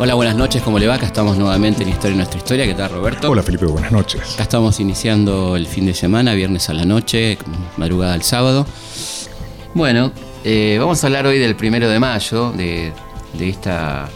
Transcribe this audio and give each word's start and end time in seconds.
Hola, 0.00 0.14
buenas 0.14 0.36
noches, 0.36 0.62
¿cómo 0.62 0.78
le 0.78 0.86
va? 0.86 0.94
Acá 0.94 1.06
estamos 1.06 1.36
nuevamente 1.36 1.82
en 1.82 1.88
Historia 1.88 2.10
de 2.10 2.16
Nuestra 2.18 2.38
Historia. 2.38 2.66
¿Qué 2.66 2.74
tal, 2.74 2.88
Roberto? 2.90 3.32
Hola, 3.32 3.42
Felipe, 3.42 3.66
buenas 3.66 3.90
noches. 3.90 4.34
Acá 4.34 4.44
estamos 4.44 4.78
iniciando 4.78 5.56
el 5.56 5.66
fin 5.66 5.86
de 5.86 5.92
semana, 5.92 6.34
viernes 6.34 6.70
a 6.70 6.74
la 6.74 6.84
noche, 6.84 7.36
madrugada 7.76 8.14
al 8.14 8.22
sábado. 8.22 8.64
Bueno, 9.74 10.12
eh, 10.44 10.76
vamos 10.78 11.02
a 11.02 11.08
hablar 11.08 11.26
hoy 11.26 11.40
del 11.40 11.56
primero 11.56 11.88
de 11.88 11.98
mayo, 11.98 12.52
de, 12.52 12.92
esta 13.40 14.08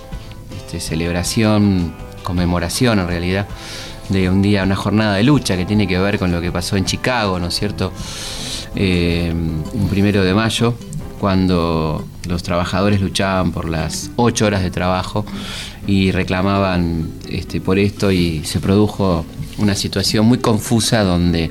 este, 0.57 0.79
celebración, 0.79 1.93
conmemoración 2.23 3.01
en 3.01 3.09
realidad, 3.09 3.49
de 4.09 4.31
un 4.31 4.41
día, 4.41 4.62
una 4.62 4.77
jornada 4.77 5.17
de 5.17 5.25
lucha 5.25 5.57
que 5.57 5.65
tiene 5.65 5.89
que 5.89 5.99
ver 5.99 6.17
con 6.17 6.31
lo 6.31 6.41
que 6.41 6.53
pasó 6.53 6.77
en 6.77 6.85
Chicago, 6.85 7.41
¿no 7.41 7.49
es 7.49 7.55
cierto? 7.55 7.93
Eh, 8.77 9.35
un 9.35 9.89
primero 9.91 10.23
de 10.23 10.33
mayo, 10.33 10.75
cuando 11.19 12.05
los 12.29 12.45
trabajadores 12.45 13.01
luchaban 13.01 13.51
por 13.51 13.69
las 13.69 14.12
ocho 14.15 14.47
horas 14.47 14.62
de 14.62 14.71
trabajo 14.71 15.25
y 15.87 16.13
reclamaban 16.13 17.11
este, 17.29 17.61
por 17.61 17.79
esto 17.79 18.13
y 18.13 18.43
se 18.45 18.61
produjo 18.61 19.25
una 19.59 19.75
situación 19.75 20.27
muy 20.27 20.39
confusa 20.39 21.03
donde 21.03 21.51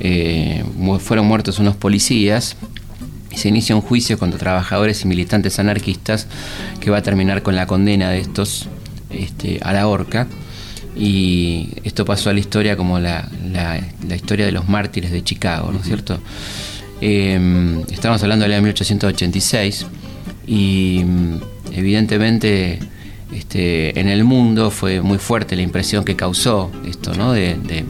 eh, 0.00 0.64
fueron 1.00 1.26
muertos 1.26 1.58
unos 1.58 1.76
policías. 1.76 2.56
Y 3.30 3.36
se 3.36 3.48
inicia 3.48 3.76
un 3.76 3.82
juicio 3.82 4.18
contra 4.18 4.40
trabajadores 4.40 5.04
y 5.04 5.06
militantes 5.06 5.60
anarquistas 5.60 6.26
que 6.80 6.90
va 6.90 6.98
a 6.98 7.02
terminar 7.02 7.42
con 7.42 7.54
la 7.54 7.66
condena 7.66 8.10
de 8.10 8.18
estos 8.18 8.66
este, 9.10 9.60
a 9.62 9.72
la 9.72 9.86
horca. 9.86 10.26
Y 10.96 11.68
esto 11.84 12.04
pasó 12.04 12.30
a 12.30 12.32
la 12.32 12.40
historia 12.40 12.76
como 12.76 12.98
la, 12.98 13.28
la 13.52 14.16
historia 14.16 14.46
de 14.46 14.52
los 14.52 14.68
mártires 14.68 15.12
de 15.12 15.22
Chicago, 15.22 15.70
¿no 15.70 15.78
es 15.78 15.86
cierto? 15.86 16.18
Eh, 17.00 17.82
estamos 17.90 18.22
hablando 18.22 18.42
del 18.42 18.52
año 18.52 18.62
1886 18.62 19.86
y 20.46 21.02
mm, 21.04 21.34
evidentemente 21.72 22.78
este, 23.32 23.98
en 23.98 24.08
el 24.08 24.24
mundo 24.24 24.70
fue 24.70 25.00
muy 25.02 25.18
fuerte 25.18 25.56
la 25.56 25.62
impresión 25.62 26.04
que 26.04 26.16
causó 26.16 26.70
esto, 26.86 27.14
¿no? 27.14 27.32
De, 27.32 27.84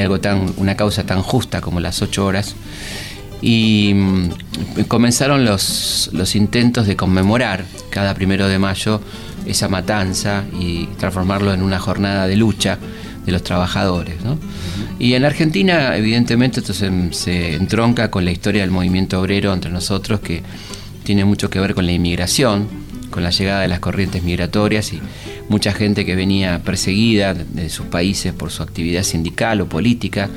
algo 0.00 0.20
tan, 0.20 0.52
una 0.58 0.76
causa 0.76 1.04
tan 1.04 1.22
justa 1.22 1.60
como 1.60 1.80
las 1.80 2.02
ocho 2.02 2.24
horas. 2.24 2.54
Y 3.40 3.92
mm, 3.94 4.30
comenzaron 4.88 5.44
los, 5.44 6.10
intentos 6.34 6.86
de 6.86 6.96
conmemorar 6.96 7.64
cada 7.90 8.14
primero 8.14 8.48
de 8.48 8.58
mayo 8.58 9.00
esa 9.46 9.68
matanza 9.68 10.44
y 10.60 10.86
transformarlo 10.98 11.52
en 11.54 11.62
una 11.62 11.78
jornada 11.78 12.26
de 12.26 12.36
lucha 12.36 12.78
de 13.24 13.32
los 13.32 13.42
trabajadores. 13.42 14.16
Y 14.98 15.14
en 15.14 15.24
Argentina, 15.24 15.96
evidentemente, 15.96 16.60
esto 16.60 16.74
se, 16.74 17.54
entronca 17.54 18.10
con 18.10 18.24
la 18.24 18.30
historia 18.30 18.62
del 18.62 18.70
movimiento 18.70 19.20
obrero 19.20 19.52
entre 19.52 19.70
nosotros, 19.70 20.20
que 20.20 20.42
tiene 21.04 21.24
mucho 21.24 21.48
que 21.48 21.60
ver 21.60 21.74
con 21.74 21.86
la 21.86 21.92
inmigración, 21.92 22.68
con 23.10 23.22
la 23.22 23.30
llegada 23.30 23.62
de 23.62 23.68
las 23.68 23.80
corrientes 23.80 24.22
migratorias 24.22 24.92
y 24.92 25.00
mucha 25.48 25.72
gente 25.72 26.04
que 26.04 26.14
venía 26.14 26.60
perseguida 26.60 27.34
de 27.34 27.68
sus 27.70 27.86
países 27.86 28.32
por 28.32 28.50
su 28.50 28.62
actividad 28.62 29.02
sindical 29.02 29.60
o 29.60 29.68
política 29.68 30.28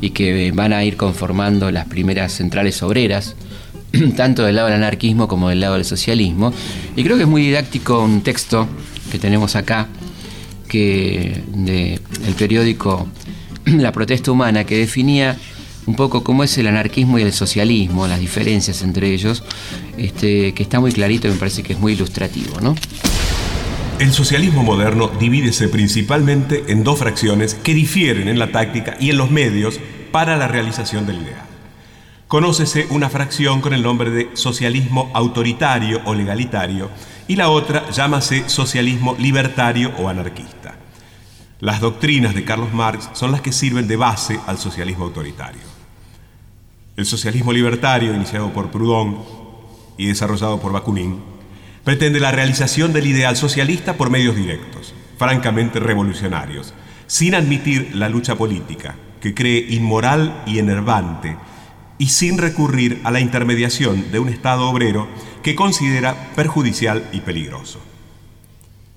y 0.00 0.10
que 0.10 0.50
van 0.52 0.72
a 0.72 0.84
ir 0.84 0.96
conformando 0.96 1.70
las 1.70 1.86
primeras 1.86 2.32
centrales 2.32 2.82
obreras, 2.82 3.36
tanto 4.16 4.44
del 4.44 4.56
lado 4.56 4.68
del 4.68 4.76
anarquismo 4.76 5.28
como 5.28 5.48
del 5.48 5.60
lado 5.60 5.74
del 5.74 5.84
socialismo. 5.84 6.52
Y 6.96 7.04
creo 7.04 7.16
que 7.16 7.22
es 7.22 7.28
muy 7.28 7.42
didáctico 7.42 8.02
un 8.02 8.22
texto 8.22 8.68
que 9.10 9.18
tenemos 9.18 9.56
acá, 9.56 9.88
que 10.68 11.42
de 11.48 12.00
el 12.26 12.34
periódico 12.34 13.06
La 13.64 13.92
Protesta 13.92 14.32
Humana, 14.32 14.64
que 14.64 14.76
definía 14.76 15.36
un 15.86 15.96
poco 15.96 16.22
cómo 16.22 16.44
es 16.44 16.56
el 16.58 16.66
anarquismo 16.66 17.18
y 17.18 17.22
el 17.22 17.32
socialismo, 17.32 18.06
las 18.06 18.20
diferencias 18.20 18.82
entre 18.82 19.12
ellos, 19.12 19.42
este, 19.96 20.54
que 20.54 20.62
está 20.62 20.80
muy 20.80 20.92
clarito 20.92 21.28
y 21.28 21.32
me 21.32 21.36
parece 21.36 21.62
que 21.62 21.72
es 21.72 21.78
muy 21.78 21.92
ilustrativo, 21.92 22.60
¿no? 22.60 22.74
El 23.98 24.12
socialismo 24.12 24.62
moderno 24.62 25.08
divídese 25.20 25.68
principalmente 25.68 26.64
en 26.68 26.82
dos 26.82 26.98
fracciones 26.98 27.54
que 27.54 27.74
difieren 27.74 28.28
en 28.28 28.38
la 28.38 28.50
táctica 28.50 28.96
y 28.98 29.10
en 29.10 29.18
los 29.18 29.30
medios 29.30 29.78
para 30.10 30.36
la 30.36 30.48
realización 30.48 31.06
del 31.06 31.22
ideal. 31.22 31.46
Conócese 32.26 32.86
una 32.90 33.10
fracción 33.10 33.60
con 33.60 33.74
el 33.74 33.82
nombre 33.82 34.10
de 34.10 34.30
socialismo 34.32 35.10
autoritario 35.14 36.00
o 36.06 36.14
legalitario 36.14 36.90
y 37.28 37.36
la 37.36 37.50
otra 37.50 37.90
llámase 37.90 38.48
socialismo 38.48 39.14
libertario 39.18 39.92
o 39.98 40.08
anarquista. 40.08 40.81
Las 41.62 41.80
doctrinas 41.80 42.34
de 42.34 42.42
Carlos 42.42 42.74
Marx 42.74 43.08
son 43.12 43.30
las 43.30 43.40
que 43.40 43.52
sirven 43.52 43.86
de 43.86 43.94
base 43.94 44.40
al 44.48 44.58
socialismo 44.58 45.04
autoritario. 45.04 45.62
El 46.96 47.06
socialismo 47.06 47.52
libertario, 47.52 48.12
iniciado 48.12 48.52
por 48.52 48.72
Proudhon 48.72 49.18
y 49.96 50.06
desarrollado 50.06 50.60
por 50.60 50.72
Bakunin, 50.72 51.20
pretende 51.84 52.18
la 52.18 52.32
realización 52.32 52.92
del 52.92 53.06
ideal 53.06 53.36
socialista 53.36 53.96
por 53.96 54.10
medios 54.10 54.34
directos, 54.34 54.92
francamente 55.18 55.78
revolucionarios, 55.78 56.74
sin 57.06 57.36
admitir 57.36 57.94
la 57.94 58.08
lucha 58.08 58.34
política, 58.34 58.96
que 59.20 59.32
cree 59.32 59.64
inmoral 59.72 60.42
y 60.46 60.58
enervante, 60.58 61.36
y 61.96 62.08
sin 62.08 62.38
recurrir 62.38 63.00
a 63.04 63.12
la 63.12 63.20
intermediación 63.20 64.10
de 64.10 64.18
un 64.18 64.30
Estado 64.30 64.68
obrero 64.68 65.06
que 65.44 65.54
considera 65.54 66.32
perjudicial 66.34 67.08
y 67.12 67.20
peligroso. 67.20 67.78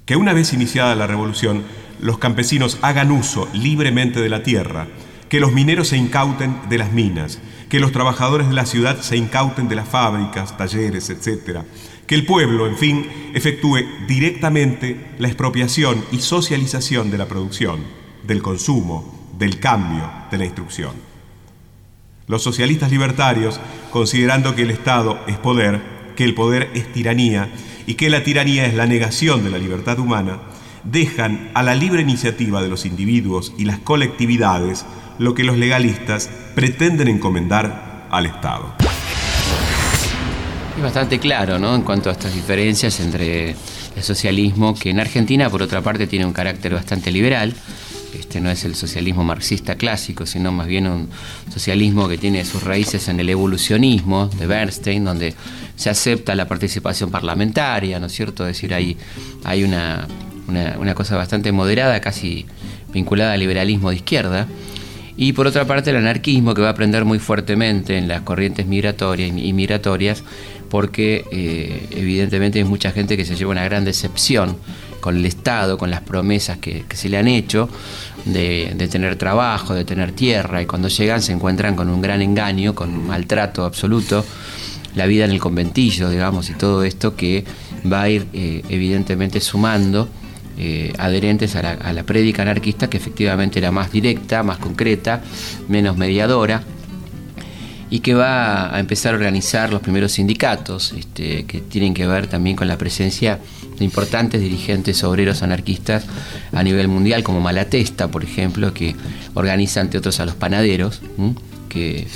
Que 0.08 0.16
una 0.16 0.34
vez 0.34 0.52
iniciada 0.52 0.96
la 0.96 1.06
revolución, 1.06 1.64
los 2.06 2.20
campesinos 2.20 2.78
hagan 2.84 3.12
uso 3.12 3.50
libremente 3.52 4.22
de 4.22 4.30
la 4.30 4.44
tierra, 4.44 4.86
que 5.28 5.40
los 5.40 5.52
mineros 5.52 5.88
se 5.88 5.98
incauten 5.98 6.56
de 6.70 6.78
las 6.78 6.92
minas, 6.92 7.40
que 7.68 7.80
los 7.80 7.92
trabajadores 7.92 8.48
de 8.48 8.54
la 8.54 8.68
ciudad 8.68 9.02
se 9.02 9.18
incauten 9.18 9.68
de 9.68 9.76
las 9.76 9.90
fábricas, 9.90 10.56
talleres, 10.56 11.10
etc. 11.10 11.62
Que 12.06 12.14
el 12.14 12.28
pueblo, 12.28 12.68
en 12.68 12.78
fin, 12.78 13.10
efectúe 13.34 13.80
directamente 14.08 15.16
la 15.18 15.30
expropiación 15.30 16.06
y 16.12 16.20
socialización 16.20 17.10
de 17.10 17.18
la 17.18 17.28
producción, 17.28 17.80
del 18.22 18.44
consumo, 18.44 19.32
del 19.40 19.60
cambio, 19.60 20.08
de 20.30 20.38
la 20.38 20.46
instrucción. 20.46 20.92
Los 22.28 22.44
socialistas 22.44 22.92
libertarios, 22.92 23.60
considerando 23.90 24.54
que 24.54 24.62
el 24.62 24.70
Estado 24.70 25.20
es 25.26 25.38
poder, 25.38 25.82
que 26.16 26.24
el 26.24 26.36
poder 26.36 26.70
es 26.76 26.94
tiranía 26.94 27.50
y 27.88 27.96
que 27.96 28.12
la 28.12 28.24
tiranía 28.24 28.68
es 28.68 28.76
la 28.76 28.86
negación 28.86 29.44
de 29.44 29.50
la 29.50 29.58
libertad 29.58 29.98
humana, 29.98 30.40
dejan 30.86 31.52
a 31.54 31.64
la 31.64 31.76
libre 31.76 32.02
iniciativa 32.02 32.62
de 32.62 32.70
los 32.70 32.86
individuos 32.86 33.54
y 33.58 33.66
las 33.66 33.80
colectividades 33.80 34.86
lo 35.18 35.34
que 35.34 35.44
los 35.44 35.58
legalistas 35.58 36.30
pretenden 36.56 37.08
encomendar 37.08 38.08
al 38.12 38.26
Estado. 38.26 38.76
Es 40.76 40.84
bastante 40.84 41.20
claro, 41.20 41.58
¿no? 41.58 41.74
En 41.74 41.84
cuanto 41.84 42.10
a 42.10 42.14
estas 42.14 42.34
diferencias 42.34 43.00
entre 43.00 43.56
el 43.96 44.04
socialismo, 44.04 44.76
que 44.76 44.90
en 44.90 45.00
Argentina, 45.00 45.50
por 45.50 45.62
otra 45.62 45.82
parte, 45.82 46.06
tiene 46.06 46.26
un 46.26 46.34
carácter 46.34 46.74
bastante 46.74 47.12
liberal. 47.12 47.54
Este 48.14 48.40
no 48.40 48.50
es 48.50 48.64
el 48.66 48.76
socialismo 48.76 49.24
marxista 49.24 49.76
clásico, 49.76 50.26
sino 50.26 50.52
más 50.52 50.68
bien 50.68 50.88
un 50.88 51.10
socialismo 51.54 52.08
que 52.08 52.18
tiene 52.18 52.44
sus 52.46 52.64
raíces 52.64 53.08
en 53.08 53.20
el 53.20 53.30
evolucionismo 53.30 54.28
de 54.28 54.48
Bernstein, 54.48 55.04
donde 55.04 55.34
se 55.76 55.90
acepta 55.90 56.36
la 56.36 56.48
participación 56.48 57.10
parlamentaria, 57.10 58.00
¿no 58.00 58.08
es 58.08 58.14
cierto? 58.14 58.48
Es 58.48 58.56
decir, 58.56 58.74
hay, 58.74 58.98
hay 59.44 59.64
una, 59.64 60.08
una, 60.48 60.94
cosa 60.96 61.16
bastante 61.16 61.52
moderada, 61.52 62.00
casi 62.02 62.46
vinculada 62.94 63.34
al 63.34 63.40
liberalismo 63.40 63.90
de 63.90 63.98
izquierda. 63.98 64.48
Y 65.18 65.34
por 65.34 65.48
otra 65.48 65.66
parte 65.66 65.92
el 65.92 65.96
anarquismo 65.96 66.54
que 66.54 66.62
va 66.62 66.68
a 66.68 66.72
aprender 66.72 67.06
muy 67.06 67.20
fuertemente 67.20 67.98
en 67.98 68.08
las 68.08 68.22
corrientes 68.22 68.68
migratorias 68.68 69.32
y 69.36 69.54
migratorias 69.54 70.24
porque 70.70 71.24
eh, 71.32 71.88
evidentemente 71.92 72.60
hay 72.60 72.66
mucha 72.66 72.92
gente 72.92 73.16
que 73.16 73.24
se 73.24 73.36
lleva 73.36 73.52
una 73.52 73.64
gran 73.64 73.86
decepción 73.86 74.58
con 75.00 75.16
el 75.16 75.26
Estado, 75.26 75.78
con 75.78 75.92
las 75.92 76.02
promesas 76.02 76.58
que, 76.58 76.84
se 76.94 77.10
le 77.10 77.18
han 77.18 77.28
hecho 77.28 77.70
de, 78.26 78.74
de, 78.76 78.88
tener 78.88 79.16
trabajo, 79.18 79.74
de 79.74 79.86
tener 79.86 80.12
tierra 80.12 80.62
y 80.62 80.66
cuando 80.66 80.88
llegan 80.88 81.22
se 81.22 81.32
encuentran 81.32 81.76
con 81.76 81.90
un 81.90 82.02
gran 82.02 82.22
engaño, 82.22 82.74
con 82.74 82.90
un 82.90 83.08
maltrato 83.08 83.64
absoluto, 83.64 84.26
la 84.96 85.06
vida 85.06 85.26
en 85.26 85.32
el 85.32 85.40
conventillo, 85.40 86.10
digamos, 86.10 86.50
y 86.50 86.54
todo 86.54 86.84
esto 86.84 87.16
que 87.16 87.46
va 87.92 88.04
a 88.04 88.10
ir 88.10 88.28
eh, 88.34 88.64
evidentemente 88.70 89.40
sumando 89.40 90.10
eh, 90.58 90.94
adherentes 90.98 91.56
a 91.56 91.62
la, 91.62 91.72
a 91.72 91.94
la 91.94 92.04
prédica 92.04 92.42
anarquista, 92.42 92.90
que 92.90 92.98
efectivamente 92.98 93.60
era 93.60 93.72
más 93.72 93.92
directa, 93.92 94.44
más 94.44 94.58
concreta, 94.58 95.22
menos 95.68 95.98
mediadora, 95.98 96.64
y 97.90 98.00
que 98.00 98.14
va 98.14 98.76
a 98.76 98.80
empezar 98.80 99.14
a 99.14 99.18
organizar 99.18 99.72
los 99.72 99.82
primeros 99.82 100.14
sindicatos, 100.14 100.94
este, 100.94 101.46
que 101.46 101.62
tienen 101.62 101.94
que 101.94 102.08
ver 102.08 102.28
también 102.28 102.56
con 102.56 102.68
la 102.68 102.78
presencia 102.78 103.40
de 103.78 103.86
importantes 103.86 104.42
dirigentes 104.42 105.04
obreros 105.04 105.44
anarquistas 105.44 106.06
a 106.52 106.64
nivel 106.64 106.88
mundial, 106.88 107.24
como 107.24 107.42
Malatesta, 107.42 108.08
por 108.08 108.24
ejemplo, 108.24 108.74
que 108.74 108.96
organiza, 109.34 109.82
entre 109.82 110.00
otros, 110.00 110.20
a 110.20 110.26
los 110.26 110.36
panaderos, 110.36 111.02
que 111.70 112.08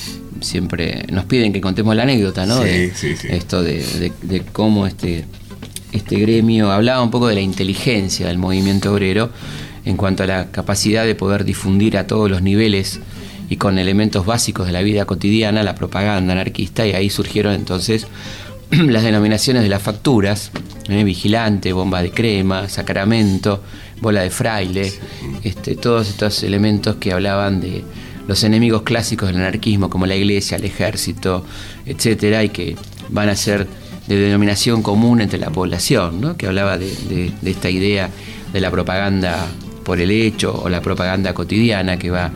siempre 0.42 1.06
nos 1.12 1.26
piden 1.26 1.54
que 1.54 1.62
contemos 1.62 1.96
la 1.96 2.04
anécdota, 2.04 2.46
¿no? 2.46 2.64
Sí, 2.64 2.92
sí, 2.96 3.16
sí. 3.16 3.28
Esto 3.30 3.62
de, 3.62 4.12
de 4.22 4.42
cómo 4.52 4.88
este, 4.88 5.26
este 5.92 6.18
gremio 6.20 6.72
hablaba 6.72 7.02
un 7.02 7.12
poco 7.12 7.28
de 7.28 7.36
la 7.36 7.42
inteligencia 7.42 8.28
del 8.28 8.38
movimiento 8.38 8.94
obrero 8.94 9.30
en 9.86 9.98
cuanto 9.98 10.24
a 10.24 10.28
la 10.28 10.52
capacidad 10.52 11.06
de 11.06 11.16
poder 11.16 11.46
difundir 11.46 11.98
a 11.98 12.08
todos 12.08 12.30
los 12.30 12.42
niveles 12.42 13.00
y 13.50 13.58
con 13.58 13.80
elementos 13.80 14.26
básicos 14.26 14.68
de 14.68 14.74
la 14.74 14.82
vida 14.82 15.06
cotidiana 15.06 15.64
la 15.64 15.76
propaganda 15.76 16.34
anarquista 16.34 16.86
y 16.86 16.94
ahí 16.94 17.10
surgieron 17.10 17.54
entonces 17.54 18.08
las 18.70 19.04
denominaciones 19.04 19.64
de 19.64 19.70
las 19.70 19.82
facturas, 19.82 20.52
¿eh? 20.88 21.04
vigilante, 21.04 21.74
bomba 21.74 22.04
de 22.04 22.12
crema, 22.12 22.70
sacramento, 22.70 23.64
bola 24.00 24.22
de 24.22 24.30
fraile, 24.30 24.94
este, 25.44 25.76
todos 25.76 26.10
estos 26.10 26.44
elementos 26.44 26.98
que 26.98 27.12
hablaban 27.12 27.62
de 27.62 27.84
los 28.28 28.44
enemigos 28.44 28.84
clásicos 28.84 29.30
del 29.30 29.38
anarquismo 29.38 29.90
como 29.90 30.06
la 30.06 30.16
iglesia, 30.16 30.58
el 30.58 30.66
ejército, 30.66 31.44
etcétera, 31.88 32.44
y 32.44 32.50
que 32.50 32.76
van 33.10 33.30
a 33.30 33.36
ser 33.36 33.68
de 34.10 34.18
denominación 34.18 34.82
común 34.82 35.22
entre 35.22 35.38
la 35.38 35.52
población, 35.52 36.20
¿no? 36.20 36.36
que 36.36 36.48
hablaba 36.48 36.80
de, 36.80 37.32
esta 37.46 37.70
idea 37.70 38.10
de 38.52 38.60
la 38.60 38.72
propaganda 38.72 39.48
por 39.86 40.02
el 40.02 40.10
hecho 40.10 40.52
o 40.64 40.68
la 40.68 40.82
propaganda 40.82 41.34
cotidiana 41.36 41.98
que 41.98 42.10
va 42.10 42.32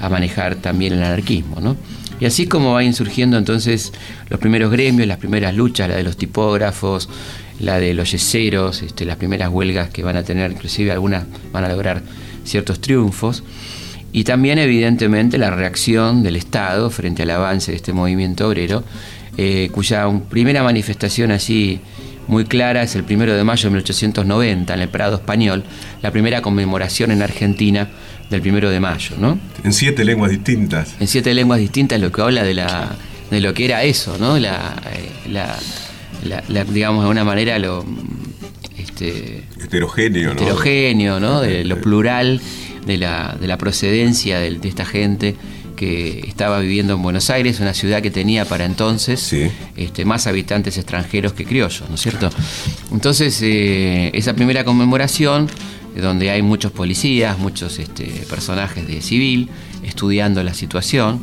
a 0.00 0.08
manejar 0.08 0.56
también 0.56 0.94
el 0.94 1.02
anarquismo. 1.02 1.60
¿no? 1.60 1.76
Y 2.18 2.24
así 2.24 2.46
como 2.46 2.72
van 2.72 2.94
surgiendo 2.94 3.36
entonces 3.36 3.92
los 4.30 4.40
primeros 4.40 4.72
gremios, 4.72 5.06
las 5.06 5.18
primeras 5.18 5.54
luchas, 5.54 5.90
la 5.90 5.96
de 5.96 6.02
los 6.02 6.16
tipógrafos, 6.16 7.10
la 7.60 7.78
de 7.78 7.92
los 7.92 8.10
yeseros, 8.10 8.80
este, 8.80 9.04
las 9.04 9.18
primeras 9.18 9.50
huelgas 9.50 9.90
que 9.90 10.02
van 10.02 10.16
a 10.16 10.22
tener, 10.22 10.50
inclusive 10.52 10.92
algunas 10.92 11.24
van 11.52 11.64
a 11.64 11.68
lograr 11.68 12.02
ciertos 12.44 12.80
triunfos, 12.80 13.44
y 14.12 14.24
también 14.24 14.58
evidentemente 14.58 15.36
la 15.36 15.50
reacción 15.50 16.22
del 16.22 16.36
Estado 16.36 16.88
frente 16.88 17.24
al 17.24 17.30
avance 17.30 17.72
de 17.72 17.76
este 17.76 17.92
movimiento 17.92 18.48
obrero, 18.48 18.82
eh, 19.38 19.70
cuya 19.72 20.06
primera 20.28 20.64
manifestación 20.64 21.30
así 21.30 21.80
muy 22.26 22.44
clara 22.44 22.82
es 22.82 22.96
el 22.96 23.04
primero 23.04 23.34
de 23.34 23.44
mayo 23.44 23.68
de 23.68 23.70
1890 23.70 24.74
en 24.74 24.80
el 24.80 24.88
Prado 24.88 25.14
Español, 25.14 25.62
la 26.02 26.10
primera 26.10 26.42
conmemoración 26.42 27.12
en 27.12 27.22
Argentina 27.22 27.88
del 28.28 28.42
primero 28.42 28.68
de 28.68 28.80
mayo, 28.80 29.16
¿no? 29.18 29.38
En 29.62 29.72
siete 29.72 30.04
lenguas 30.04 30.32
distintas. 30.32 30.94
En 31.00 31.06
siete 31.06 31.32
lenguas 31.34 31.60
distintas, 31.60 32.00
lo 32.00 32.12
que 32.12 32.20
habla 32.20 32.42
de 32.42 32.54
la 32.54 32.96
de 33.30 33.40
lo 33.40 33.54
que 33.54 33.64
era 33.66 33.84
eso, 33.84 34.18
¿no? 34.18 34.38
La, 34.38 34.74
eh, 34.92 36.64
digamos 36.72 37.04
de 37.04 37.10
una 37.10 37.24
manera 37.24 37.58
lo 37.60 37.84
este, 38.76 39.44
heterogéneo, 39.62 40.34
¿no? 40.34 40.40
Heterogéneo, 40.40 41.20
¿no? 41.20 41.40
De 41.40 41.64
lo 41.64 41.80
plural 41.80 42.40
de 42.86 42.96
la, 42.96 43.36
de 43.40 43.46
la 43.46 43.56
procedencia 43.56 44.40
de, 44.40 44.58
esta 44.64 44.84
gente 44.84 45.36
que 45.78 46.24
estaba 46.26 46.58
viviendo 46.58 46.94
en 46.94 47.02
Buenos 47.02 47.30
Aires, 47.30 47.60
una 47.60 47.72
ciudad 47.72 48.02
que 48.02 48.10
tenía 48.10 48.44
para 48.44 48.64
entonces 48.64 49.32
este, 49.76 50.04
más 50.04 50.26
habitantes 50.26 50.76
extranjeros 50.76 51.34
que 51.34 51.44
criollos, 51.44 51.88
¿no 51.88 51.94
es 51.94 52.00
cierto? 52.00 52.30
Entonces, 52.90 53.40
eh, 53.42 54.10
esa 54.12 54.34
primera 54.34 54.64
conmemoración 54.64 55.48
donde 55.94 56.30
hay 56.30 56.42
muchos 56.42 56.72
policías, 56.72 57.38
muchos 57.38 57.78
este, 57.78 58.04
personajes 58.28 58.86
de 58.86 59.00
civil 59.00 59.48
estudiando 59.82 60.42
la 60.42 60.54
situación, 60.54 61.22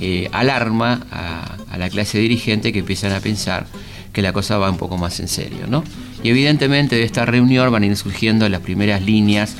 eh, 0.00 0.28
alarma 0.32 1.06
a, 1.10 1.56
la 1.76 1.90
clase 1.90 2.18
dirigente 2.18 2.72
que 2.72 2.80
empiezan 2.80 3.12
a 3.12 3.20
pensar 3.20 3.66
que 4.12 4.22
la 4.22 4.32
cosa 4.32 4.58
va 4.58 4.70
un 4.70 4.78
poco 4.78 4.96
más 4.96 5.18
en 5.20 5.28
serio. 5.28 5.66
¿no? 5.68 5.84
Y 6.22 6.30
evidentemente 6.30 6.96
de 6.96 7.04
esta 7.04 7.24
reunión 7.24 7.70
van 7.70 7.82
a 7.82 7.86
ir 7.86 7.96
surgiendo 7.96 8.48
las 8.48 8.60
primeras 8.60 9.02
líneas 9.02 9.54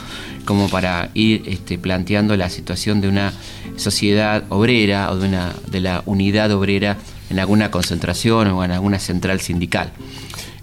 como 0.49 0.71
para 0.71 1.11
ir 1.13 1.43
este, 1.45 1.77
planteando 1.77 2.35
la 2.35 2.49
situación 2.49 3.03
de 3.03 3.09
una 3.09 3.35
sociedad 3.77 4.45
obrera 4.49 5.13
o 5.13 5.19
de, 5.19 5.29
una, 5.29 5.53
de 5.71 5.81
la 5.81 6.03
unidad 6.07 6.51
obrera 6.53 6.97
en 7.29 7.39
alguna 7.39 7.71
concentración 7.71 8.49
o 8.49 8.65
en 8.65 8.71
alguna 8.71 8.99
central 8.99 9.43
sindical. 9.43 9.93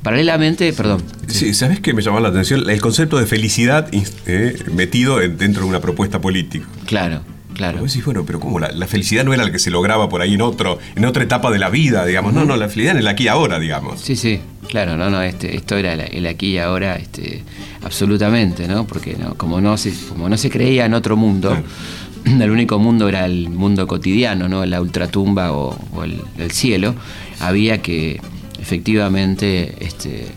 Paralelamente, 0.01 0.73
perdón. 0.73 1.03
Sí, 1.27 1.53
¿sabes 1.53 1.81
qué 1.81 1.93
me 1.93 2.01
llamó 2.01 2.19
la 2.19 2.29
atención? 2.29 2.67
El 2.67 2.81
concepto 2.81 3.19
de 3.19 3.27
felicidad 3.27 3.87
eh, 4.25 4.55
metido 4.73 5.19
dentro 5.19 5.61
de 5.61 5.69
una 5.69 5.81
propuesta 5.81 6.19
política. 6.19 6.65
Claro, 6.87 7.21
claro. 7.53 7.87
Sí, 7.87 8.01
bueno, 8.01 8.25
pero 8.25 8.39
¿cómo? 8.39 8.57
La, 8.57 8.87
felicidad 8.87 9.23
no 9.23 9.35
era 9.35 9.43
la 9.43 9.51
que 9.51 9.59
se 9.59 9.69
lograba 9.69 10.09
por 10.09 10.23
ahí 10.23 10.33
en 10.33 10.41
otro, 10.41 10.79
en 10.95 11.05
otra 11.05 11.21
etapa 11.21 11.51
de 11.51 11.59
la 11.59 11.69
vida, 11.69 12.07
digamos. 12.07 12.33
No, 12.33 12.43
no, 12.43 12.57
la 12.57 12.69
felicidad 12.69 12.95
en 12.95 13.01
el 13.01 13.07
aquí 13.07 13.25
y 13.25 13.27
ahora, 13.27 13.59
digamos. 13.59 14.01
Sí, 14.01 14.15
sí, 14.15 14.41
claro, 14.75 14.97
no, 14.97 15.09
no, 15.09 15.21
este, 15.21 15.55
esto 15.55 15.77
era 15.77 15.93
el, 15.93 16.27
aquí 16.27 16.47
y 16.47 16.57
ahora, 16.57 16.97
este, 16.97 17.41
absolutamente, 17.81 18.67
¿no? 18.67 18.85
Porque 18.85 19.15
no, 19.15 19.35
como 19.35 19.61
no 19.61 19.77
se, 19.77 19.93
como 20.09 20.27
no 20.27 20.35
se 20.35 20.49
creía 20.49 20.85
en 20.85 20.93
otro 20.93 21.15
mundo. 21.15 21.57
el 22.25 22.51
único 22.51 22.77
mundo 22.77 23.07
era 23.07 23.23
el 23.23 23.49
mundo 23.49 23.87
cotidiano, 23.87 24.49
¿no? 24.49 24.65
La 24.65 24.81
ultratumba 24.81 25.53
o, 25.53 25.79
o 25.93 26.03
el, 26.03 26.21
cielo, 26.51 26.93
había 27.39 27.81
que 27.81 28.19
efectivamente 28.59 29.77
este, 29.79 30.27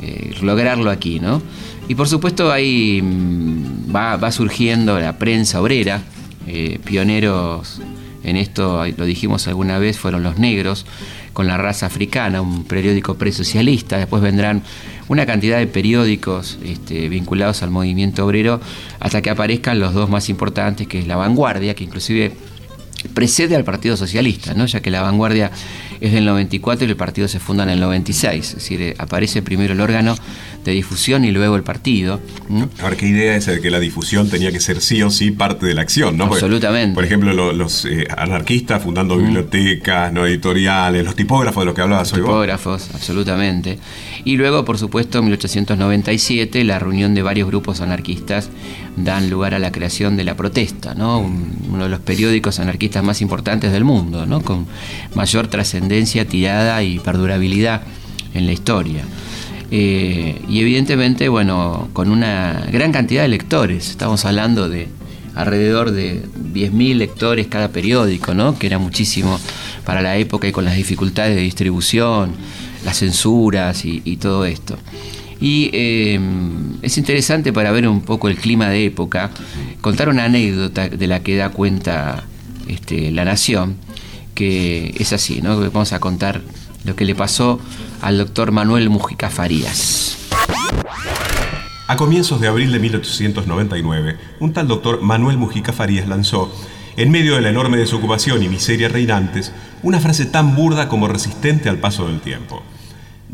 eh, 0.00 0.36
lograrlo 0.40 0.88
aquí, 0.88 1.18
¿no? 1.18 1.42
Y 1.88 1.96
por 1.96 2.06
supuesto 2.06 2.52
ahí 2.52 3.02
mm, 3.02 3.92
va, 3.92 4.30
surgiendo 4.30 5.00
la 5.00 5.18
prensa 5.18 5.60
obrera, 5.60 6.00
eh, 6.46 6.78
pioneros 6.84 7.80
en 8.22 8.36
esto, 8.36 8.84
lo 8.96 9.04
dijimos 9.04 9.48
alguna 9.48 9.80
vez, 9.80 9.98
fueron 9.98 10.22
los 10.22 10.38
negros, 10.38 10.86
con 11.34 11.46
la 11.46 11.58
raza 11.58 11.86
africana, 11.86 12.40
un 12.40 12.64
periódico 12.64 13.16
presocialista, 13.16 13.98
después 13.98 14.22
vendrán 14.22 14.62
una 15.08 15.26
cantidad 15.26 15.58
de 15.58 15.66
periódicos 15.66 16.58
este, 16.64 17.10
vinculados 17.10 17.62
al 17.62 17.70
movimiento 17.70 18.24
obrero, 18.24 18.60
hasta 19.00 19.20
que 19.20 19.28
aparezcan 19.28 19.78
los 19.78 19.92
dos 19.92 20.08
más 20.08 20.30
importantes, 20.30 20.86
que 20.86 21.00
es 21.00 21.06
La 21.06 21.16
Vanguardia, 21.16 21.74
que 21.74 21.84
inclusive 21.84 22.32
precede 23.12 23.54
al 23.54 23.64
Partido 23.64 23.96
Socialista, 23.96 24.54
¿no? 24.54 24.64
ya 24.64 24.80
que 24.80 24.90
La 24.90 25.02
Vanguardia 25.02 25.50
es 26.00 26.12
del 26.12 26.24
94 26.24 26.86
y 26.86 26.90
el 26.90 26.96
partido 26.96 27.28
se 27.28 27.40
funda 27.40 27.64
en 27.64 27.70
el 27.70 27.80
96. 27.80 28.48
Es 28.48 28.54
decir, 28.54 28.80
eh, 28.80 28.94
aparece 28.98 29.42
primero 29.42 29.74
el 29.74 29.80
órgano 29.80 30.16
de 30.64 30.72
difusión 30.72 31.24
y 31.24 31.30
luego 31.30 31.56
el 31.56 31.62
partido. 31.62 32.20
A 32.80 32.88
ver, 32.88 32.96
¿qué 32.96 33.06
idea 33.06 33.36
es 33.36 33.46
de 33.46 33.60
que 33.60 33.70
la 33.70 33.80
difusión 33.80 34.28
tenía 34.28 34.50
que 34.50 34.60
ser 34.60 34.80
sí 34.80 35.02
o 35.02 35.10
sí 35.10 35.30
parte 35.30 35.66
de 35.66 35.74
la 35.74 35.82
acción? 35.82 36.16
¿no? 36.16 36.24
Absolutamente. 36.24 36.94
por 36.94 37.04
ejemplo, 37.04 37.52
los, 37.52 37.84
eh, 37.84 38.06
anarquistas 38.16 38.82
fundando 38.82 39.16
bibliotecas, 39.16 40.12
no 40.12 40.26
editoriales, 40.26 41.04
los 41.04 41.14
tipógrafos 41.14 41.62
de 41.62 41.66
los 41.66 41.74
que 41.74 41.80
hablabas 41.82 42.12
hoy 42.12 42.20
Tipógrafos, 42.20 42.90
absolutamente. 42.94 43.78
Y 44.24 44.36
luego, 44.36 44.64
por 44.64 44.78
supuesto, 44.78 45.18
en 45.18 45.26
1897, 45.26 46.64
la 46.64 46.78
reunión 46.78 47.14
de 47.14 47.22
varios 47.22 47.48
grupos 47.48 47.80
anarquistas 47.80 48.48
dan 48.96 49.28
lugar 49.28 49.54
a 49.54 49.58
la 49.58 49.72
creación 49.72 50.16
de 50.16 50.24
La 50.24 50.36
Protesta, 50.36 50.94
¿no? 50.94 51.18
uno 51.18 51.84
de 51.84 51.88
los 51.88 52.00
periódicos 52.00 52.60
anarquistas 52.60 53.02
más 53.02 53.20
importantes 53.20 53.72
del 53.72 53.84
mundo, 53.84 54.26
¿no? 54.26 54.42
con 54.42 54.66
mayor 55.14 55.48
trascendencia, 55.48 56.26
tirada 56.26 56.82
y 56.82 56.98
perdurabilidad 57.00 57.82
en 58.34 58.46
la 58.46 58.52
historia. 58.52 59.04
Eh, 59.70 60.40
y 60.48 60.60
evidentemente, 60.60 61.28
bueno, 61.28 61.88
con 61.92 62.10
una 62.10 62.66
gran 62.70 62.92
cantidad 62.92 63.22
de 63.22 63.28
lectores, 63.28 63.90
estamos 63.90 64.24
hablando 64.24 64.68
de 64.68 64.88
alrededor 65.34 65.90
de 65.90 66.22
10.000 66.22 66.96
lectores 66.96 67.46
cada 67.48 67.68
periódico, 67.68 68.34
¿no? 68.34 68.56
que 68.58 68.68
era 68.68 68.78
muchísimo 68.78 69.40
para 69.84 70.00
la 70.00 70.16
época 70.16 70.46
y 70.46 70.52
con 70.52 70.64
las 70.64 70.76
dificultades 70.76 71.34
de 71.34 71.42
distribución, 71.42 72.32
las 72.84 72.98
censuras 72.98 73.84
y 73.84 74.16
todo 74.16 74.44
esto. 74.44 74.78
Y 75.40 75.70
eh, 75.72 76.18
es 76.82 76.96
interesante 76.96 77.52
para 77.52 77.70
ver 77.72 77.88
un 77.88 78.00
poco 78.00 78.28
el 78.28 78.36
clima 78.36 78.68
de 78.68 78.86
época, 78.86 79.30
contar 79.80 80.08
una 80.08 80.24
anécdota 80.24 80.88
de 80.88 81.06
la 81.06 81.22
que 81.22 81.36
da 81.36 81.50
cuenta 81.50 82.24
este, 82.68 83.10
la 83.10 83.24
nación, 83.24 83.76
que 84.34 84.94
es 84.98 85.12
así, 85.12 85.42
¿no? 85.42 85.58
Vamos 85.58 85.92
a 85.92 86.00
contar 86.00 86.40
lo 86.84 86.96
que 86.96 87.04
le 87.04 87.14
pasó 87.14 87.60
al 88.04 88.18
doctor 88.18 88.52
Manuel 88.52 88.90
Mujica 88.90 89.30
Farías. 89.30 90.18
A 91.88 91.96
comienzos 91.96 92.40
de 92.40 92.48
abril 92.48 92.70
de 92.70 92.78
1899, 92.78 94.18
un 94.40 94.52
tal 94.52 94.68
doctor 94.68 95.02
Manuel 95.02 95.38
Mujica 95.38 95.72
Farías 95.72 96.06
lanzó, 96.06 96.54
en 96.96 97.10
medio 97.10 97.34
de 97.34 97.40
la 97.40 97.50
enorme 97.50 97.78
desocupación 97.78 98.42
y 98.42 98.48
miseria 98.48 98.88
reinantes, 98.88 99.52
una 99.82 100.00
frase 100.00 100.26
tan 100.26 100.54
burda 100.54 100.88
como 100.88 101.08
resistente 101.08 101.68
al 101.68 101.78
paso 101.78 102.06
del 102.06 102.20
tiempo 102.20 102.62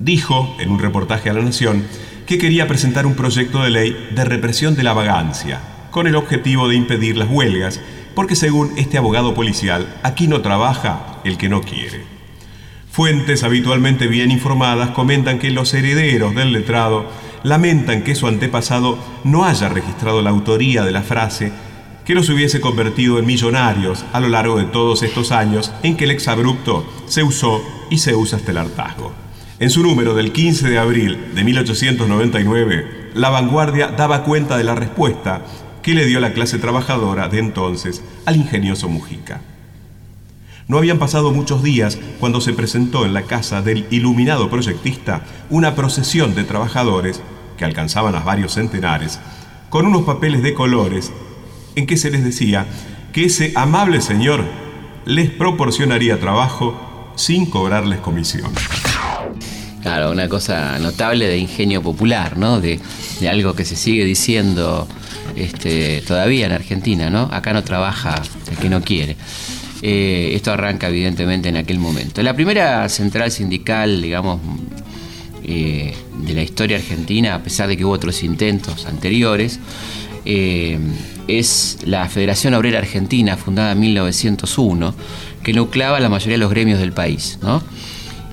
dijo 0.01 0.57
en 0.59 0.71
un 0.71 0.79
reportaje 0.79 1.31
a 1.31 1.35
La 1.35 1.43
Nación 1.43 1.85
que 2.27 2.39
quería 2.39 2.67
presentar 2.67 3.07
un 3.07 3.15
proyecto 3.15 3.63
de 3.63 3.71
ley 3.71 4.09
de 4.15 4.25
represión 4.25 4.75
de 4.75 4.83
la 4.83 4.95
vagancia, 4.95 5.61
con 5.91 6.07
el 6.07 6.17
objetivo 6.17 6.69
de 6.69 6.77
impedir 6.77 7.17
las 7.17 7.29
huelgas, 7.29 7.81
porque 8.15 8.37
según 8.37 8.73
este 8.79 8.99
abogado 8.99 9.35
policial, 9.35 9.95
aquí 10.03 10.27
no 10.27 10.41
trabaja 10.41 11.19
el 11.25 11.37
que 11.37 11.49
no 11.49 11.61
quiere. 11.61 12.20
Fuentes 13.01 13.45
habitualmente 13.45 14.09
bien 14.09 14.31
informadas 14.31 14.91
comentan 14.91 15.39
que 15.39 15.51
los 15.51 15.73
herederos 15.73 16.35
del 16.35 16.53
letrado 16.53 17.07
lamentan 17.43 18.05
que 18.05 18.15
su 18.15 18.27
antepasado 18.27 18.99
no 19.25 19.47
haya 19.47 19.71
registrado 19.71 20.21
la 20.21 20.29
autoría 20.29 20.85
de 20.85 20.91
la 20.91 21.01
frase 21.01 21.51
que 22.05 22.15
los 22.15 22.29
hubiese 22.29 22.61
convertido 22.61 23.19
en 23.19 23.25
millonarios 23.25 24.05
a 24.13 24.21
lo 24.21 24.29
largo 24.29 24.59
de 24.59 24.67
todos 24.67 25.03
estos 25.03 25.33
años 25.33 25.73
en 25.83 25.97
que 25.97 26.05
el 26.05 26.11
exabrupto 26.11 26.87
se 27.07 27.23
usó 27.23 27.65
y 27.89 27.97
se 27.97 28.15
usa 28.15 28.37
hasta 28.37 28.51
el 28.51 28.59
hartazgo. 28.59 29.15
En 29.61 29.71
su 29.71 29.83
número 29.83 30.13
del 30.13 30.31
15 30.31 30.69
de 30.69 30.79
abril 30.79 31.35
de 31.35 31.43
1899, 31.43 33.13
La 33.15 33.31
Vanguardia 33.31 33.87
daba 33.87 34.25
cuenta 34.25 34.59
de 34.59 34.65
la 34.65 34.75
respuesta 34.75 35.41
que 35.83 35.95
le 35.95 36.05
dio 36.05 36.21
la 36.21 36.35
clase 36.35 36.59
trabajadora 36.59 37.31
de 37.31 37.39
entonces 37.39 38.03
al 38.27 38.37
ingenioso 38.37 38.91
Mujica. 38.91 39.41
No 40.71 40.79
habían 40.79 41.01
pasado 41.01 41.33
muchos 41.33 41.65
días 41.65 41.99
cuando 42.21 42.41
se 42.41 42.53
presentó 42.53 43.05
en 43.05 43.13
la 43.13 43.23
casa 43.23 43.61
del 43.61 43.89
iluminado 43.91 44.49
proyectista 44.49 45.23
una 45.51 45.75
procesión 45.75 46.37
de 46.37 46.45
trabajadores, 46.45 47.21
que 47.59 47.65
alcanzaban 47.65 48.15
a 48.15 48.21
varios 48.21 48.55
centenares, 48.55 49.19
con 49.69 49.85
unos 49.85 50.05
papeles 50.05 50.45
de 50.45 50.55
colores 50.55 51.11
en 51.75 51.89
que 51.89 51.97
se 51.97 52.13
les 52.13 52.23
decía 52.23 52.69
que 53.13 53.25
ese 53.25 53.53
amable 53.57 54.01
señor 54.01 54.45
les 55.07 55.29
proporcionaría 55.31 56.21
trabajo 56.21 57.13
sin 57.17 57.47
cobrarles 57.47 57.99
comisión. 57.99 58.53
Claro, 59.83 60.13
una 60.13 60.29
cosa 60.29 60.79
notable 60.79 61.27
de 61.27 61.39
ingenio 61.39 61.83
popular, 61.83 62.39
¿no? 62.39 62.61
De, 62.61 62.79
algo 63.29 63.55
que 63.55 63.65
se 63.65 63.75
sigue 63.75 64.05
diciendo 64.05 64.87
este, 65.35 66.01
todavía 66.07 66.47
en 66.47 66.53
Argentina, 66.53 67.11
¿no? 67.11 67.23
Acá 67.33 67.53
no 67.53 67.65
trabaja 67.65 68.23
el 68.49 68.57
que 68.57 68.69
no 68.69 68.83
quiere. 68.83 69.17
Eh, 69.83 70.33
esto 70.35 70.53
arranca 70.53 70.89
evidentemente 70.89 71.49
en 71.49 71.57
aquel 71.57 71.79
momento. 71.79 72.23
La 72.23 72.35
primera 72.35 72.89
central 72.89 73.31
sindical, 73.31 74.03
digamos, 74.03 74.41
eh, 75.43 75.95
de 76.19 76.35
la 76.35 76.43
historia 76.43 76.77
argentina, 76.77 77.35
a 77.35 77.43
pesar 77.43 77.69
de 77.69 77.77
que 77.77 77.85
hubo 77.85 77.93
otros 77.93 78.23
intentos 78.23 78.85
anteriores, 78.87 79.59
eh, 80.25 80.79
es 81.29 81.79
la 81.85 82.09
Federación 82.09 82.55
Obrera 82.55 82.79
Argentina, 82.79 83.37
fundada 83.37 83.73
en 83.73 83.81
1901, 83.81 84.95
que 85.43 85.53
nucleaba 85.55 85.99
la 86.01 86.09
mayoría 86.09 86.35
de 86.35 86.41
los 86.41 86.51
gremios 86.51 86.79
del 86.79 86.93
país, 86.93 87.39
¿no? 87.41 87.63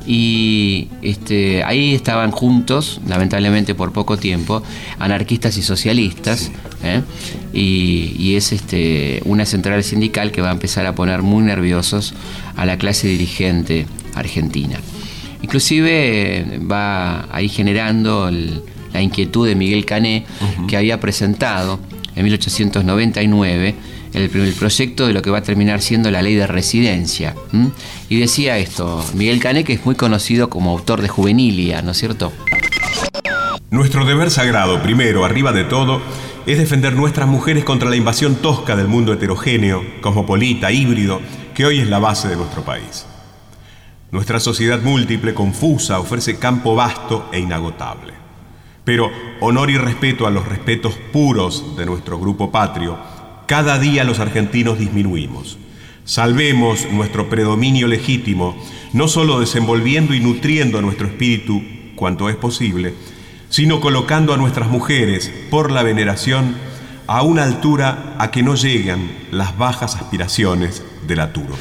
Y 0.08 0.88
este, 1.02 1.66
ahí 1.66 1.94
estaban 1.94 2.32
juntos, 2.32 3.02
lamentablemente 3.06 3.76
por 3.76 3.92
poco 3.92 4.18
tiempo, 4.18 4.64
anarquistas 5.00 5.58
y 5.58 5.62
socialistas, 5.62 6.50
¿eh? 6.82 7.02
y, 7.54 8.36
es 8.36 8.54
este, 8.54 9.22
una 9.26 9.46
central 9.46 9.84
sindical 9.84 10.32
que 10.32 10.42
va 10.42 10.50
a 10.50 10.54
empezar 10.54 10.86
a 10.86 10.96
poner 10.96 11.24
muy 11.24 11.44
nerviosos 11.44 12.14
a 12.56 12.66
la 12.66 12.78
clase 12.78 13.08
dirigente 13.10 13.86
argentina. 14.16 14.80
Inclusive 15.42 16.60
va 16.60 17.28
ahí 17.36 17.50
generando 17.50 18.32
la 18.94 19.02
inquietud 19.02 19.46
de 19.46 19.56
Miguel 19.56 19.86
Cané, 19.86 20.26
que 20.70 20.78
había 20.78 21.02
presentado 21.02 21.80
en 22.16 22.24
1899 22.24 23.76
el, 24.14 24.30
proyecto 24.54 25.08
de 25.08 25.14
lo 25.14 25.22
que 25.22 25.30
va 25.30 25.40
a 25.40 25.44
terminar 25.44 25.82
siendo 25.82 26.12
la 26.12 26.22
ley 26.22 26.36
de 26.36 26.48
residencia. 26.48 27.36
Y 28.10 28.20
decía 28.20 28.58
esto, 28.58 29.04
Miguel 29.14 29.40
Cané, 29.40 29.64
que 29.64 29.74
es 29.74 29.86
muy 29.86 29.96
conocido 29.96 30.50
como 30.50 30.72
autor 30.72 31.02
de 31.02 31.08
Juvenilia, 31.08 31.82
¿no 31.82 31.92
es 31.92 31.98
cierto? 31.98 32.32
Nuestro 33.70 34.06
deber 34.06 34.32
sagrado, 34.32 34.82
primero, 34.82 35.26
arriba 35.26 35.52
de 35.52 35.66
todo, 35.66 36.02
es 36.46 36.58
defender 36.58 36.94
nuestras 36.94 37.28
mujeres 37.28 37.66
contra 37.66 37.90
la 37.90 37.98
invasión 37.98 38.36
tosca 38.36 38.78
del 38.78 38.88
mundo 38.88 39.12
heterogéneo, 39.12 39.84
cosmopolita, 40.00 40.72
híbrido, 40.72 41.20
que 41.54 41.66
hoy 41.66 41.80
es 41.80 41.90
la 41.90 42.00
base 42.00 42.30
de 42.30 42.38
nuestro 42.38 42.64
país. 42.64 43.06
Nuestra 44.12 44.40
sociedad 44.40 44.82
múltiple, 44.82 45.34
confusa, 45.34 46.00
ofrece 46.00 46.40
campo 46.40 46.76
vasto 46.76 47.30
e 47.34 47.40
inagotable. 47.40 48.14
Pero 48.86 49.12
honor 49.42 49.70
y 49.70 49.78
respeto 49.78 50.26
a 50.26 50.32
los 50.32 50.48
respetos 50.48 50.98
puros 51.12 51.76
de 51.76 51.86
nuestro 51.86 52.18
grupo 52.18 52.50
patrio, 52.50 52.98
cada 53.48 53.80
día 53.80 54.04
los 54.04 54.20
argentinos 54.20 54.78
disminuimos. 54.78 55.58
Salvemos 56.04 56.86
nuestro 56.92 57.30
predominio 57.30 57.88
legítimo, 57.88 58.56
no 58.94 59.08
solo 59.08 59.40
desenvolviendo 59.40 60.14
y 60.14 60.20
nutriendo 60.20 60.82
nuestro 60.82 61.08
espíritu 61.08 61.64
cuanto 61.96 62.30
es 62.30 62.36
posible, 62.36 62.94
sino 63.50 63.80
colocando 63.80 64.34
a 64.34 64.38
nuestras 64.38 64.70
mujeres, 64.70 65.32
por 65.50 65.72
la 65.72 65.82
veneración, 65.82 66.56
a 67.08 67.22
una 67.22 67.44
altura 67.44 68.16
a 68.20 68.32
que 68.32 68.44
no 68.44 68.56
llegan 68.56 69.10
las 69.32 69.58
bajas 69.58 69.96
aspiraciones 69.96 70.84
de 71.08 71.16
la 71.16 71.32
turba. 71.32 71.58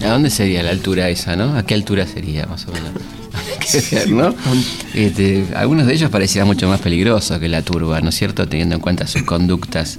¿A 0.00 0.06
dónde 0.06 0.30
sería 0.30 0.62
la 0.62 0.70
altura 0.70 1.08
esa, 1.08 1.34
no? 1.34 1.56
¿A 1.56 1.64
qué 1.64 1.74
altura 1.74 2.06
sería, 2.06 2.46
más 2.46 2.66
o 2.68 2.72
menos? 2.72 2.92
¿no? 4.08 4.34
Este, 4.94 5.44
algunos 5.56 5.86
de 5.86 5.94
ellos 5.94 6.10
parecían 6.10 6.46
mucho 6.46 6.68
más 6.68 6.80
peligrosos 6.80 7.38
que 7.40 7.48
la 7.48 7.62
turba, 7.62 8.00
¿no 8.00 8.10
es 8.10 8.14
cierto? 8.14 8.46
Teniendo 8.48 8.76
en 8.76 8.80
cuenta 8.80 9.08
sus 9.08 9.24
conductas 9.24 9.98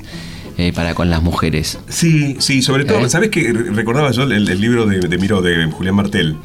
eh, 0.60 0.74
para 0.74 0.94
con 0.94 1.10
las 1.10 1.22
mujeres. 1.22 1.80
Sí, 1.88 2.36
sí, 2.40 2.62
sobre 2.62 2.84
todo, 2.84 3.06
¿Eh? 3.06 3.10
¿sabes 3.10 3.30
qué? 3.30 3.54
Recordaba 3.54 4.12
yo 4.12 4.24
el, 4.24 4.46
libro 4.60 4.86
de, 4.86 5.18
Miro 5.18 5.42
de 5.42 5.66
Julián 5.72 5.96
Martel. 5.96 6.36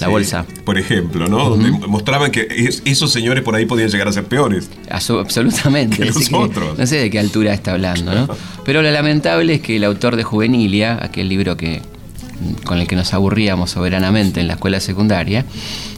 La 0.00 0.08
bolsa. 0.08 0.46
Por 0.64 0.78
ejemplo, 0.78 1.28
¿no? 1.28 1.50
Donde 1.50 1.70
mostraban 1.70 2.30
que 2.30 2.46
esos 2.84 3.12
señores 3.12 3.42
por 3.42 3.54
ahí 3.54 3.66
podían 3.66 3.88
llegar 3.88 4.08
a 4.08 4.12
ser 4.12 4.24
peores. 4.24 4.70
absolutamente. 4.90 5.96
Que 6.06 6.06
los 6.06 6.32
otros. 6.32 6.78
no 6.78 6.86
sé 6.86 6.96
de 6.96 7.10
qué 7.10 7.18
altura 7.18 7.52
está 7.52 7.72
hablando, 7.72 8.14
¿no? 8.14 8.28
Pero 8.64 8.82
lo 8.82 8.90
lamentable 8.90 9.54
es 9.54 9.60
que 9.60 9.76
el 9.76 9.84
autor 9.84 10.16
de 10.16 10.24
Juvenilia, 10.24 10.98
aquel 11.02 11.28
libro 11.28 11.56
que 11.56 11.82
con 12.64 12.78
el 12.78 12.86
que 12.86 12.96
nos 12.96 13.14
aburríamos 13.14 13.70
soberanamente 13.70 14.40
en 14.40 14.48
la 14.48 14.54
escuela 14.54 14.80
secundaria, 14.80 15.44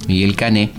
Miguel 0.07 0.37
Cané, 0.37 0.71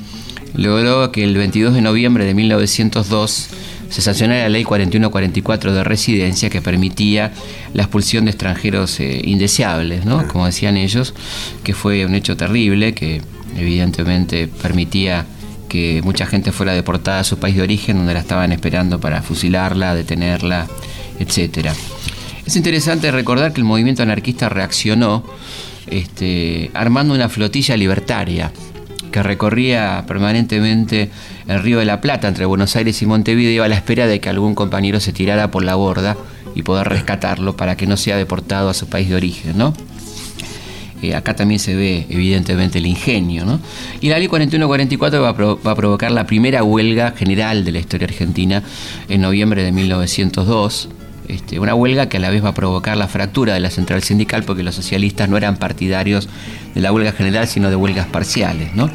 logró 0.56 1.12
que 1.12 1.24
el 1.24 1.36
22 1.36 1.74
de 1.74 1.82
noviembre 1.82 2.26
de 2.26 2.34
1902 2.34 3.50
se 3.90 4.02
sancionó 4.02 4.34
la 4.34 4.50
ley 4.50 4.64
4144 4.64 5.74
de 5.74 5.84
residencia 5.84 6.50
que 6.50 6.62
permitía 6.62 7.32
la 7.74 7.84
expulsión 7.84 8.26
de 8.26 8.32
extranjeros 8.32 9.00
eh, 9.00 9.22
indeseables, 9.24 10.06
¿no? 10.06 10.28
como 10.28 10.46
decían 10.46 10.78
ellos, 10.78 11.14
que 11.64 11.74
fue 11.74 12.06
un 12.06 12.16
hecho 12.16 12.38
terrible 12.38 12.94
que 12.94 13.22
evidentemente 13.58 14.48
permitía 14.48 15.26
que 15.68 16.02
mucha 16.04 16.26
gente 16.26 16.52
fuera 16.52 16.74
deportada 16.74 17.20
a 17.22 17.24
su 17.24 17.38
país 17.38 17.56
de 17.56 17.62
origen 17.62 17.98
donde 17.98 18.14
la 18.14 18.20
estaban 18.20 18.52
esperando 18.52 19.00
para 19.00 19.22
fusilarla, 19.22 19.96
detenerla, 19.96 20.68
etc. 21.20 21.70
Es 22.46 22.56
interesante 22.56 23.12
recordar 23.12 23.54
que 23.54 23.62
el 23.62 23.66
movimiento 23.66 24.04
anarquista 24.04 24.50
reaccionó 24.50 25.24
este, 25.88 26.72
armando 26.74 27.14
una 27.14 27.30
flotilla 27.30 27.78
libertaria 27.78 28.52
que 29.12 29.24
recorría 29.24 30.04
permanentemente 30.08 31.10
el 31.50 31.64
río 31.64 31.80
de 31.80 31.86
la 31.86 32.00
Plata 32.00 32.28
entre 32.28 32.46
Buenos 32.46 32.76
Aires 32.76 33.02
y 33.02 33.08
Montevideo 33.08 33.64
a 33.64 33.68
la 33.68 33.76
espera 33.76 34.06
de 34.06 34.20
que 34.20 34.30
algún 34.30 34.54
compañero 34.54 35.00
se 35.00 35.12
tirara 35.12 35.50
por 35.50 35.64
la 35.64 35.76
borda 35.76 36.16
y 36.54 36.62
poder 36.62 36.88
rescatarlo 36.88 37.58
para 37.58 37.76
que 37.76 37.88
no 37.88 37.98
sea 37.98 38.18
deportado 38.18 38.70
a 38.70 38.74
su 38.74 38.88
país 38.88 39.10
de 39.10 39.16
origen, 39.16 39.58
¿no? 39.58 39.74
Eh, 41.02 41.16
acá 41.16 41.36
también 41.36 41.60
se 41.60 41.76
ve 41.76 42.06
evidentemente 42.10 42.78
el 42.78 42.86
ingenio, 42.86 43.46
¿no? 43.46 43.60
Y 44.00 44.10
la 44.10 44.20
ley 44.20 44.28
4144 44.28 45.22
va 45.22 45.32
va 45.32 45.72
a 45.72 45.76
provocar 45.76 46.12
la 46.12 46.28
primera 46.28 46.64
huelga 46.64 47.14
general 47.18 47.66
de 47.66 47.72
la 47.72 47.80
historia 47.80 48.08
argentina 48.08 48.64
en 49.08 49.22
noviembre 49.22 49.64
de 49.64 49.72
1902 49.72 50.90
este, 51.30 51.60
una 51.60 51.76
huelga 51.76 52.10
que 52.10 52.18
a 52.18 52.20
la 52.20 52.32
vez 52.32 52.44
va 52.44 52.50
a 52.50 52.54
provocar 52.56 52.98
la 52.98 53.08
fractura 53.08 53.54
de 53.54 53.60
la 53.60 53.70
central 53.70 54.02
sindical 54.02 54.44
porque 54.44 54.64
los 54.64 54.74
socialistas 54.74 55.30
no 55.30 55.38
eran 55.38 55.58
partidarios 55.58 56.28
de 56.74 56.82
la 56.82 56.92
huelga 56.92 57.12
general 57.12 57.48
sino 57.48 57.70
de 57.70 57.76
huelgas 57.76 58.08
parciales. 58.08 58.74
¿no? 58.74 58.90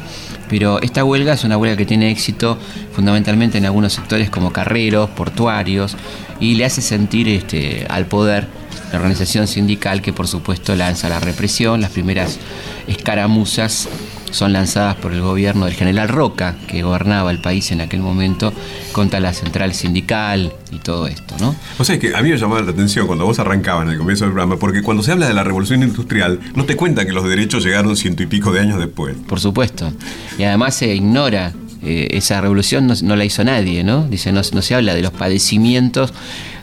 Pero 0.49 0.81
esta 0.81 1.03
huelga 1.03 1.33
es 1.33 1.43
una 1.43 1.57
huelga 1.57 1.77
que 1.77 1.85
tiene 1.85 2.11
éxito 2.11 2.57
fundamentalmente 2.93 3.57
en 3.57 3.65
algunos 3.65 3.93
sectores 3.93 4.29
como 4.29 4.51
carreros, 4.51 5.09
portuarios 5.09 5.95
y 6.39 6.55
le 6.55 6.65
hace 6.65 6.81
sentir 6.81 7.27
este, 7.27 7.85
al 7.89 8.05
poder 8.05 8.47
la 8.91 8.99
organización 8.99 9.47
sindical 9.47 10.01
que 10.01 10.13
por 10.13 10.27
supuesto 10.27 10.75
lanza 10.75 11.09
la 11.09 11.19
represión, 11.19 11.81
las 11.81 11.91
primeras 11.91 12.39
escaramuzas 12.87 13.89
son 14.35 14.53
lanzadas 14.53 14.95
por 14.95 15.13
el 15.13 15.21
gobierno 15.21 15.65
del 15.65 15.73
general 15.73 16.09
Roca, 16.09 16.55
que 16.67 16.83
gobernaba 16.83 17.31
el 17.31 17.39
país 17.39 17.71
en 17.71 17.81
aquel 17.81 18.01
momento, 18.01 18.53
contra 18.91 19.19
la 19.19 19.33
central 19.33 19.73
sindical 19.73 20.53
y 20.71 20.79
todo 20.79 21.07
esto, 21.07 21.35
¿no? 21.39 21.55
O 21.79 21.83
sea, 21.83 21.97
que 21.97 22.15
a 22.15 22.21
mí 22.21 22.29
me 22.29 22.37
llamaba 22.37 22.61
la 22.61 22.71
atención 22.71 23.07
cuando 23.07 23.25
vos 23.25 23.39
arrancabas 23.39 23.85
en 23.85 23.93
el 23.93 23.97
comienzo 23.97 24.25
del 24.25 24.33
programa, 24.33 24.57
porque 24.57 24.81
cuando 24.81 25.03
se 25.03 25.11
habla 25.11 25.27
de 25.27 25.33
la 25.33 25.43
revolución 25.43 25.83
industrial, 25.83 26.39
no 26.53 26.65
te 26.65 26.75
cuentan 26.75 27.05
que 27.05 27.13
los 27.13 27.27
derechos 27.27 27.63
llegaron 27.63 27.95
ciento 27.95 28.23
y 28.23 28.25
pico 28.25 28.51
de 28.51 28.59
años 28.59 28.79
después. 28.79 29.15
Por 29.27 29.39
supuesto. 29.39 29.91
Y 30.37 30.43
además 30.43 30.75
se 30.75 30.93
ignora 30.93 31.53
eh, 31.81 32.07
esa 32.11 32.41
revolución 32.41 32.87
no, 32.87 33.15
la 33.15 33.25
hizo 33.25 33.43
nadie, 33.43 33.83
¿no? 33.83 34.07
Dice, 34.07 34.31
no, 34.31 34.41
no, 34.51 34.61
se 34.61 34.75
habla 34.75 34.95
de 34.95 35.01
los 35.01 35.11
padecimientos 35.11 36.13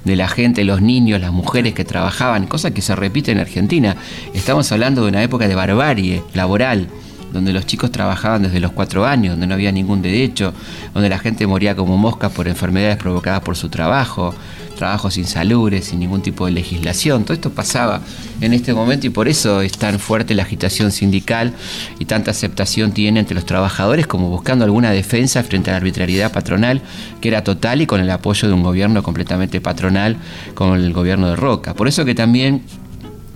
de 0.05 0.17
la 0.17 0.29
gente, 0.29 0.64
los 0.64 0.83
niños, 0.83 1.21
las 1.21 1.33
mujeres 1.33 1.75
que 1.75 1.85
trabajaban, 1.85 2.47
cosa 2.47 2.73
que 2.73 2.83
se 2.83 2.97
repite 2.97 3.31
en 3.31 3.38
Argentina. 3.38 3.97
Estamos 4.35 4.73
hablando 4.73 5.02
de 5.02 5.09
una 5.09 5.23
época 5.23 5.47
de 5.47 5.55
barbarie 5.55 6.23
laboral 6.35 6.88
donde 7.33 7.53
los 7.53 7.67
chicos 7.67 7.91
trabajaban 7.91 8.43
desde 8.43 8.61
los 8.61 8.73
cuatro 8.73 9.05
años, 9.05 9.33
donde 9.33 9.47
no 9.47 9.55
había 9.55 9.73
ningún 9.73 10.03
derecho, 10.03 10.53
donde 10.95 11.09
la 11.09 11.19
gente 11.19 11.47
moría 11.47 11.75
como 11.75 11.97
moscas 11.97 12.33
por 12.33 12.49
enfermedades 12.49 12.97
provocadas 12.97 13.41
por 13.41 13.57
su 13.57 13.69
trabajo, 13.69 14.35
trabajos 14.77 15.17
insalubres, 15.17 15.87
sin 15.87 16.01
ningún 16.01 16.23
tipo 16.23 16.47
de 16.47 16.53
legislación. 16.53 17.25
Todo 17.25 17.35
esto 17.35 17.51
pasaba 17.51 18.01
en 18.41 18.53
este 18.53 18.75
momento 18.75 19.07
y 19.07 19.11
por 19.11 19.29
eso 19.29 19.61
es 19.61 19.73
tan 19.73 19.99
fuerte 19.99 20.35
la 20.35 20.43
agitación 20.43 20.91
sindical 20.91 21.55
y 21.99 22.05
tanta 22.05 22.33
aceptación 22.33 22.93
tiene 22.93 23.21
entre 23.21 23.35
los 23.35 23.47
trabajadores 23.47 24.07
como 24.07 24.29
buscando 24.29 24.65
alguna 24.65 24.91
defensa 24.91 25.43
frente 25.43 25.71
a 25.71 25.75
la 25.75 25.77
arbitrariedad 25.79 26.33
patronal 26.33 26.83
que 27.21 27.29
era 27.29 27.45
total 27.45 27.81
y 27.81 27.87
con 27.87 28.01
el 28.01 28.11
apoyo 28.11 28.49
de 28.49 28.55
un 28.55 28.62
gobierno 28.62 29.03
completamente 29.03 29.61
patronal 29.61 30.17
como 30.55 30.75
el 30.75 30.93
gobierno 30.93 31.29
de 31.29 31.37
Roca. 31.37 31.75
Por 31.75 31.89
eso 31.89 32.05
que 32.05 32.15
también 32.15 32.62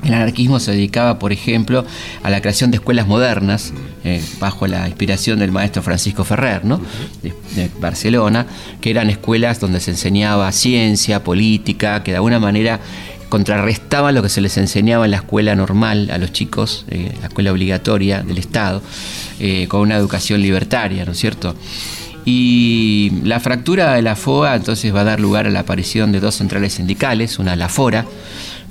El 0.07 0.15
anarquismo 0.15 0.61
se 0.61 0.71
dedicaba, 0.71 1.19
por 1.19 1.33
ejemplo, 1.33 1.85
a 2.23 2.31
la 2.31 2.41
creación 2.41 2.71
de 2.71 2.77
escuelas 2.77 3.09
modernas, 3.09 3.73
eh, 4.05 4.23
bajo 4.39 4.69
la 4.69 4.87
inspiración 4.87 5.41
del 5.41 5.51
maestro 5.51 5.83
Francisco 5.83 6.23
Ferrer, 6.23 6.65
¿no? 6.65 6.81
de, 7.25 7.71
Barcelona, 7.81 8.47
que 8.81 8.91
eran 8.91 9.11
escuelas 9.11 9.59
donde 9.59 9.81
se 9.81 9.91
enseñaba 9.91 10.53
ciencia, 10.53 11.25
política, 11.25 12.05
que 12.05 12.13
de 12.13 12.19
alguna 12.19 12.39
manera 12.39 12.79
contrarrestaban 13.29 14.15
lo 14.15 14.23
que 14.23 14.29
se 14.29 14.41
les 14.41 14.57
enseñaba 14.59 15.07
en 15.07 15.11
la 15.11 15.17
escuela 15.17 15.57
normal 15.57 16.09
a 16.13 16.19
los 16.19 16.33
chicos, 16.33 16.85
eh, 16.89 17.13
la 17.21 17.27
escuela 17.27 17.51
obligatoria 17.51 18.23
del 18.23 18.39
Estado, 18.39 18.83
eh, 19.41 19.67
con 19.67 19.81
una 19.81 19.97
educación 19.97 20.41
libertaria, 20.41 21.05
¿no 21.05 21.13
es 21.13 21.19
cierto? 21.19 21.57
Y 22.25 23.13
la 23.25 23.41
fractura 23.41 23.95
de 23.95 24.03
la 24.03 24.15
FOA 24.15 24.55
entonces 24.55 24.95
va 24.95 25.01
a 25.01 25.05
dar 25.05 25.19
lugar 25.19 25.47
a 25.47 25.51
la 25.51 25.61
aparición 25.61 26.13
de 26.13 26.21
dos 26.21 26.37
centrales 26.37 26.75
sindicales, 26.75 27.41
una 27.41 27.57
la 27.57 27.69
FORA, 27.69 28.05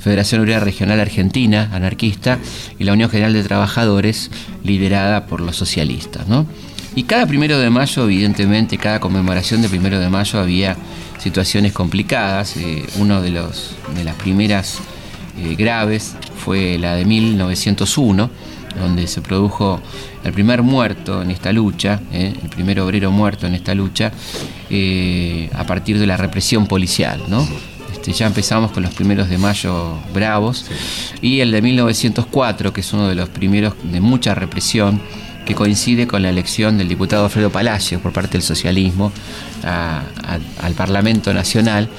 Federación 0.05 0.41
Obrera 0.41 0.59
Regional 0.59 0.99
Argentina, 0.99 1.71
anarquista, 1.73 2.37
y 2.77 2.83
la 2.83 2.93
Unión 2.93 3.09
General 3.09 3.33
de 3.33 3.41
Trabajadores, 3.41 4.29
liderada 4.63 5.25
por 5.25 5.41
los 5.41 5.55
socialistas. 5.55 6.27
¿no? 6.27 6.45
Y 6.93 7.05
cada 7.05 7.25
primero 7.25 7.57
de 7.57 7.71
mayo, 7.71 8.03
evidentemente, 8.03 8.77
cada 8.77 8.99
conmemoración 8.99 9.63
de 9.63 9.67
primero 9.67 9.99
de 9.99 10.07
mayo 10.07 10.39
había 10.39 10.77
situaciones 11.17 11.73
complicadas. 11.73 12.55
Eh, 12.55 12.85
uno 12.99 13.19
de, 13.19 13.31
las 13.31 13.73
primeras 14.19 14.77
eh, 15.39 15.55
graves 15.55 16.15
fue 16.37 16.77
la 16.77 16.93
de 16.93 17.05
1901, 17.05 18.29
donde 18.79 19.07
se 19.07 19.23
produjo 19.23 19.81
el 20.23 20.33
primer 20.33 20.61
muerto 20.61 21.23
en 21.23 21.31
esta 21.31 21.51
lucha, 21.51 21.99
eh, 22.11 22.31
el 22.43 22.49
primer 22.49 22.79
obrero 22.79 23.09
muerto 23.09 23.47
en 23.47 23.55
esta 23.55 23.73
lucha, 23.73 24.11
eh, 24.69 25.49
a 25.53 25.63
partir 25.65 25.97
de 25.97 26.05
la 26.05 26.15
represión 26.15 26.67
policial. 26.67 27.23
¿no? 27.27 27.47
Este, 28.05 28.19
ya 28.19 28.27
empezamos 28.27 28.71
con 28.71 28.83
los 28.83 28.93
primeros 28.93 29.29
de 29.29 29.39
mayo 29.39 29.97
bravos 30.13 30.67
y 31.23 31.39
el 31.39 31.49
de 31.49 31.63
1904, 31.63 32.71
que 32.71 32.81
es 32.81 32.93
uno 32.93 33.07
de 33.07 33.15
los 33.15 33.29
primeros 33.29 33.73
de 33.81 33.99
mucha 33.99 34.35
represión, 34.35 35.01
que 35.43 35.55
coincide 35.55 36.05
con 36.05 36.21
la 36.21 36.29
elección 36.29 36.77
del 36.77 36.87
diputado 36.87 37.25
Alfredo 37.25 37.49
Palacios 37.49 37.99
por 38.01 38.13
parte 38.13 38.33
del 38.33 38.43
socialismo 38.43 39.11
a, 39.63 40.03
a, 40.23 40.39
al 40.63 40.73
Parlamento 40.73 41.33
Nacional. 41.33 41.89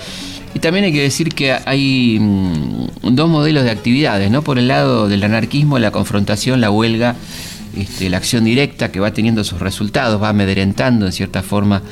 Y 0.55 0.61
también 0.61 0.85
hay 0.85 0.93
que 0.93 1.03
decir 1.03 1.31
que 1.31 1.53
hay 1.53 2.19
mmm, 2.21 2.87
dos 3.03 3.29
modelos 3.29 3.65
de 3.65 3.73
actividades, 3.73 4.31
¿no? 4.31 4.43
Por 4.43 4.61
el 4.61 4.69
lado 4.69 5.09
del 5.09 5.25
anarquismo, 5.25 5.81
la 5.81 5.91
confrontación, 5.91 6.61
la 6.61 6.71
huelga, 6.71 7.17
este, 7.77 8.09
la 8.11 8.19
acción 8.19 8.45
directa 8.45 8.93
que 8.93 9.01
va 9.01 9.13
teniendo 9.13 9.43
sus 9.43 9.59
resultados, 9.59 10.23
va 10.23 10.29
amedrentando 10.29 11.07
en 11.07 11.13
cierta 11.13 11.43
forma 11.43 11.83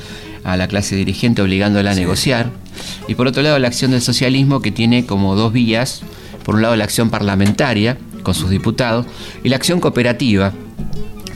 a 0.45 0.55
la 0.55 0.69
clase 0.69 0.95
dirigente, 0.95 1.41
obligándola 1.41 1.91
a 1.91 1.93
sí. 1.95 1.99
negociar. 1.99 2.64
Y 3.07 3.15
por 3.15 3.27
otro 3.27 3.41
lado, 3.41 3.59
la 3.59 3.67
acción 3.67 3.91
del 3.91 4.01
socialismo 4.01 4.61
que 4.61 4.71
tiene 4.71 5.05
como 5.05 5.35
dos 5.35 5.53
vías, 5.53 6.01
por 6.43 6.55
un 6.55 6.61
lado 6.61 6.75
la 6.75 6.83
acción 6.83 7.09
parlamentaria 7.09 7.97
con 8.23 8.33
sus 8.33 8.49
diputados 8.49 9.05
y 9.43 9.49
la 9.49 9.55
acción 9.55 9.79
cooperativa 9.79 10.53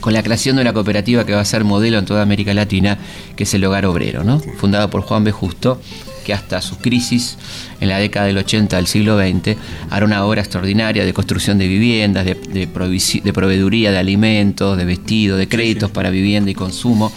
con 0.00 0.14
la 0.14 0.22
creación 0.22 0.56
de 0.56 0.62
una 0.62 0.72
cooperativa 0.72 1.24
que 1.24 1.34
va 1.34 1.40
a 1.40 1.44
ser 1.44 1.62
modelo 1.62 1.98
en 1.98 2.06
toda 2.06 2.22
América 2.22 2.54
Latina, 2.54 2.98
que 3.36 3.44
es 3.44 3.54
el 3.54 3.64
Hogar 3.64 3.84
Obrero, 3.86 4.24
¿no? 4.24 4.40
fundado 4.40 4.88
por 4.90 5.02
Juan 5.02 5.24
B. 5.24 5.30
Justo, 5.30 5.80
que 6.24 6.34
hasta 6.34 6.60
su 6.60 6.78
crisis 6.78 7.36
en 7.80 7.88
la 7.88 7.98
década 7.98 8.26
del 8.26 8.38
80 8.38 8.76
del 8.76 8.86
siglo 8.86 9.18
XX 9.18 9.56
hará 9.90 10.04
una 10.04 10.24
obra 10.24 10.40
extraordinaria 10.40 11.04
de 11.04 11.12
construcción 11.12 11.58
de 11.58 11.66
viviendas, 11.66 12.24
de, 12.24 12.34
de, 12.34 12.66
de 12.66 13.32
proveeduría 13.32 13.90
de 13.90 13.98
alimentos, 13.98 14.76
de 14.76 14.84
vestidos, 14.84 15.38
de 15.38 15.48
créditos 15.48 15.88
sí, 15.88 15.92
sí. 15.92 15.94
para 15.94 16.10
vivienda 16.10 16.50
y 16.50 16.54
consumo, 16.54 17.12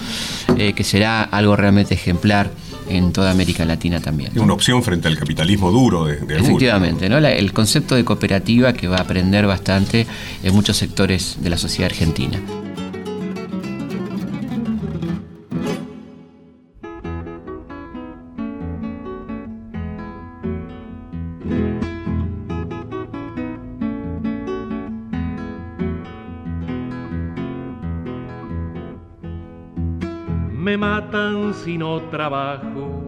eh, 0.57 0.73
que 0.73 0.83
será 0.83 1.23
algo 1.23 1.55
realmente 1.55 1.93
ejemplar 1.93 2.51
en 2.89 3.11
toda 3.11 3.31
América 3.31 3.65
Latina 3.65 3.99
también. 3.99 4.31
¿no? 4.33 4.43
Una 4.43 4.53
opción 4.53 4.83
frente 4.83 5.07
al 5.07 5.17
capitalismo 5.17 5.71
duro 5.71 6.05
de, 6.05 6.17
de 6.17 6.39
Efectivamente, 6.39 7.09
¿no? 7.09 7.19
La, 7.19 7.31
el 7.31 7.53
concepto 7.53 7.95
de 7.95 8.03
cooperativa 8.05 8.73
que 8.73 8.87
va 8.87 8.97
a 8.97 9.01
aprender 9.01 9.45
bastante 9.45 10.05
en 10.43 10.53
muchos 10.53 10.77
sectores 10.77 11.37
de 11.41 11.49
la 11.49 11.57
sociedad 11.57 11.91
argentina. 11.91 12.39
Me 30.63 30.77
matan 30.77 31.53
si 31.53 31.77
no 31.77 31.99
trabajo 32.03 33.03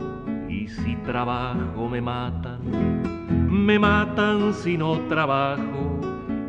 y 0.49 0.67
si 0.67 0.97
trabajo 1.07 1.87
me 1.87 2.01
matan. 2.01 2.59
Me 3.49 3.79
matan 3.79 4.53
si 4.53 4.77
no 4.77 4.99
trabajo 5.07 6.01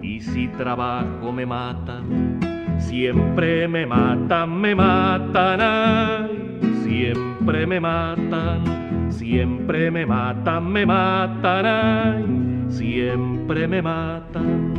y 0.02 0.20
si 0.20 0.48
trabajo 0.48 1.30
me 1.30 1.46
matan. 1.46 2.40
Siempre 2.80 3.68
me 3.68 3.86
matan, 3.86 4.60
me 4.60 4.74
matan, 4.74 5.60
ay, 5.60 6.58
siempre 6.82 7.68
me 7.68 7.78
matan, 7.78 9.12
siempre 9.12 9.92
me 9.92 10.04
matan, 10.04 10.72
me 10.72 10.84
matan, 10.84 11.66
ay, 11.66 12.66
siempre 12.68 13.68
me 13.68 13.80
matan. 13.80 14.74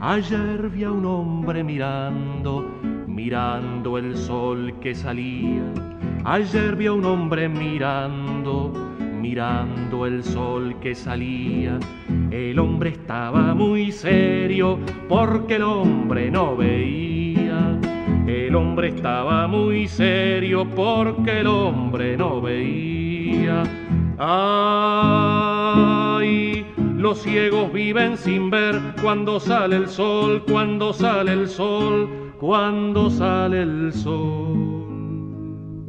Ayer 0.00 0.68
vi 0.70 0.84
a 0.84 0.92
un 0.92 1.04
hombre 1.06 1.64
mirando 1.64 2.81
mirando 3.22 3.98
el 3.98 4.16
sol 4.16 4.74
que 4.80 4.96
salía. 4.96 5.62
Ayer 6.24 6.74
vi 6.74 6.86
a 6.86 6.92
un 6.92 7.04
hombre 7.04 7.48
mirando, 7.48 8.72
mirando 9.20 10.06
el 10.06 10.24
sol 10.24 10.74
que 10.80 10.92
salía. 10.92 11.78
El 12.32 12.58
hombre 12.58 12.90
estaba 12.90 13.54
muy 13.54 13.92
serio 13.92 14.76
porque 15.08 15.54
el 15.54 15.62
hombre 15.62 16.32
no 16.32 16.56
veía. 16.56 17.78
El 18.26 18.56
hombre 18.56 18.88
estaba 18.88 19.46
muy 19.46 19.86
serio 19.86 20.66
porque 20.74 21.38
el 21.40 21.46
hombre 21.46 22.16
no 22.16 22.40
veía. 22.40 23.62
Ay, 24.18 25.46
los 26.96 27.22
ciegos 27.22 27.72
viven 27.72 28.16
sin 28.16 28.50
ver 28.50 28.80
cuando 29.00 29.38
sale 29.38 29.76
el 29.76 29.86
sol, 29.86 30.42
cuando 30.44 30.92
sale 30.92 31.32
el 31.32 31.48
sol 31.48 32.21
cuando 32.42 33.08
sale 33.08 33.62
el 33.62 33.92
sol. 33.92 35.86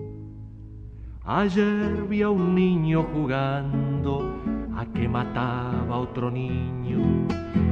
Ayer 1.26 2.06
vi 2.08 2.22
a 2.22 2.30
un 2.30 2.54
niño 2.54 3.08
jugando 3.12 4.40
a 4.78 4.86
que 4.86 5.10
mataba 5.10 5.96
a 5.96 5.98
otro 5.98 6.30
niño. 6.30 7.26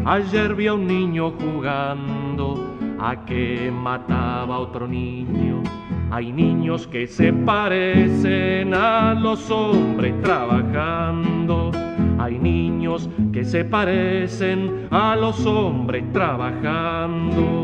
Ayer 0.04 0.56
vi 0.56 0.66
a 0.66 0.74
un 0.74 0.88
niño 0.88 1.32
jugando 1.40 2.76
a 3.00 3.24
que 3.24 3.72
mataba 3.72 4.56
a 4.56 4.60
otro 4.60 4.88
niño. 4.88 5.62
Hay 6.10 6.32
niños 6.32 6.88
que 6.88 7.06
se 7.06 7.32
parecen 7.32 8.74
a 8.74 9.14
los 9.14 9.52
hombres 9.52 10.20
trabajando. 10.24 11.70
Hay 12.18 12.40
niños 12.40 13.08
que 13.32 13.46
se 13.46 13.64
parecen 13.64 14.88
a 14.90 15.16
los 15.16 15.46
hombres 15.46 16.04
trabajando. 16.12 17.62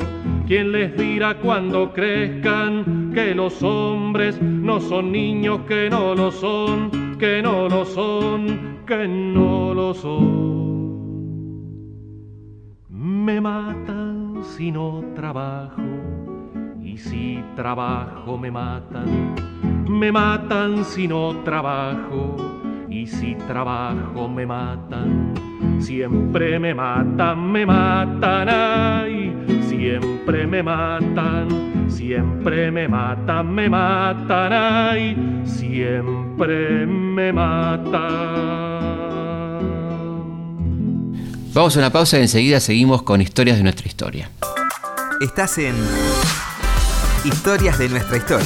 ¿Quién 0.48 0.72
les 0.72 0.96
dirá 0.96 1.40
cuando 1.40 1.92
crezcan 1.92 3.12
que 3.14 3.36
los 3.36 3.62
hombres 3.62 4.42
no 4.42 4.80
son 4.80 5.12
niños, 5.12 5.60
que 5.68 5.90
no 5.90 6.16
lo 6.16 6.32
son, 6.32 7.18
que 7.20 7.42
no 7.42 7.68
lo 7.68 7.84
son, 7.84 8.78
que 8.86 9.06
no 9.10 9.74
lo 9.74 9.94
son? 9.94 10.48
Me 12.90 13.42
matan 13.42 14.42
si 14.42 14.72
no 14.72 15.04
trabajo 15.16 15.84
y 16.82 16.96
si 16.96 17.44
trabajo 17.58 18.38
me 18.38 18.50
matan. 18.50 19.36
Me 19.90 20.14
matan 20.14 20.86
si 20.86 21.10
no 21.10 21.42
trabajo 21.44 22.38
y 22.90 23.06
si 23.06 23.36
trabajo 23.36 24.30
me 24.30 24.46
matan. 24.46 25.34
Siempre 25.80 26.58
me 26.58 26.74
matan, 26.74 27.52
me 27.52 27.66
matan, 27.66 28.48
ay, 28.50 29.27
siempre 29.88 30.46
me 30.46 30.62
matan, 30.62 31.86
siempre 31.88 32.72
me 32.72 32.90
matan, 32.90 33.56
me 33.56 33.70
matan, 33.70 34.52
ay, 34.52 35.44
siempre 35.46 36.86
me 36.86 37.32
matan. 37.32 37.98
Vamos 41.54 41.76
a 41.76 41.80
una 41.80 41.90
pausa 41.90 42.20
y 42.20 42.24
enseguida 42.24 42.60
seguimos 42.60 43.04
con 43.04 43.22
historias 43.22 43.58
de 43.58 43.64
nuestra 43.64 43.88
historia. 43.88 44.30
Estás 45.22 45.58
en 45.58 45.76
Historias 47.24 47.80
de 47.80 47.90
nuestra 47.90 48.18
historia 48.18 48.46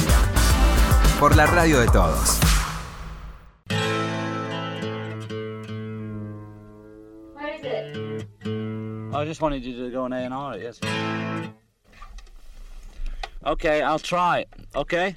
por 1.18 1.36
la 1.36 1.46
radio 1.46 1.80
de 1.80 1.86
todos. 1.86 2.51
just 9.32 9.40
wanted 9.40 9.64
you 9.64 9.74
to 9.82 9.90
go 9.90 10.04
and 10.04 10.12
A&R 10.12 10.58
yes. 10.58 10.78
Okay, 13.46 13.80
I'll 13.80 13.98
try 13.98 14.40
it, 14.40 14.48
okay? 14.76 15.16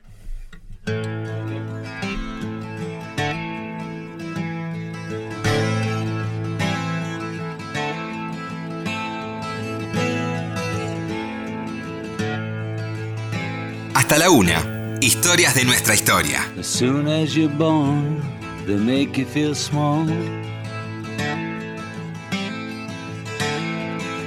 Hasta 13.94 14.18
la 14.18 14.30
una. 14.30 14.98
Historias 15.02 15.56
de 15.56 15.66
nuestra 15.66 15.94
historia. 15.94 16.40
As 16.58 16.68
soon 16.68 17.10
as 17.10 17.36
you're 17.36 17.50
born, 17.50 18.22
they 18.66 18.78
make 18.78 19.18
you 19.18 19.26
feel 19.26 19.54
small. 19.54 20.08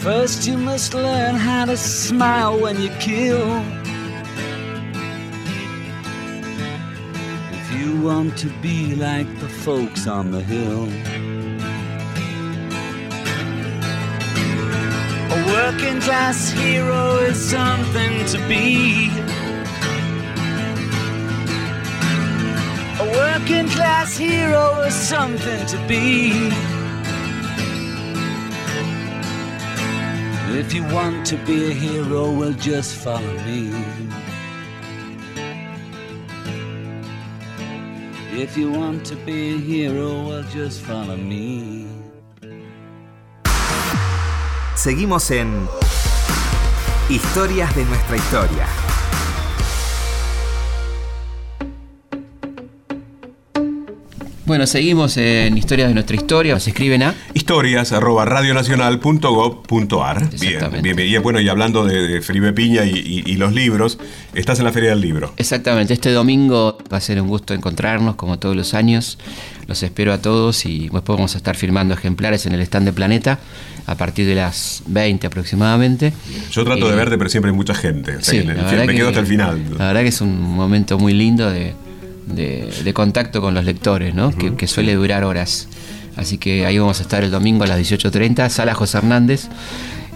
First, 0.00 0.46
you 0.46 0.56
must 0.56 0.94
learn 0.94 1.34
how 1.34 1.66
to 1.66 1.76
smile 1.76 2.58
when 2.58 2.80
you 2.80 2.88
kill. 3.00 3.46
If 7.52 7.66
you 7.78 8.00
want 8.00 8.38
to 8.38 8.48
be 8.62 8.94
like 8.94 9.28
the 9.40 9.48
folks 9.48 10.06
on 10.06 10.30
the 10.30 10.40
hill. 10.40 10.84
A 15.36 15.40
working 15.52 16.00
class 16.00 16.50
hero 16.50 17.18
is 17.18 17.38
something 17.38 18.24
to 18.32 18.38
be. 18.48 19.10
A 23.04 23.06
working 23.20 23.68
class 23.68 24.16
hero 24.16 24.80
is 24.80 24.94
something 24.94 25.66
to 25.66 25.76
be. 25.86 26.69
If 30.52 30.74
you 30.74 30.82
want 30.92 31.24
to 31.26 31.36
be 31.46 31.70
a 31.70 31.72
hero, 31.72 32.32
well, 32.32 32.52
just 32.52 32.96
follow 32.96 33.34
me. 33.46 33.70
If 38.32 38.56
you 38.56 38.72
want 38.72 39.06
to 39.06 39.16
be 39.24 39.54
a 39.54 39.58
hero, 39.58 40.26
well, 40.26 40.42
just 40.52 40.80
follow 40.82 41.16
me. 41.16 41.86
Seguimos 44.74 45.30
en 45.30 45.68
Historias 47.08 47.74
de 47.76 47.84
nuestra 47.84 48.16
historia. 48.16 48.66
Bueno, 54.46 54.66
seguimos 54.66 55.16
en 55.16 55.56
Historias 55.56 55.88
de 55.88 55.94
nuestra 55.94 56.16
historia. 56.16 56.58
Se 56.58 56.70
escriben 56.70 57.04
a. 57.04 57.14
Historias 57.50 57.90
arroba 57.90 58.24
radionacional.gov.ar. 58.26 60.30
Bien, 60.38 60.60
bien, 60.82 60.94
bien. 60.94 61.08
Y 61.08 61.18
bueno, 61.18 61.40
y 61.40 61.48
hablando 61.48 61.84
de, 61.84 62.06
de 62.06 62.20
Felipe 62.22 62.52
Piña 62.52 62.84
y, 62.84 62.90
y- 62.96 63.24
y 63.28 63.34
los 63.34 63.52
libros, 63.52 63.98
estás 64.34 64.60
en 64.60 64.66
la 64.66 64.72
Feria 64.72 64.90
del 64.90 65.00
Libro. 65.00 65.32
Exactamente, 65.36 65.92
este 65.92 66.12
domingo 66.12 66.78
va 66.92 66.98
a 66.98 67.00
ser 67.00 67.20
un 67.20 67.26
gusto 67.26 67.52
encontrarnos 67.52 68.14
como 68.14 68.38
todos 68.38 68.54
los 68.54 68.72
años. 68.72 69.18
Los 69.66 69.82
espero 69.82 70.12
a 70.12 70.22
todos 70.22 70.64
y 70.64 70.82
después 70.90 71.02
vamos 71.06 71.34
a 71.34 71.38
estar 71.38 71.56
firmando 71.56 71.92
ejemplares 71.92 72.46
en 72.46 72.52
el 72.52 72.60
stand 72.60 72.86
de 72.86 72.92
Planeta 72.92 73.40
a 73.84 73.96
partir 73.96 74.28
de 74.28 74.36
las 74.36 74.84
20 74.86 75.26
aproximadamente. 75.26 76.12
Yo 76.52 76.62
trato 76.64 76.86
Eh, 76.86 76.90
de 76.90 76.96
verte, 76.96 77.18
pero 77.18 77.30
siempre 77.30 77.50
hay 77.50 77.56
mucha 77.56 77.74
gente. 77.74 78.12
O 78.18 78.22
sea, 78.22 78.30
Sí, 78.30 78.36
que 78.36 78.42
en 78.44 78.50
el 78.50 78.58
la 78.58 78.62
me 78.62 78.86
que- 78.86 78.94
quedo 78.94 79.08
hasta 79.08 79.18
el 79.18 79.26
final. 79.26 79.60
La 79.76 79.88
verdad 79.88 80.02
que 80.02 80.08
es 80.10 80.20
un 80.20 80.40
momento 80.40 81.00
muy 81.00 81.14
lindo 81.14 81.50
de, 81.50 81.74
de- 82.28 82.70
de 82.84 82.94
contacto 82.94 83.40
con 83.40 83.54
los 83.54 83.64
lectores, 83.64 84.14
¿no? 84.14 84.30
que, 84.30 84.54
que 84.54 84.68
suele 84.68 84.94
durar 84.94 85.24
horas. 85.24 85.66
Así 86.16 86.38
que 86.38 86.66
ahí 86.66 86.78
vamos 86.78 87.00
a 87.00 87.02
estar 87.02 87.24
el 87.24 87.30
domingo 87.30 87.64
a 87.64 87.66
las 87.66 87.78
18.30, 87.78 88.48
Sala 88.48 88.74
José 88.74 88.98
Hernández. 88.98 89.48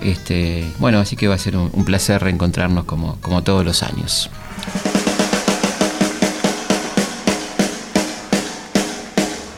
Este, 0.03 0.65
bueno, 0.79 0.99
así 0.99 1.17
que 1.17 1.29
va 1.29 1.35
a 1.35 1.39
ser 1.39 1.57
un, 1.57 1.71
un 1.73 1.85
placer 1.85 2.23
reencontrarnos 2.23 2.85
como, 2.85 3.19
como 3.21 3.43
todos 3.43 3.65
los 3.65 3.83
años. 3.83 4.31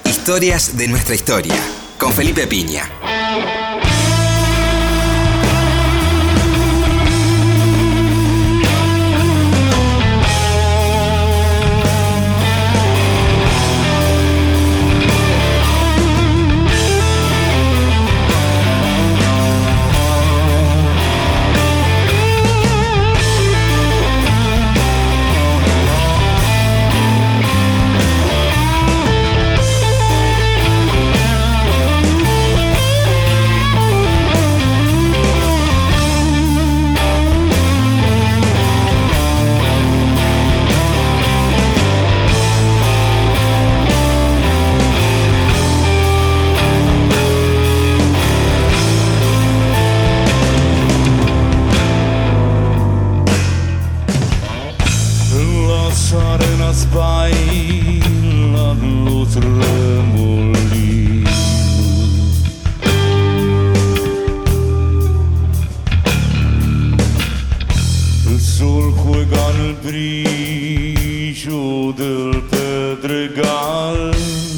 Historias 0.04 0.76
de 0.76 0.88
nuestra 0.88 1.14
historia. 1.14 1.56
Con 1.98 2.12
Felipe 2.12 2.46
Piña. 2.46 2.82
Brillo 72.32 72.96
del 73.02 74.55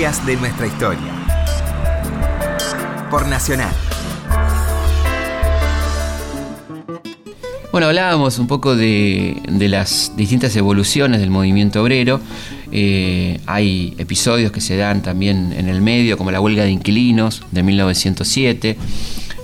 De 0.00 0.34
nuestra 0.36 0.66
historia. 0.66 1.12
Por 3.10 3.28
Nacional. 3.28 3.70
Bueno, 7.70 7.86
hablábamos 7.86 8.38
un 8.38 8.46
poco 8.46 8.74
de, 8.76 9.42
de 9.46 9.68
las 9.68 10.12
distintas 10.16 10.56
evoluciones 10.56 11.20
del 11.20 11.28
movimiento 11.28 11.82
obrero. 11.82 12.18
Eh, 12.72 13.40
hay 13.44 13.94
episodios 13.98 14.52
que 14.52 14.62
se 14.62 14.78
dan 14.78 15.02
también 15.02 15.52
en 15.52 15.68
el 15.68 15.82
medio, 15.82 16.16
como 16.16 16.30
la 16.30 16.40
huelga 16.40 16.64
de 16.64 16.70
inquilinos 16.70 17.42
de 17.50 17.62
1907. 17.62 18.78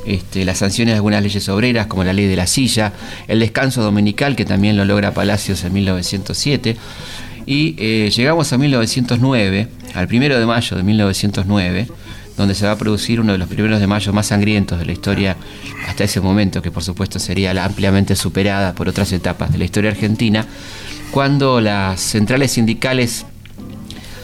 Este, 0.06 0.46
las 0.46 0.56
sanciones 0.56 0.92
de 0.94 0.96
algunas 0.96 1.22
leyes 1.22 1.46
obreras, 1.50 1.86
como 1.86 2.02
la 2.02 2.14
ley 2.14 2.28
de 2.28 2.36
la 2.36 2.46
silla, 2.46 2.94
el 3.28 3.40
descanso 3.40 3.82
dominical, 3.82 4.36
que 4.36 4.46
también 4.46 4.78
lo 4.78 4.86
logra 4.86 5.12
Palacios 5.12 5.64
en 5.64 5.74
1907, 5.74 6.76
y 7.46 7.76
eh, 7.78 8.10
llegamos 8.10 8.52
a 8.52 8.58
1909, 8.58 9.68
al 9.96 10.06
primero 10.08 10.38
de 10.38 10.46
mayo 10.46 10.76
de 10.76 10.82
1909, 10.82 11.88
donde 12.36 12.54
se 12.54 12.66
va 12.66 12.72
a 12.72 12.78
producir 12.78 13.18
uno 13.18 13.32
de 13.32 13.38
los 13.38 13.48
primeros 13.48 13.80
de 13.80 13.86
mayo 13.86 14.12
más 14.12 14.26
sangrientos 14.26 14.78
de 14.78 14.84
la 14.84 14.92
historia 14.92 15.36
hasta 15.88 16.04
ese 16.04 16.20
momento, 16.20 16.60
que 16.60 16.70
por 16.70 16.84
supuesto 16.84 17.18
sería 17.18 17.50
ampliamente 17.64 18.14
superada 18.14 18.74
por 18.74 18.88
otras 18.88 19.10
etapas 19.12 19.50
de 19.52 19.58
la 19.58 19.64
historia 19.64 19.90
argentina, 19.90 20.46
cuando 21.10 21.60
las 21.60 22.00
centrales 22.00 22.52
sindicales 22.52 23.24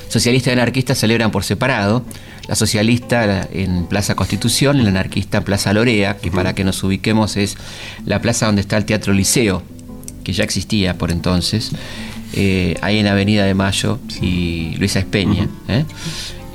socialistas 0.09 0.51
y 0.51 0.53
anarquistas 0.53 0.99
celebran 0.99 1.31
por 1.31 1.43
separado, 1.43 2.05
la 2.49 2.55
socialista 2.55 3.49
en 3.51 3.87
Plaza 3.87 4.15
Constitución 4.15 4.79
y 4.79 4.83
la 4.83 4.91
anarquista 4.91 5.39
en 5.39 5.45
Plaza 5.45 5.73
Lorea, 5.73 6.19
que 6.19 6.31
para 6.31 6.55
que 6.55 6.65
nos 6.65 6.83
ubiquemos 6.83 7.37
es 7.37 7.57
la 8.05 8.21
plaza 8.21 8.47
donde 8.47 8.61
está 8.61 8.77
el 8.77 8.85
Teatro 8.85 9.15
Liceo, 9.15 9.63
que 10.23 10.33
ya 10.33 10.45
existía 10.45 10.99
por 10.99 11.11
entonces, 11.11 11.71
eh, 12.33 12.77
ahí 12.81 12.99
en 12.99 13.07
Avenida 13.07 13.45
de 13.45 13.55
Mayo 13.55 13.99
y 14.21 14.75
Luisa 14.79 14.99
Espeña. 14.99 15.49
¿eh? 15.69 15.85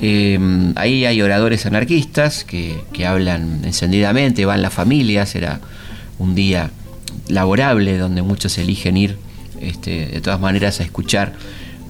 Eh, 0.01 0.39
ahí 0.75 1.05
hay 1.05 1.21
oradores 1.21 1.65
anarquistas 1.65 2.43
que, 2.43 2.81
que, 2.93 3.05
hablan 3.05 3.63
encendidamente, 3.65 4.45
van 4.45 4.61
las 4.61 4.73
familias, 4.73 5.35
era 5.35 5.59
un 6.19 6.35
día 6.35 6.71
laborable 7.27 7.97
donde 7.97 8.21
muchos 8.21 8.57
eligen 8.57 8.97
ir 8.97 9.17
este, 9.59 10.07
de 10.07 10.21
todas 10.21 10.39
maneras 10.39 10.79
a 10.79 10.83
escuchar 10.83 11.33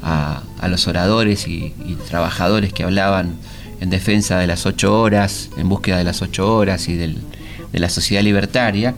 a, 0.02 0.44
a 0.60 0.68
los 0.68 0.88
oradores 0.88 1.48
y, 1.48 1.74
y, 1.86 1.98
trabajadores 2.08 2.72
que 2.72 2.84
hablaban 2.84 3.36
en 3.82 3.90
defensa 3.90 4.40
de 4.40 4.48
las 4.48 4.66
ocho 4.66 5.00
horas, 5.00 5.50
en 5.58 5.68
búsqueda 5.68 5.98
de 5.98 6.04
las 6.04 6.22
ocho 6.22 6.56
horas 6.56 6.88
y 6.88 6.96
del, 6.96 7.18
de 7.72 7.80
la 7.80 7.90
sociedad 7.90 8.24
libertaria. 8.24 8.96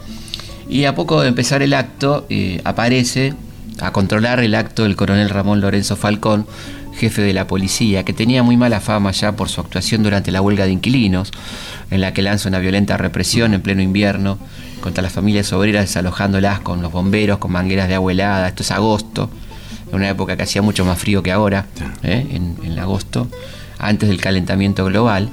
Y 0.69 0.85
a 0.85 0.95
poco 0.95 1.21
de 1.21 1.29
empezar 1.29 1.61
el 1.61 1.73
acto 1.73 2.25
eh, 2.29 2.61
aparece 2.63 3.33
a 3.81 3.91
controlar 3.91 4.39
el 4.39 4.55
acto 4.55 4.85
el 4.85 4.95
coronel 4.95 5.29
Ramón 5.29 5.61
Lorenzo 5.61 5.95
Falcón, 5.95 6.47
jefe 6.93 7.21
de 7.21 7.33
la 7.33 7.47
policía, 7.47 8.03
que 8.03 8.13
tenía 8.13 8.43
muy 8.43 8.57
mala 8.57 8.81
fama 8.81 9.11
ya 9.11 9.33
por 9.33 9.49
su 9.49 9.61
actuación 9.61 10.03
durante 10.03 10.31
la 10.31 10.41
huelga 10.41 10.65
de 10.65 10.71
inquilinos, 10.71 11.31
en 11.91 12.01
la 12.01 12.13
que 12.13 12.21
lanza 12.21 12.49
una 12.49 12.59
violenta 12.59 12.97
represión 12.97 13.53
en 13.53 13.61
pleno 13.61 13.81
invierno 13.81 14.37
contra 14.81 15.01
las 15.01 15.13
familias 15.13 15.51
obreras, 15.53 15.85
desalojándolas 15.85 16.59
con 16.59 16.81
los 16.81 16.91
bomberos, 16.91 17.37
con 17.37 17.51
mangueras 17.51 17.87
de 17.87 17.95
agua 17.95 18.11
helada. 18.11 18.47
Esto 18.47 18.63
es 18.63 18.71
agosto, 18.71 19.29
en 19.89 19.95
una 19.95 20.09
época 20.09 20.37
que 20.37 20.43
hacía 20.43 20.61
mucho 20.61 20.85
más 20.85 20.99
frío 20.99 21.23
que 21.23 21.31
ahora, 21.31 21.65
¿eh? 22.03 22.27
en, 22.31 22.57
en 22.63 22.79
agosto 22.79 23.27
antes 23.79 24.09
del 24.09 24.21
calentamiento 24.21 24.85
global. 24.85 25.29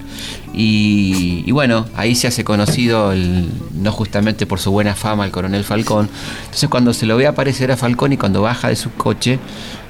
Y, 0.54 1.50
bueno, 1.52 1.84
ahí 1.96 2.14
se 2.14 2.28
hace 2.28 2.44
conocido, 2.44 3.12
el, 3.12 3.50
no 3.74 3.92
justamente 3.92 4.46
por 4.46 4.58
su 4.58 4.70
buena 4.70 4.94
fama, 4.94 5.26
el 5.26 5.30
coronel 5.30 5.64
Falcón. 5.64 6.08
Entonces 6.44 6.70
cuando 6.70 6.94
se 6.94 7.04
lo 7.04 7.16
ve 7.18 7.26
aparecer 7.26 7.70
a 7.70 7.76
Falcón 7.76 8.14
y 8.14 8.16
cuando 8.16 8.40
baja 8.40 8.68
de 8.68 8.76
su 8.76 8.92
coche, 8.94 9.38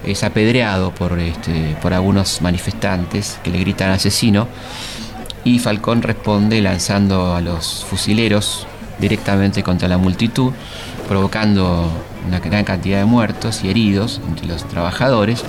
es 0.04 0.24
apedreado 0.24 0.92
por, 0.92 1.18
este, 1.20 1.76
por 1.80 1.92
algunos 1.94 2.42
manifestantes 2.42 3.38
que 3.44 3.50
le 3.50 3.60
gritan 3.60 3.90
asesino. 3.90 4.48
Y 5.44 5.60
Falcón 5.60 6.02
responde 6.02 6.60
lanzando 6.60 7.36
a 7.36 7.40
los 7.40 7.84
fusileros 7.88 8.66
directamente 8.98 9.62
contra 9.62 9.86
la 9.86 9.98
multitud, 9.98 10.52
provocando 11.06 11.88
una 12.26 12.40
gran 12.40 12.64
cantidad 12.64 12.98
de 12.98 13.04
muertos 13.04 13.62
y 13.62 13.68
heridos 13.68 14.20
entre 14.28 14.46
los 14.46 14.66
trabajadores. 14.66 15.44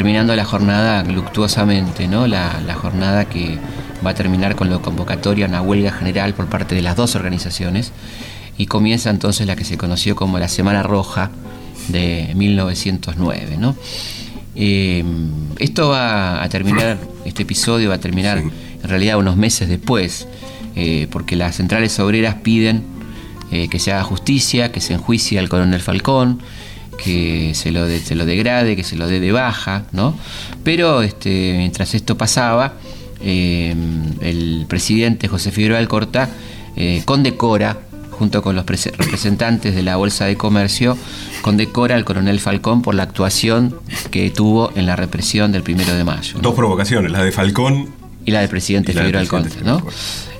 Terminando 0.00 0.34
la 0.34 0.46
jornada 0.46 1.04
luctuosamente, 1.04 2.08
¿no? 2.08 2.26
La, 2.26 2.58
la, 2.66 2.74
jornada 2.74 3.26
que 3.26 3.58
va 4.02 4.12
a 4.12 4.14
terminar 4.14 4.56
con 4.56 4.70
la 4.70 4.78
convocatoria 4.78 5.44
a 5.44 5.48
una 5.50 5.60
huelga 5.60 5.92
general 5.92 6.32
por 6.32 6.46
parte 6.46 6.74
de 6.74 6.80
las 6.80 6.96
dos 6.96 7.16
organizaciones 7.16 7.92
y 8.56 8.64
comienza 8.64 9.10
entonces 9.10 9.46
la 9.46 9.56
que 9.56 9.64
se 9.66 9.76
conoció 9.76 10.16
como 10.16 10.38
la 10.38 10.48
Semana 10.48 10.82
Roja 10.82 11.30
de 11.88 12.32
1909, 12.34 13.58
¿no? 13.58 13.76
Eh, 14.54 15.04
esto 15.58 15.90
va 15.90 16.42
a 16.42 16.48
terminar, 16.48 16.96
este 17.26 17.42
episodio 17.42 17.90
va 17.90 17.96
a 17.96 18.00
terminar 18.00 18.38
en 18.38 18.88
realidad 18.88 19.18
unos 19.18 19.36
meses 19.36 19.68
después, 19.68 20.26
eh, 20.76 21.08
porque 21.10 21.36
las 21.36 21.56
centrales 21.56 22.00
obreras 22.00 22.36
piden 22.36 22.84
eh, 23.52 23.68
que 23.68 23.78
se 23.78 23.92
haga 23.92 24.02
justicia, 24.04 24.72
que 24.72 24.80
se 24.80 24.94
enjuicie 24.94 25.38
al 25.38 25.50
coronel 25.50 25.82
Falcón, 25.82 26.40
que 27.02 27.52
se 27.54 27.72
lo, 27.72 27.86
de, 27.86 28.00
se 28.00 28.14
lo 28.14 28.24
degrade, 28.26 28.76
que 28.76 28.84
se 28.84 28.96
lo 28.96 29.06
dé 29.06 29.20
de 29.20 29.32
baja, 29.32 29.84
¿no? 29.92 30.16
Pero 30.62 31.02
este, 31.02 31.54
mientras 31.56 31.94
esto 31.94 32.16
pasaba, 32.16 32.74
eh, 33.22 33.74
el 34.20 34.64
presidente 34.68 35.28
José 35.28 35.50
Figueroa 35.50 35.78
Alcorta 35.78 36.28
eh, 36.76 37.02
condecora, 37.04 37.78
junto 38.10 38.42
con 38.42 38.54
los 38.54 38.66
representantes 38.66 39.74
de 39.74 39.82
la 39.82 39.96
Bolsa 39.96 40.26
de 40.26 40.36
Comercio, 40.36 40.96
condecora 41.42 41.94
al 41.94 42.04
coronel 42.04 42.38
Falcón 42.38 42.82
por 42.82 42.94
la 42.94 43.04
actuación 43.04 43.76
que 44.10 44.30
tuvo 44.30 44.72
en 44.74 44.86
la 44.86 44.96
represión 44.96 45.52
del 45.52 45.62
primero 45.62 45.94
de 45.94 46.04
mayo. 46.04 46.34
¿no? 46.36 46.42
Dos 46.42 46.54
provocaciones, 46.54 47.10
la 47.10 47.22
de 47.22 47.32
Falcón 47.32 47.88
y 48.24 48.30
la 48.30 48.40
del 48.40 48.50
presidente 48.50 48.92
Figueroa 48.92 49.22
Alcorta, 49.22 49.56
¿no? 49.64 49.82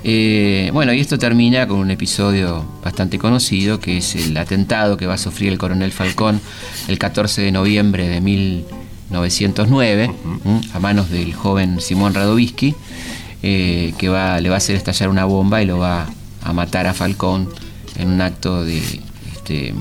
Eh, 0.03 0.71
bueno, 0.73 0.95
y 0.95 1.01
esto 1.01 1.19
termina 1.19 1.67
con 1.67 1.79
un 1.79 1.91
episodio 1.91 2.65
bastante 2.83 3.19
conocido, 3.19 3.81
que 3.81 3.99
es 3.99 4.17
el 4.17 4.37
atentado 4.37 4.97
que 4.97 5.07
va 5.07 5.15
a 5.15 5.19
sufrir 5.19 5.53
el 5.53 5.59
coronel 5.59 5.93
Falcón 5.93 6.41
el 6.89 6.99
14 6.99 7.43
de 7.43 7.53
noviembre 7.53 8.09
de 8.09 8.21
1909, 8.21 10.09
uh 10.09 10.49
-huh. 10.49 10.75
a 10.75 10.79
manos 10.79 11.11
del 11.11 11.35
joven 11.35 11.81
Simón 11.81 12.15
Radovisky, 12.15 12.75
eh, 13.43 13.93
que 13.99 14.09
va, 14.09 14.41
le 14.41 14.49
va 14.49 14.55
a 14.57 14.59
hacer 14.59 14.77
estallar 14.77 15.11
una 15.11 15.27
bomba 15.27 15.63
y 15.63 15.67
lo 15.67 15.79
va 15.79 16.07
a 16.43 16.53
matar 16.53 16.87
a 16.87 16.95
Falcón 16.95 17.51
en 17.97 18.09
un 18.09 18.23
acto 18.23 18.65
de, 18.65 18.79
este, 19.35 19.75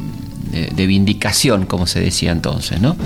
de, 0.51 0.67
de 0.76 0.88
vindicación, 0.88 1.65
como 1.65 1.88
se 1.88 2.01
decía 2.01 2.32
entonces, 2.32 2.82
¿no? 2.82 2.97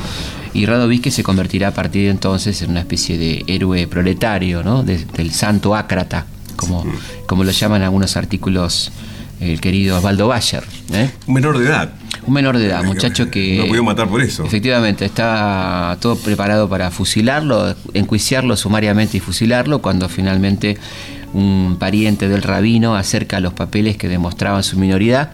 y 0.53 0.65
Radovisky 0.67 1.09
se 1.09 1.23
convertirá 1.23 1.69
a 1.69 1.73
partir 1.73 2.03
de 2.03 2.09
entonces 2.11 2.61
en 2.61 2.71
una 2.71 2.81
especie 2.81 3.17
de 3.17 3.43
héroe 3.47 3.87
proletario, 3.87 4.63
¿no? 4.63 4.83
De, 4.83 5.03
del 5.03 5.31
santo 5.31 5.75
ácrata, 5.75 6.27
como, 6.55 6.85
como 7.27 7.43
lo 7.43 7.51
llaman 7.51 7.81
algunos 7.81 8.17
artículos 8.17 8.91
el 9.51 9.61
querido 9.61 9.97
Osvaldo 9.97 10.27
Bayer. 10.27 10.63
¿eh? 10.93 11.11
Un 11.27 11.33
menor 11.33 11.57
de 11.57 11.65
edad. 11.65 11.93
Un 12.25 12.33
menor 12.33 12.57
de 12.57 12.67
edad, 12.67 12.83
muchacho 12.83 13.29
que... 13.29 13.57
No 13.57 13.63
pudieron 13.63 13.85
matar 13.85 14.07
por 14.07 14.21
eso. 14.21 14.45
Efectivamente, 14.45 15.05
estaba 15.05 15.97
todo 15.99 16.15
preparado 16.15 16.69
para 16.69 16.91
fusilarlo, 16.91 17.75
enjuiciarlo 17.93 18.55
sumariamente 18.55 19.17
y 19.17 19.19
fusilarlo, 19.19 19.81
cuando 19.81 20.07
finalmente 20.07 20.77
un 21.33 21.77
pariente 21.79 22.29
del 22.29 22.41
rabino 22.41 22.95
acerca 22.95 23.39
los 23.39 23.53
papeles 23.53 23.97
que 23.97 24.07
demostraban 24.07 24.63
su 24.63 24.77
minoridad. 24.77 25.31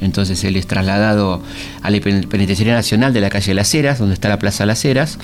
Entonces 0.00 0.42
él 0.42 0.56
es 0.56 0.66
trasladado 0.66 1.42
a 1.80 1.90
la 1.90 2.00
Penitenciaría 2.00 2.74
Nacional 2.74 3.12
de 3.12 3.20
la 3.20 3.30
calle 3.30 3.54
Las 3.54 3.72
Heras, 3.72 4.00
donde 4.00 4.14
está 4.14 4.28
la 4.28 4.40
Plaza 4.40 4.66
Las 4.66 4.84
Heras. 4.84 5.18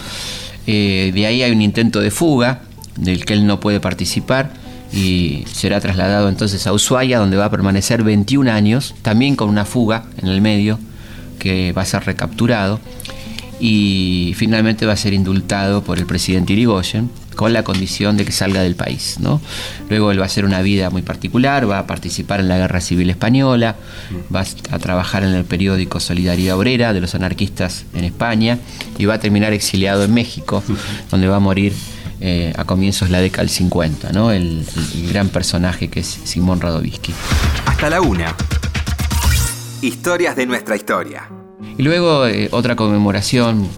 Eh, 0.68 1.10
de 1.12 1.26
ahí 1.26 1.42
hay 1.42 1.50
un 1.50 1.62
intento 1.62 2.00
de 2.00 2.12
fuga, 2.12 2.60
del 2.96 3.24
que 3.24 3.32
él 3.32 3.46
no 3.46 3.58
puede 3.58 3.80
participar 3.80 4.52
y 4.92 5.44
será 5.52 5.80
trasladado 5.80 6.28
entonces 6.28 6.66
a 6.66 6.72
Ushuaia, 6.72 7.18
donde 7.18 7.36
va 7.36 7.46
a 7.46 7.50
permanecer 7.50 8.02
21 8.02 8.50
años, 8.50 8.94
también 9.02 9.36
con 9.36 9.48
una 9.48 9.64
fuga 9.64 10.04
en 10.20 10.28
el 10.28 10.40
medio, 10.40 10.78
que 11.38 11.72
va 11.72 11.82
a 11.82 11.86
ser 11.86 12.04
recapturado, 12.04 12.80
y 13.60 14.32
finalmente 14.36 14.86
va 14.86 14.92
a 14.92 14.96
ser 14.96 15.12
indultado 15.12 15.82
por 15.82 15.98
el 15.98 16.06
presidente 16.06 16.52
Irigoyen, 16.52 17.10
con 17.38 17.52
la 17.52 17.62
condición 17.62 18.16
de 18.16 18.24
que 18.24 18.32
salga 18.32 18.62
del 18.62 18.74
país. 18.74 19.18
¿no? 19.20 19.40
Luego 19.88 20.10
él 20.10 20.18
va 20.18 20.24
a 20.24 20.26
hacer 20.26 20.44
una 20.44 20.60
vida 20.60 20.90
muy 20.90 21.02
particular, 21.02 21.70
va 21.70 21.78
a 21.78 21.86
participar 21.86 22.40
en 22.40 22.48
la 22.48 22.58
Guerra 22.58 22.80
Civil 22.80 23.08
Española, 23.10 23.76
va 24.34 24.44
a 24.70 24.78
trabajar 24.80 25.22
en 25.22 25.34
el 25.34 25.44
periódico 25.44 26.00
Solidaridad 26.00 26.56
Obrera 26.56 26.92
de 26.92 27.00
los 27.00 27.14
anarquistas 27.14 27.84
en 27.94 28.02
España 28.02 28.58
y 28.98 29.04
va 29.04 29.14
a 29.14 29.20
terminar 29.20 29.52
exiliado 29.52 30.02
en 30.02 30.14
México, 30.14 30.64
donde 31.12 31.28
va 31.28 31.36
a 31.36 31.40
morir 31.40 31.74
eh, 32.20 32.52
a 32.56 32.64
comienzos 32.64 33.08
de 33.08 33.12
la 33.12 33.20
década 33.20 33.42
del 33.42 33.50
50, 33.50 34.12
¿no? 34.12 34.32
El, 34.32 34.64
gran 35.10 35.28
personaje 35.28 35.88
que 35.88 36.00
es 36.00 36.06
Simón 36.24 36.60
Radovisky. 36.60 37.12
Hasta 37.66 37.90
la 37.90 38.00
una. 38.00 38.34
Historias 39.80 40.36
de 40.36 40.46
nuestra 40.46 40.76
historia. 40.76 41.28
Y 41.76 41.82
luego 41.82 42.26
eh, 42.26 42.48
otra 42.50 42.76
conmemoración 42.76 43.68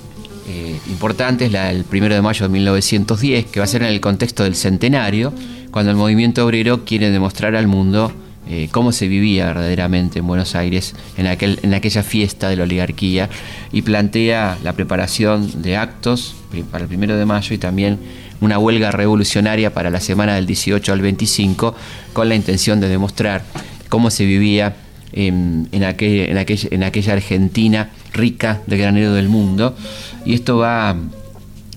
eh, 0.48 0.78
importante 0.88 1.46
es 1.46 1.52
la 1.52 1.66
del 1.66 1.84
1 1.90 2.08
de 2.08 2.22
mayo 2.22 2.46
de 2.46 2.52
1910, 2.52 3.46
que 3.46 3.60
va 3.60 3.64
a 3.64 3.68
ser 3.68 3.82
en 3.82 3.88
el 3.88 4.00
contexto 4.00 4.42
del 4.42 4.56
centenario, 4.56 5.32
cuando 5.70 5.90
el 5.90 5.96
movimiento 5.96 6.44
obrero 6.44 6.84
quiere 6.84 7.10
demostrar 7.10 7.54
al 7.54 7.68
mundo 7.68 8.12
eh, 8.48 8.68
cómo 8.72 8.90
se 8.90 9.06
vivía 9.06 9.46
verdaderamente 9.46 10.18
en 10.18 10.26
Buenos 10.26 10.56
Aires 10.56 10.96
en, 11.16 11.28
aquel, 11.28 11.60
en 11.62 11.72
aquella 11.72 12.02
fiesta 12.02 12.48
de 12.48 12.56
la 12.56 12.64
oligarquía 12.64 13.28
y 13.70 13.82
plantea 13.82 14.58
la 14.64 14.72
preparación 14.72 15.62
de 15.62 15.76
actos 15.76 16.34
para 16.72 16.82
el 16.82 16.88
primero 16.88 17.16
de 17.16 17.26
mayo 17.26 17.54
y 17.54 17.58
también 17.58 18.00
una 18.40 18.58
huelga 18.58 18.90
revolucionaria 18.90 19.72
para 19.72 19.90
la 19.90 20.00
semana 20.00 20.34
del 20.34 20.46
18 20.46 20.92
al 20.92 21.00
25 21.00 21.74
con 22.12 22.28
la 22.28 22.34
intención 22.34 22.80
de 22.80 22.88
demostrar 22.88 23.42
cómo 23.88 24.10
se 24.10 24.24
vivía 24.24 24.76
en, 25.12 25.68
en, 25.72 25.84
aquel, 25.84 26.36
en 26.70 26.82
aquella 26.84 27.12
Argentina 27.12 27.90
rica 28.12 28.60
de 28.66 28.76
granero 28.76 29.14
del 29.14 29.28
mundo. 29.28 29.76
Y 30.24 30.34
esto 30.34 30.58
va 30.58 30.96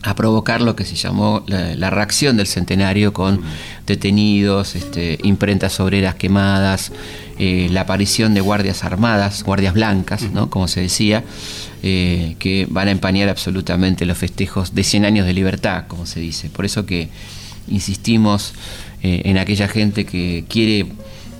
a 0.03 0.15
provocar 0.15 0.61
lo 0.61 0.75
que 0.75 0.83
se 0.83 0.95
llamó 0.95 1.43
la, 1.47 1.89
reacción 1.89 2.35
del 2.35 2.47
centenario 2.47 3.13
con 3.13 3.41
detenidos, 3.85 4.75
este, 4.75 5.19
imprentas 5.23 5.79
obreras 5.79 6.15
quemadas, 6.15 6.91
eh, 7.39 7.67
la 7.71 7.81
aparición 7.81 8.33
de 8.33 8.41
guardias 8.41 8.83
armadas, 8.83 9.43
guardias 9.43 9.73
blancas, 9.73 10.23
¿no? 10.31 10.49
como 10.49 10.67
se 10.67 10.81
decía, 10.81 11.23
eh, 11.81 12.35
que 12.39 12.67
van 12.69 12.87
a 12.87 12.91
empañar 12.91 13.29
absolutamente 13.29 14.05
los 14.05 14.17
festejos 14.17 14.73
de 14.73 14.83
100 14.83 15.05
años 15.05 15.25
de 15.25 15.33
libertad, 15.33 15.85
como 15.87 16.05
se 16.05 16.19
dice. 16.19 16.49
Por 16.49 16.65
eso 16.65 16.85
que 16.85 17.09
insistimos 17.67 18.53
eh, 19.01 19.23
en 19.25 19.37
aquella 19.37 19.67
gente 19.67 20.05
que 20.05 20.45
quiere 20.47 20.87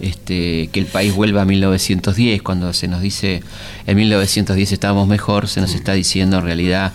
este, 0.02 0.70
que 0.72 0.80
el 0.80 0.86
país 0.86 1.14
vuelva 1.14 1.44
a 1.44 1.46
1910, 1.46 2.42
cuando 2.42 2.74
se 2.74 2.88
nos 2.88 3.02
dice 3.02 3.42
en 3.88 3.96
1910 3.96 4.74
estábamos 4.74 5.08
mejor, 5.08 5.48
se 5.48 5.62
nos 5.62 5.74
está 5.74 5.94
diciendo 5.94 6.40
en 6.40 6.44
realidad 6.44 6.92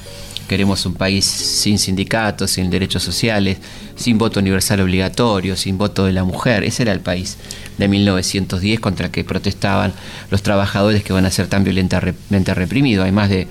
Queremos 0.49 0.87
un 0.87 0.95
país 0.95 1.25
sin 1.25 1.79
sindicatos, 1.79 2.53
sin 2.53 2.71
derechos 2.71 3.03
sociales, 3.03 3.59
sin 3.97 4.17
voto 4.17 4.41
universal 4.41 4.81
obligatorio, 4.81 5.57
sin 5.57 5.77
voto 5.77 6.07
de 6.07 6.13
la 6.13 6.25
mujer. 6.25 6.65
Ese 6.65 6.83
era 6.85 6.93
el 6.93 7.01
país 7.01 7.37
de 7.77 7.87
1910 7.87 8.81
contra 8.81 9.07
el 9.07 9.13
que 9.13 9.25
protestaban 9.25 9.93
los 10.31 10.43
trabajadores 10.43 11.05
que 11.05 11.13
van 11.13 11.27
a 11.27 11.31
ser 11.31 11.49
tan 11.49 11.65
violentamente 11.65 12.55
reprimidos. 12.55 13.05
Hay 13.05 13.13
más 13.13 13.29
de, 13.29 13.47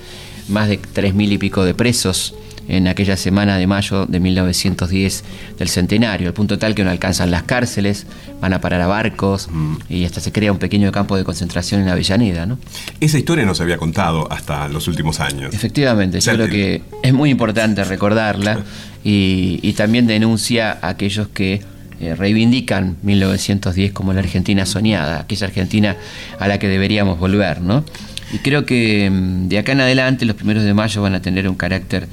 más 0.48 0.68
de 0.68 0.80
3.000 0.82 1.32
y 1.32 1.38
pico 1.38 1.64
de 1.64 1.72
presos 1.72 2.34
en 2.68 2.86
aquella 2.86 3.16
semana 3.16 3.56
de 3.56 3.66
mayo 3.66 4.06
de 4.06 4.20
1910 4.20 5.24
del 5.58 5.68
centenario, 5.68 6.28
al 6.28 6.34
punto 6.34 6.58
tal 6.58 6.74
que 6.74 6.84
no 6.84 6.90
alcanzan 6.90 7.30
las 7.30 7.42
cárceles, 7.42 8.06
van 8.40 8.52
a 8.52 8.60
parar 8.60 8.80
a 8.82 8.86
barcos 8.86 9.48
mm. 9.50 9.76
y 9.88 10.04
hasta 10.04 10.20
se 10.20 10.32
crea 10.32 10.52
un 10.52 10.58
pequeño 10.58 10.92
campo 10.92 11.16
de 11.16 11.24
concentración 11.24 11.80
en 11.80 11.88
Avellaneda. 11.88 12.46
¿no? 12.46 12.58
Esa 13.00 13.18
historia 13.18 13.44
no 13.46 13.54
se 13.54 13.62
había 13.62 13.78
contado 13.78 14.30
hasta 14.30 14.68
los 14.68 14.86
últimos 14.86 15.18
años. 15.20 15.54
Efectivamente, 15.54 16.20
yo 16.20 16.32
creo 16.34 16.48
que 16.48 16.82
es 17.02 17.12
muy 17.12 17.30
importante 17.30 17.82
recordarla 17.84 18.60
y, 19.04 19.72
también 19.78 20.08
denuncia 20.08 20.76
a 20.82 20.88
aquellos 20.88 21.28
que 21.28 21.62
eh, 22.00 22.14
reivindican 22.16 22.96
1910 23.02 23.92
como 23.92 24.12
la 24.12 24.20
Argentina 24.20 24.66
soñada, 24.66 25.20
aquella 25.20 25.46
Argentina 25.46 25.96
a 26.40 26.48
la 26.48 26.58
que 26.58 26.66
deberíamos 26.66 27.18
volver. 27.18 27.60
¿no? 27.60 27.84
Y 28.32 28.38
creo 28.38 28.66
que 28.66 29.08
mm, 29.08 29.48
de 29.48 29.58
acá 29.58 29.72
en 29.72 29.80
adelante, 29.80 30.24
los 30.24 30.36
primeros 30.36 30.64
de 30.64 30.74
mayo 30.74 31.00
van 31.00 31.14
a 31.14 31.22
tener 31.22 31.48
un 31.48 31.54
carácter 31.54 32.08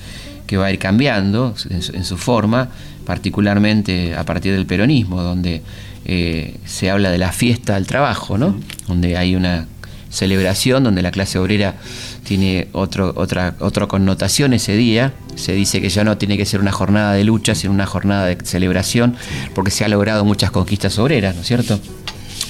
que 0.45 0.57
va 0.57 0.67
a 0.67 0.71
ir 0.71 0.79
cambiando 0.79 1.55
en 1.69 2.03
su, 2.03 2.17
forma, 2.17 2.69
particularmente 3.05 4.15
a 4.15 4.23
partir 4.23 4.53
del 4.53 4.65
peronismo, 4.65 5.21
donde 5.21 5.61
eh, 6.05 6.57
se 6.65 6.89
habla 6.89 7.11
de 7.11 7.17
la 7.17 7.31
fiesta 7.31 7.75
del 7.75 7.87
trabajo, 7.87 8.37
¿no? 8.37 8.59
donde 8.87 9.17
hay 9.17 9.35
una 9.35 9.67
celebración, 10.09 10.83
donde 10.83 11.01
la 11.01 11.11
clase 11.11 11.37
obrera 11.37 11.75
tiene 12.23 12.69
otro, 12.71 13.13
otra, 13.15 13.55
otra 13.59 13.87
connotación 13.87 14.53
ese 14.53 14.75
día. 14.75 15.13
Se 15.35 15.53
dice 15.53 15.81
que 15.81 15.89
ya 15.89 16.03
no 16.03 16.17
tiene 16.17 16.37
que 16.37 16.45
ser 16.45 16.59
una 16.59 16.71
jornada 16.71 17.13
de 17.13 17.23
lucha, 17.23 17.53
sino 17.53 17.73
una 17.73 17.85
jornada 17.85 18.25
de 18.25 18.37
celebración, 18.43 19.15
porque 19.53 19.71
se 19.71 19.83
ha 19.83 19.87
logrado 19.87 20.23
muchas 20.25 20.51
conquistas 20.51 20.97
obreras, 20.99 21.35
¿no 21.35 21.41
es 21.41 21.47
cierto? 21.47 21.79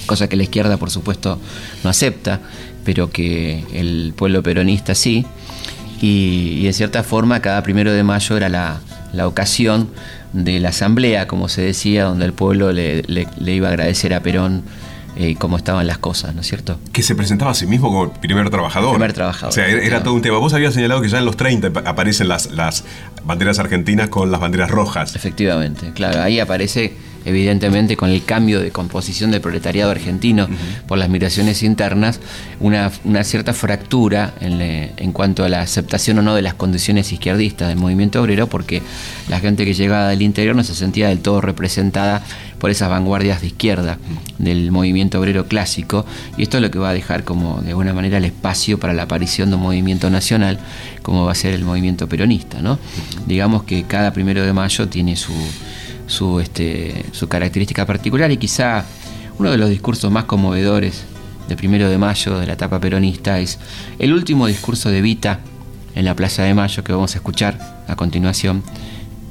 Cosa 0.05 0.29
que 0.29 0.35
la 0.35 0.43
izquierda, 0.43 0.77
por 0.77 0.91
supuesto, 0.91 1.39
no 1.83 1.89
acepta, 1.89 2.39
pero 2.83 3.09
que 3.09 3.63
el 3.73 4.13
pueblo 4.15 4.43
peronista 4.43 4.93
sí 4.93 5.25
y, 6.01 6.65
en 6.65 6.73
cierta 6.73 7.03
forma 7.03 7.41
cada 7.41 7.63
primero 7.63 7.91
de 7.91 8.03
mayo 8.03 8.37
era 8.37 8.49
la, 8.49 8.79
ocasión 9.25 9.89
de 10.33 10.59
la 10.59 10.69
asamblea, 10.69 11.27
como 11.27 11.47
se 11.47 11.61
decía, 11.61 12.03
donde 12.03 12.25
el 12.25 12.33
pueblo 12.33 12.71
le, 12.73 13.03
iba 13.45 13.67
a 13.67 13.71
agradecer 13.71 14.13
a 14.13 14.19
Perón 14.19 14.63
eh, 15.15 15.35
cómo 15.37 15.57
estaban 15.57 15.87
las 15.87 15.97
cosas, 15.97 16.35
¿no 16.35 16.41
es 16.41 16.47
cierto? 16.47 16.77
Que 16.91 17.01
se 17.01 17.15
presentaba 17.15 17.51
a 17.51 17.53
sí 17.55 17.67
mismo 17.67 17.87
como 17.87 18.13
primer 18.13 18.49
trabajador. 18.49 18.91
Primer 18.91 19.13
trabajador. 19.13 19.49
O 19.49 19.53
sea, 19.53 19.67
era, 19.67 20.03
todo 20.03 20.13
un 20.13 20.21
tema. 20.21 20.37
Vos 20.37 20.53
habías 20.53 20.73
señalado 20.73 21.01
que 21.01 21.09
ya 21.09 21.19
en 21.19 21.25
los 21.25 21.37
30 21.37 21.71
aparecen 21.85 22.27
las, 22.27 22.51
las 22.51 22.83
banderas 23.23 23.59
argentinas 23.59 24.09
con 24.09 24.31
las 24.31 24.41
banderas 24.41 24.69
rojas. 24.69 25.15
Efectivamente, 25.15 25.91
claro, 25.93 26.21
ahí 26.21 26.39
aparece 26.39 26.93
evidentemente 27.25 27.97
con 27.97 28.09
el 28.09 28.23
cambio 28.23 28.61
de 28.61 28.71
composición 28.71 29.31
del 29.31 29.41
proletariado 29.41 29.91
argentino 29.91 30.47
por 30.87 30.97
las 30.97 31.09
migraciones 31.09 31.63
internas, 31.63 32.19
una, 32.59 32.91
cierta 33.23 33.53
fractura 33.53 34.35
en, 34.39 35.11
cuanto 35.11 35.43
a 35.43 35.49
la 35.49 35.61
aceptación 35.61 36.19
o 36.19 36.21
no 36.21 36.35
de 36.35 36.43
las 36.43 36.53
condiciones 36.53 37.11
izquierdistas 37.11 37.67
del 37.67 37.77
movimiento 37.77 38.21
obrero, 38.21 38.47
porque 38.47 38.81
la 39.27 39.39
gente 39.39 39.65
que 39.65 39.73
llegaba 39.73 40.09
del 40.09 40.21
interior 40.21 40.55
no 40.55 40.63
se 40.63 40.75
sentía 40.75 41.09
del 41.09 41.19
todo 41.19 41.41
representada 41.41 42.23
por 42.59 42.69
esas 42.69 42.89
vanguardias 42.89 43.41
de 43.41 43.47
izquierda 43.47 43.97
del 44.37 44.71
movimiento 44.71 45.19
obrero 45.19 45.47
clásico, 45.47 46.05
y 46.37 46.43
esto 46.43 46.57
es 46.57 46.63
lo 46.63 46.71
que 46.71 46.79
va 46.79 46.89
a 46.89 46.93
dejar 46.93 47.23
como 47.23 47.61
de 47.61 47.69
alguna 47.69 47.93
manera 47.93 48.17
el 48.17 48.25
espacio 48.25 48.79
para 48.79 48.93
la 48.93 49.03
aparición 49.03 49.49
de 49.49 49.55
un 49.55 49.61
movimiento 49.63 50.09
nacional, 50.09 50.59
como 51.01 51.25
va 51.25 51.31
a 51.31 51.35
ser 51.35 51.53
el 51.53 51.63
movimiento 51.63 52.07
peronista. 52.07 52.61
¿no? 52.61 52.79
Digamos 53.25 53.63
que 53.63 53.83
cada 53.83 54.11
primero 54.13 54.43
de 54.43 54.53
mayo 54.53 54.87
tiene 54.87 55.15
su 55.15 55.33
su, 56.07 56.39
este, 56.39 57.05
su 57.11 57.27
característica 57.27 57.85
particular 57.85 58.31
y 58.31 58.37
quizá 58.37 58.85
uno 59.37 59.51
de 59.51 59.57
los 59.57 59.69
discursos 59.69 60.11
más 60.11 60.25
conmovedores 60.25 61.03
de 61.47 61.55
primero 61.55 61.89
de 61.89 61.97
mayo 61.97 62.39
de 62.39 62.47
la 62.47 62.53
etapa 62.53 62.79
peronista 62.79 63.39
es 63.39 63.59
el 63.99 64.13
último 64.13 64.47
discurso 64.47 64.89
de 64.89 65.01
Vita 65.01 65.39
en 65.93 66.05
la 66.05 66.15
Plaza 66.15 66.43
de 66.43 66.53
Mayo 66.53 66.83
que 66.83 66.91
vamos 66.91 67.15
a 67.15 67.17
escuchar 67.17 67.83
a 67.87 67.95
continuación, 67.95 68.63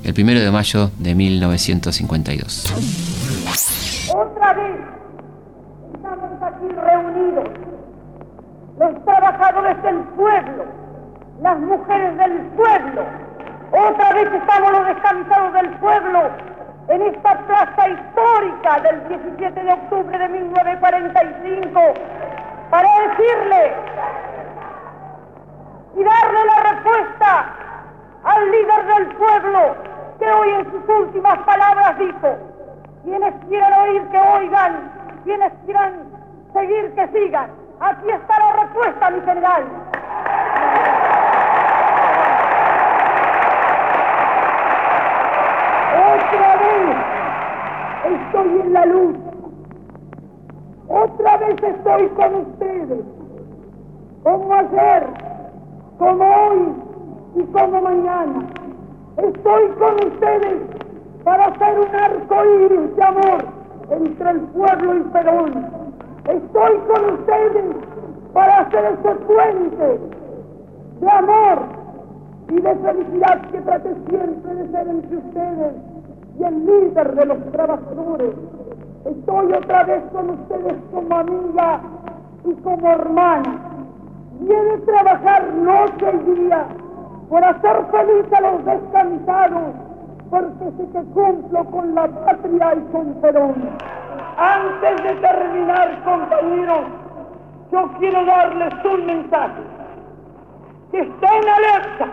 el 0.04 0.12
primero 0.12 0.40
de 0.40 0.50
mayo 0.50 0.90
de 0.98 1.14
1952. 1.14 4.12
Otra 4.14 4.52
vez 4.52 4.76
estamos 5.94 6.42
aquí 6.42 6.68
reunidos, 6.68 7.48
los 8.78 9.04
trabajadores 9.04 9.82
del 9.82 9.96
pueblo, 10.14 10.66
las 11.42 11.58
mujeres 11.58 12.18
del 12.18 12.32
pueblo, 12.54 13.06
otra 13.72 14.12
vez 14.12 14.28
estamos 14.34 14.72
los 14.72 14.86
descansados 14.86 15.54
del 15.54 15.70
pueblo 15.78 16.30
en 16.88 17.02
esta 17.02 17.38
plaza 17.46 17.88
histórica 17.88 18.80
del 18.80 19.08
17 19.08 19.64
de 19.64 19.72
octubre 19.72 20.18
de 20.18 20.28
1945 20.28 21.80
para 22.70 22.88
decirle 23.08 23.72
y 25.96 26.04
darle 26.04 26.44
la 26.44 26.72
respuesta 26.72 27.54
al 28.24 28.50
líder 28.50 28.86
del 28.86 29.06
pueblo 29.16 29.93
que 30.18 30.30
hoy 30.30 30.48
en 30.50 30.64
sus 30.70 30.88
últimas 30.88 31.38
palabras 31.40 31.98
dijo, 31.98 32.28
quienes 33.04 33.34
quieran 33.48 33.72
oír 33.80 34.02
que 34.08 34.18
oigan, 34.18 34.90
quienes 35.24 35.52
quieran 35.64 35.92
seguir 36.52 36.94
que 36.94 37.08
sigan. 37.08 37.50
Aquí 37.80 38.10
está 38.10 38.38
la 38.38 38.62
respuesta, 38.62 39.10
mi 39.10 39.20
general. 39.22 39.64
Otra 46.14 46.56
vez 46.56 46.96
estoy 48.04 48.60
en 48.60 48.72
la 48.72 48.86
luz. 48.86 49.16
Otra 50.88 51.36
vez 51.38 51.62
estoy 51.62 52.08
con 52.08 52.34
ustedes. 52.34 53.04
Como 54.22 54.54
ayer, 54.54 55.06
como 55.98 56.24
hoy 56.24 56.74
y 57.36 57.42
como 57.52 57.80
mañana. 57.80 58.63
Estoy 59.16 59.68
con 59.78 59.94
ustedes 59.94 60.60
para 61.22 61.44
hacer 61.44 61.78
un 61.78 61.94
arco 61.94 62.44
iris 62.44 62.96
de 62.96 63.02
amor 63.04 63.44
entre 63.90 64.30
el 64.30 64.40
pueblo 64.40 64.96
y 64.96 65.00
Perón. 65.04 65.66
Estoy 66.24 66.78
con 66.88 67.14
ustedes 67.14 67.76
para 68.32 68.60
hacer 68.60 68.84
ese 68.86 69.14
puente 69.14 70.00
de 71.00 71.10
amor 71.10 71.58
y 72.48 72.60
de 72.60 72.74
felicidad 72.74 73.40
que 73.52 73.60
trate 73.60 73.94
siempre 74.08 74.54
de 74.56 74.70
ser 74.72 74.88
entre 74.88 75.16
ustedes 75.16 75.74
y 76.36 76.42
el 76.42 76.66
líder 76.66 77.14
de 77.14 77.26
los 77.26 77.52
trabajadores. 77.52 78.34
Estoy 79.04 79.52
otra 79.52 79.84
vez 79.84 80.02
con 80.12 80.30
ustedes 80.30 80.74
como 80.92 81.16
amiga 81.16 81.80
y 82.44 82.52
como 82.54 82.90
hermana. 82.90 83.60
Viene 84.40 84.72
a 84.72 84.84
trabajar 84.84 85.54
noche 85.54 86.20
y 86.26 86.30
día 86.40 86.66
por 87.28 87.44
hacer 87.44 87.86
feliz 87.90 88.32
a 88.32 88.40
los 88.40 88.64
descansados, 88.64 89.74
porque 90.30 90.64
sé 90.76 90.92
que 90.92 91.04
cumplo 91.12 91.64
con 91.66 91.94
la 91.94 92.08
patria 92.08 92.74
y 92.74 92.92
con 92.92 93.14
Perón. 93.20 93.54
Antes 94.36 95.02
de 95.02 95.14
terminar, 95.14 96.02
compañeros, 96.04 96.84
yo 97.70 97.88
quiero 97.98 98.24
darles 98.24 98.74
un 98.84 99.06
mensaje. 99.06 99.62
Que 100.90 101.00
estén 101.00 101.48
alerta. 101.48 102.08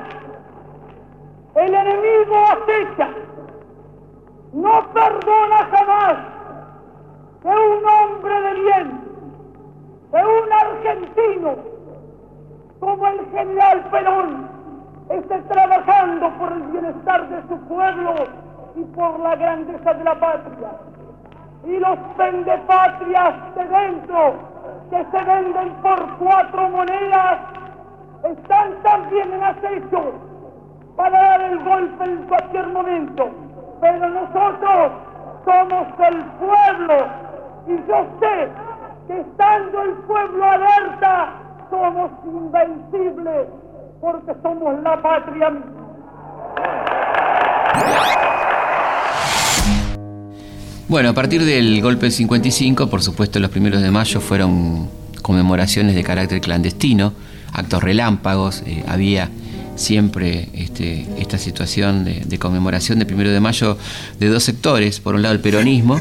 El 1.55 1.73
enemigo 1.73 2.35
acecha 2.51 3.09
no 4.53 4.85
perdona 4.93 5.57
jamás 5.71 6.17
que 7.41 7.47
un 7.47 7.85
hombre 7.85 8.41
de 8.41 8.53
bien, 8.61 9.01
que 10.11 10.17
un 10.17 10.53
argentino 10.53 11.55
como 12.79 13.07
el 13.07 13.25
general 13.31 13.83
Perón 13.91 14.60
esté 15.17 15.41
trabajando 15.41 16.29
por 16.37 16.51
el 16.53 16.63
bienestar 16.63 17.27
de 17.27 17.41
su 17.49 17.59
pueblo 17.67 18.13
y 18.75 18.83
por 18.95 19.19
la 19.19 19.35
grandeza 19.35 19.93
de 19.93 20.03
la 20.03 20.15
patria. 20.15 20.69
Y 21.65 21.77
los 21.77 22.17
vendepatrias 22.17 23.55
de 23.55 23.65
dentro, 23.65 24.33
que 24.89 25.05
se 25.11 25.25
venden 25.25 25.69
por 25.81 26.17
cuatro 26.17 26.69
monedas, 26.69 27.39
están 28.23 28.73
también 28.83 29.33
en 29.33 29.43
acecho 29.43 30.13
para 30.95 31.21
dar 31.21 31.41
el 31.41 31.63
golpe 31.63 32.05
en 32.05 32.23
cualquier 32.27 32.67
momento. 32.67 33.29
Pero 33.81 34.09
nosotros 34.09 34.91
somos 35.45 35.87
el 35.99 36.23
pueblo 36.23 36.95
y 37.67 37.75
yo 37.87 38.05
sé 38.19 38.49
que 39.07 39.19
estando 39.19 39.81
el 39.81 39.93
pueblo 40.07 40.45
alerta, 40.45 41.29
somos 41.69 42.11
invencibles 42.25 43.47
porque 44.01 44.33
somos 44.41 44.81
la 44.83 45.01
patria. 45.01 45.53
Bueno, 50.87 51.09
a 51.09 51.13
partir 51.13 51.45
del 51.45 51.81
golpe 51.81 52.07
del 52.07 52.11
55, 52.11 52.89
por 52.89 53.01
supuesto, 53.01 53.39
los 53.39 53.49
primeros 53.49 53.81
de 53.81 53.91
mayo 53.91 54.19
fueron 54.19 54.89
conmemoraciones 55.21 55.95
de 55.95 56.03
carácter 56.03 56.41
clandestino, 56.41 57.13
actos 57.53 57.81
relámpagos, 57.81 58.63
eh, 58.65 58.83
había 58.87 59.29
siempre 59.75 60.49
este, 60.53 61.07
esta 61.17 61.37
situación 61.37 62.03
de, 62.03 62.39
conmemoración 62.39 62.99
de 62.99 63.05
primero 63.05 63.31
de 63.31 63.39
mayo 63.39 63.77
de 64.19 64.27
dos 64.27 64.43
sectores, 64.43 64.99
por 64.99 65.15
un 65.15 65.21
lado 65.21 65.33
el 65.33 65.39
peronismo, 65.39 65.99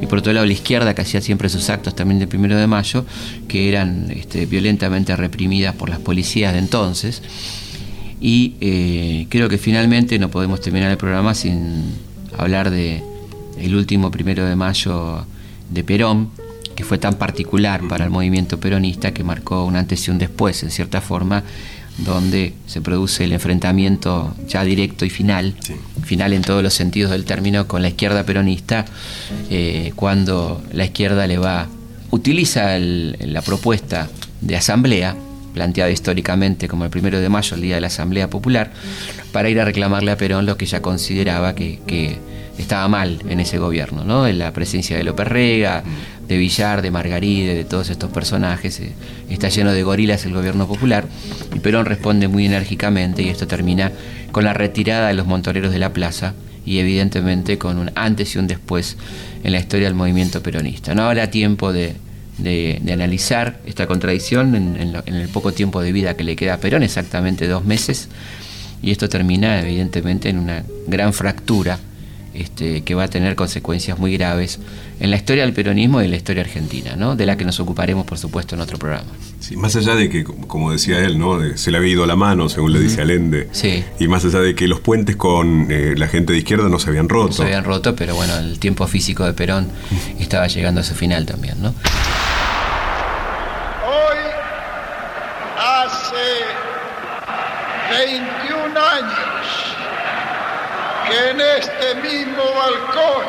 y 0.00 0.06
por 0.06 0.18
otro 0.18 0.32
lado 0.32 0.46
la 0.46 0.52
izquierda 0.52 0.94
que 0.94 1.02
hacía 1.02 1.20
siempre 1.20 1.48
sus 1.48 1.68
actos 1.70 1.94
también 1.94 2.18
de 2.18 2.26
primero 2.26 2.56
de 2.56 2.66
mayo, 2.66 3.04
que 3.48 3.68
eran 3.68 4.10
este, 4.10 4.46
violentamente 4.46 5.14
reprimidas 5.16 5.74
por 5.74 5.88
las 5.88 5.98
policías 5.98 6.52
de 6.52 6.58
entonces. 6.58 7.22
Y 8.20 8.54
eh, 8.60 9.26
creo 9.28 9.48
que 9.48 9.58
finalmente 9.58 10.18
no 10.18 10.30
podemos 10.30 10.60
terminar 10.60 10.90
el 10.90 10.98
programa 10.98 11.34
sin 11.34 11.84
hablar 12.36 12.70
de 12.70 13.02
el 13.58 13.74
último 13.74 14.10
primero 14.10 14.44
de 14.44 14.56
mayo 14.56 15.26
de 15.70 15.84
Perón, 15.84 16.30
que 16.76 16.84
fue 16.84 16.98
tan 16.98 17.14
particular 17.14 17.82
para 17.88 18.04
el 18.04 18.10
movimiento 18.10 18.58
peronista 18.58 19.12
que 19.12 19.24
marcó 19.24 19.64
un 19.64 19.76
antes 19.76 20.06
y 20.06 20.10
un 20.10 20.18
después, 20.18 20.62
en 20.62 20.70
cierta 20.70 21.00
forma, 21.00 21.42
donde 22.04 22.54
se 22.66 22.80
produce 22.80 23.24
el 23.24 23.32
enfrentamiento 23.32 24.34
ya 24.46 24.64
directo 24.64 25.04
y 25.04 25.10
final, 25.10 25.54
final 26.02 26.32
en 26.32 26.42
todos 26.42 26.62
los 26.62 26.74
sentidos 26.74 27.10
del 27.10 27.24
término, 27.24 27.66
con 27.66 27.82
la 27.82 27.88
izquierda 27.88 28.24
peronista, 28.24 28.84
eh, 29.50 29.92
cuando 29.96 30.62
la 30.72 30.84
izquierda 30.84 31.26
le 31.26 31.38
va, 31.38 31.68
utiliza 32.10 32.78
la 32.78 33.42
propuesta 33.42 34.08
de 34.40 34.56
asamblea, 34.56 35.16
planteada 35.54 35.90
históricamente 35.90 36.68
como 36.68 36.84
el 36.84 36.90
primero 36.90 37.20
de 37.20 37.28
mayo, 37.28 37.56
el 37.56 37.62
día 37.62 37.74
de 37.74 37.80
la 37.80 37.88
Asamblea 37.88 38.30
Popular, 38.30 38.70
para 39.32 39.48
ir 39.48 39.60
a 39.60 39.64
reclamarle 39.64 40.12
a 40.12 40.16
Perón 40.16 40.46
lo 40.46 40.56
que 40.56 40.64
ella 40.64 40.80
consideraba 40.80 41.54
que, 41.54 41.80
que 41.86 42.18
estaba 42.56 42.86
mal 42.88 43.18
en 43.28 43.40
ese 43.40 43.58
gobierno, 43.58 44.04
¿no? 44.04 44.26
En 44.26 44.38
la 44.38 44.52
presencia 44.52 44.96
de 44.96 45.04
López 45.04 45.26
Rega, 45.26 45.82
de 46.30 46.38
Villar, 46.38 46.80
de 46.80 46.92
Margaride, 46.92 47.56
de 47.56 47.64
todos 47.64 47.90
estos 47.90 48.10
personajes. 48.10 48.78
Eh, 48.78 48.92
está 49.28 49.48
lleno 49.48 49.72
de 49.72 49.82
gorilas 49.82 50.24
el 50.24 50.32
gobierno 50.32 50.68
popular 50.68 51.06
y 51.52 51.58
Perón 51.58 51.86
responde 51.86 52.28
muy 52.28 52.46
enérgicamente 52.46 53.22
y 53.22 53.28
esto 53.28 53.48
termina 53.48 53.90
con 54.30 54.44
la 54.44 54.54
retirada 54.54 55.08
de 55.08 55.14
los 55.14 55.26
montoneros 55.26 55.72
de 55.72 55.80
la 55.80 55.92
plaza 55.92 56.34
y 56.64 56.78
evidentemente 56.78 57.58
con 57.58 57.78
un 57.78 57.90
antes 57.96 58.36
y 58.36 58.38
un 58.38 58.46
después 58.46 58.96
en 59.42 59.50
la 59.50 59.58
historia 59.58 59.88
del 59.88 59.96
movimiento 59.96 60.40
peronista. 60.40 60.94
No 60.94 61.02
habrá 61.02 61.32
tiempo 61.32 61.72
de, 61.72 61.96
analizar 62.92 63.58
esta 63.66 63.88
contradicción 63.88 64.54
en, 64.54 64.76
en, 65.04 65.14
el 65.14 65.28
poco 65.30 65.52
tiempo 65.52 65.82
de 65.82 65.90
vida 65.90 66.14
que 66.14 66.22
le 66.22 66.36
queda 66.36 66.54
a 66.54 66.56
Perón, 66.58 66.84
exactamente 66.84 67.48
dos 67.48 67.64
meses, 67.64 68.08
y 68.82 68.92
esto 68.92 69.08
termina 69.08 69.60
evidentemente 69.60 70.28
en 70.28 70.38
una 70.38 70.62
gran 70.86 71.12
fractura 71.12 71.80
este, 72.34 72.82
que 72.82 72.94
va 72.94 73.04
a 73.04 73.08
tener 73.08 73.34
consecuencias 73.34 73.98
muy 73.98 74.16
graves 74.16 74.60
en 75.00 75.10
la 75.10 75.16
historia 75.16 75.44
del 75.44 75.52
peronismo 75.52 76.00
y 76.00 76.04
en 76.04 76.10
la 76.10 76.16
historia 76.16 76.42
argentina, 76.42 76.94
¿no? 76.96 77.16
de 77.16 77.26
la 77.26 77.36
que 77.36 77.44
nos 77.44 77.58
ocuparemos, 77.60 78.06
por 78.06 78.18
supuesto, 78.18 78.54
en 78.54 78.60
otro 78.60 78.78
programa. 78.78 79.08
Sí, 79.40 79.56
más 79.56 79.74
allá 79.76 79.94
de 79.94 80.08
que, 80.08 80.24
como 80.24 80.70
decía 80.70 81.00
él, 81.00 81.18
¿no? 81.18 81.38
se 81.56 81.70
le 81.70 81.78
había 81.78 81.92
ido 81.92 82.06
la 82.06 82.16
mano, 82.16 82.48
según 82.48 82.72
le 82.72 82.80
dice 82.80 83.00
Allende, 83.00 83.48
sí. 83.52 83.82
y 83.98 84.06
más 84.08 84.24
allá 84.24 84.40
de 84.40 84.54
que 84.54 84.68
los 84.68 84.80
puentes 84.80 85.16
con 85.16 85.66
eh, 85.70 85.94
la 85.96 86.08
gente 86.08 86.32
de 86.32 86.38
izquierda 86.38 86.68
no 86.68 86.78
se 86.78 86.90
habían 86.90 87.08
roto. 87.08 87.32
se 87.32 87.42
habían 87.42 87.64
roto, 87.64 87.96
pero 87.96 88.14
bueno, 88.14 88.36
el 88.38 88.58
tiempo 88.58 88.86
físico 88.86 89.24
de 89.24 89.32
Perón 89.32 89.68
estaba 90.18 90.46
llegando 90.46 90.82
a 90.82 90.84
su 90.84 90.94
final 90.94 91.26
también. 91.26 91.60
¿no? 91.60 91.68
Hoy, 93.86 94.18
hace 95.58 96.60
21 97.90 98.78
años, 98.78 99.70
que 101.10 101.30
en 101.30 101.40
este 101.40 101.94
mismo 101.96 102.44
balcón 102.54 103.24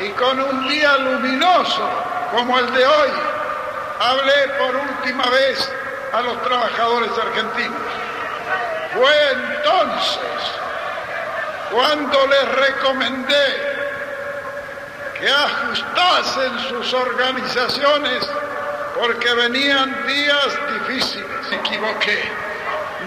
y 0.00 0.08
con 0.10 0.40
un 0.40 0.68
día 0.68 0.96
luminoso 0.96 1.88
como 2.32 2.58
el 2.58 2.72
de 2.72 2.86
hoy, 2.86 3.10
hablé 4.00 4.48
por 4.58 4.76
última 4.76 5.24
vez 5.26 5.70
a 6.12 6.22
los 6.22 6.42
trabajadores 6.42 7.10
argentinos. 7.18 7.82
Fue 8.94 9.30
entonces 9.32 10.60
cuando 11.70 12.26
les 12.26 12.48
recomendé 12.56 13.70
que 15.20 15.28
ajustasen 15.28 16.58
sus 16.68 16.94
organizaciones 16.94 18.26
porque 18.98 19.32
venían 19.34 20.06
días 20.06 20.58
difíciles. 20.72 21.26
Me 21.50 21.56
equivoqué. 21.56 22.18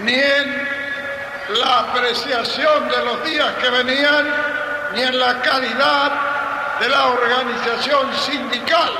Ni 0.02 0.14
en 0.14 0.63
la 1.48 1.78
apreciación 1.80 2.88
de 2.88 3.04
los 3.04 3.24
días 3.24 3.54
que 3.60 3.70
venían 3.70 4.26
ni 4.94 5.02
en 5.02 5.18
la 5.18 5.40
calidad 5.42 6.12
de 6.80 6.88
la 6.88 7.06
organización 7.06 8.14
sindical 8.14 8.90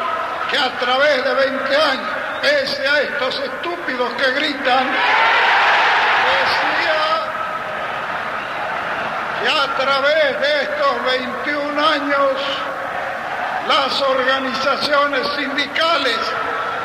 que 0.50 0.58
a 0.58 0.78
través 0.78 1.24
de 1.24 1.34
20 1.34 1.76
años, 1.76 2.10
pese 2.42 2.86
a 2.86 3.00
estos 3.00 3.38
estúpidos 3.40 4.12
que 4.12 4.30
gritan, 4.32 4.86
decía 6.30 7.02
que 9.42 9.48
a 9.48 9.76
través 9.76 10.40
de 10.40 10.62
estos 10.62 11.04
21 11.04 11.88
años 11.88 12.30
las 13.68 14.02
organizaciones 14.02 15.26
sindicales 15.36 16.18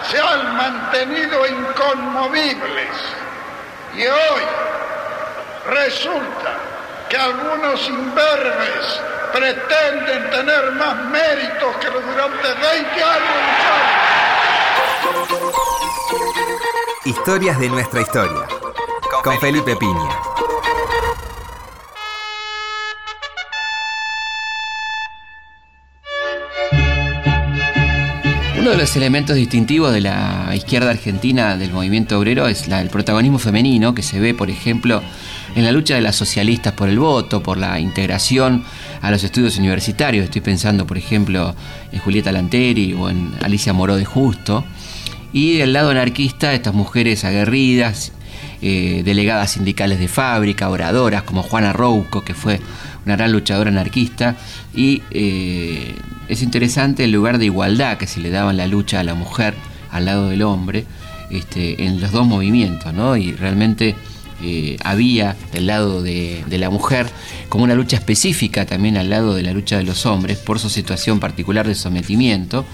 se 0.09 0.19
han 0.19 0.55
mantenido 0.55 1.45
inconmovibles. 1.45 2.89
Y 3.95 4.07
hoy, 4.07 4.43
Resulta 5.69 6.57
que 7.09 7.15
algunos 7.15 7.87
imberbes 7.87 9.01
pretenden 9.31 10.29
tener 10.31 10.71
más 10.71 10.95
méritos 11.05 11.75
que 11.79 11.91
los 11.91 12.03
durante 12.05 12.47
20 12.47 13.03
años 13.03 13.39
Historias 17.05 17.59
de 17.59 17.69
nuestra 17.69 18.01
historia. 18.01 18.47
Con 19.23 19.39
Felipe 19.39 19.75
Piña. 19.75 20.28
Uno 28.69 28.77
de 28.77 28.83
los 28.83 28.95
elementos 28.95 29.35
distintivos 29.35 29.91
de 29.91 29.99
la 29.99 30.51
izquierda 30.53 30.91
argentina 30.91 31.57
del 31.57 31.71
movimiento 31.71 32.19
obrero 32.19 32.47
es 32.47 32.67
el 32.67 32.89
protagonismo 32.89 33.39
femenino 33.39 33.95
que 33.95 34.03
se 34.03 34.19
ve, 34.19 34.35
por 34.35 34.51
ejemplo, 34.51 35.01
en 35.55 35.65
la 35.65 35.71
lucha 35.71 35.95
de 35.95 36.01
las 36.01 36.15
socialistas 36.15 36.73
por 36.73 36.87
el 36.87 36.99
voto, 36.99 37.41
por 37.41 37.57
la 37.57 37.79
integración 37.79 38.63
a 39.01 39.09
los 39.09 39.23
estudios 39.23 39.57
universitarios. 39.57 40.25
Estoy 40.25 40.41
pensando, 40.41 40.85
por 40.85 40.99
ejemplo, 40.99 41.55
en 41.91 41.99
Julieta 41.99 42.31
Lanteri 42.31 42.93
o 42.93 43.09
en 43.09 43.31
Alicia 43.41 43.73
Moró 43.73 43.95
de 43.95 44.05
Justo. 44.05 44.63
Y 45.33 45.57
del 45.57 45.73
lado 45.73 45.89
anarquista, 45.89 46.53
estas 46.53 46.75
mujeres 46.75 47.25
aguerridas, 47.25 48.11
eh, 48.61 49.01
delegadas 49.03 49.49
sindicales 49.53 49.97
de 49.97 50.07
fábrica, 50.07 50.69
oradoras 50.69 51.23
como 51.23 51.41
Juana 51.41 51.73
Rouco, 51.73 52.23
que 52.23 52.35
fue 52.35 52.61
una 53.09 53.17
gran 53.17 53.31
luchadora 53.31 53.69
anarquista. 53.69 54.35
Y 54.75 55.01
eh, 55.11 55.95
es 56.27 56.41
interesante 56.43 57.05
el 57.05 57.11
lugar 57.11 57.39
de 57.39 57.45
igualdad 57.45 57.97
que 57.97 58.07
se 58.07 58.19
le 58.19 58.29
daba 58.29 58.51
en 58.51 58.57
la 58.57 58.67
lucha 58.67 58.99
a 58.99 59.03
la 59.03 59.15
mujer 59.15 59.55
al 59.91 60.05
lado 60.05 60.29
del 60.29 60.43
hombre 60.43 60.85
este, 61.31 61.85
en 61.85 61.99
los 61.99 62.11
dos 62.11 62.27
movimientos, 62.27 62.93
¿no? 62.93 63.17
Y 63.17 63.33
realmente 63.33 63.95
eh, 64.41 64.77
había 64.83 65.35
del 65.51 65.67
lado 65.67 66.01
de, 66.01 66.43
la 66.49 66.69
mujer 66.69 67.07
como 67.49 67.65
una 67.65 67.75
lucha 67.75 67.97
específica 67.97 68.65
también 68.65 68.95
al 68.95 69.09
lado 69.09 69.33
de 69.33 69.43
la 69.43 69.51
lucha 69.51 69.77
de 69.77 69.83
los 69.83 70.05
hombres 70.05 70.37
por 70.37 70.59
su 70.59 70.69
situación 70.69 71.19
particular 71.19 71.67
de 71.67 71.75
sometimiento 71.75 72.65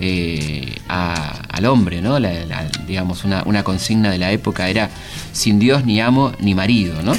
eh, 0.00 0.76
al 0.88 1.66
hombre, 1.66 2.00
¿no? 2.00 2.18
digamos, 2.86 3.24
una, 3.24 3.62
consigna 3.64 4.10
de 4.10 4.18
la 4.18 4.32
época 4.32 4.68
era 4.68 4.88
sin 5.32 5.58
Dios 5.58 5.84
ni 5.84 6.00
amo 6.00 6.32
ni 6.40 6.54
marido, 6.54 7.02
¿no? 7.02 7.12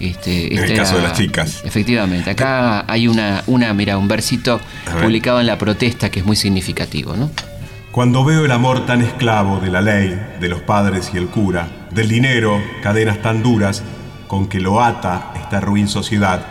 Este, 0.00 0.54
En 0.54 0.58
el 0.58 0.70
esta 0.70 0.82
caso 0.82 0.96
de 0.96 1.02
las 1.02 1.14
chicas. 1.14 1.62
Efectivamente. 1.64 2.30
Acá 2.30 2.84
hay 2.90 3.08
una, 3.08 3.42
una, 3.46 3.72
mira, 3.74 3.98
un 3.98 4.08
versito 4.08 4.60
publicado 5.00 5.40
en 5.40 5.46
la 5.46 5.58
protesta 5.58 6.10
que 6.10 6.20
es 6.20 6.26
muy 6.26 6.36
significativo, 6.36 7.16
¿no? 7.16 7.30
Cuando 7.90 8.24
veo 8.24 8.44
el 8.44 8.52
amor 8.52 8.86
tan 8.86 9.02
esclavo 9.02 9.58
de 9.60 9.70
la 9.70 9.80
ley, 9.80 10.20
de 10.40 10.48
los 10.48 10.60
padres 10.60 11.10
y 11.12 11.16
el 11.16 11.26
cura, 11.26 11.68
del 11.90 12.08
dinero, 12.08 12.62
cadenas 12.82 13.20
tan 13.22 13.42
duras 13.42 13.82
con 14.28 14.46
que 14.46 14.60
lo 14.60 14.82
ata 14.82 15.32
esta 15.34 15.58
ruin 15.60 15.88
sociedad, 15.88 16.46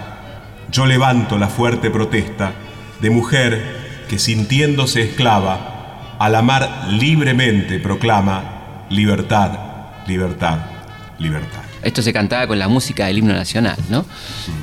yo 0.72 0.86
levanto 0.86 1.38
la 1.38 1.48
fuerte 1.48 1.90
protesta 1.90 2.54
de 3.00 3.10
mujer 3.10 4.06
que 4.10 4.20
sintiéndose 4.20 5.04
esclava, 5.04 6.16
al 6.20 6.36
amar 6.36 6.88
libremente 6.90 7.80
proclama 7.80 8.88
libertad, 8.90 9.52
libertad, 10.08 10.60
libertad. 11.20 11.67
Esto 11.84 12.02
se 12.02 12.12
cantaba 12.14 12.48
con 12.48 12.60
la 12.60 12.68
música 12.68 13.06
del 13.08 13.20
himno 13.20 13.34
nacional, 13.34 13.78
¿no? 13.90 14.06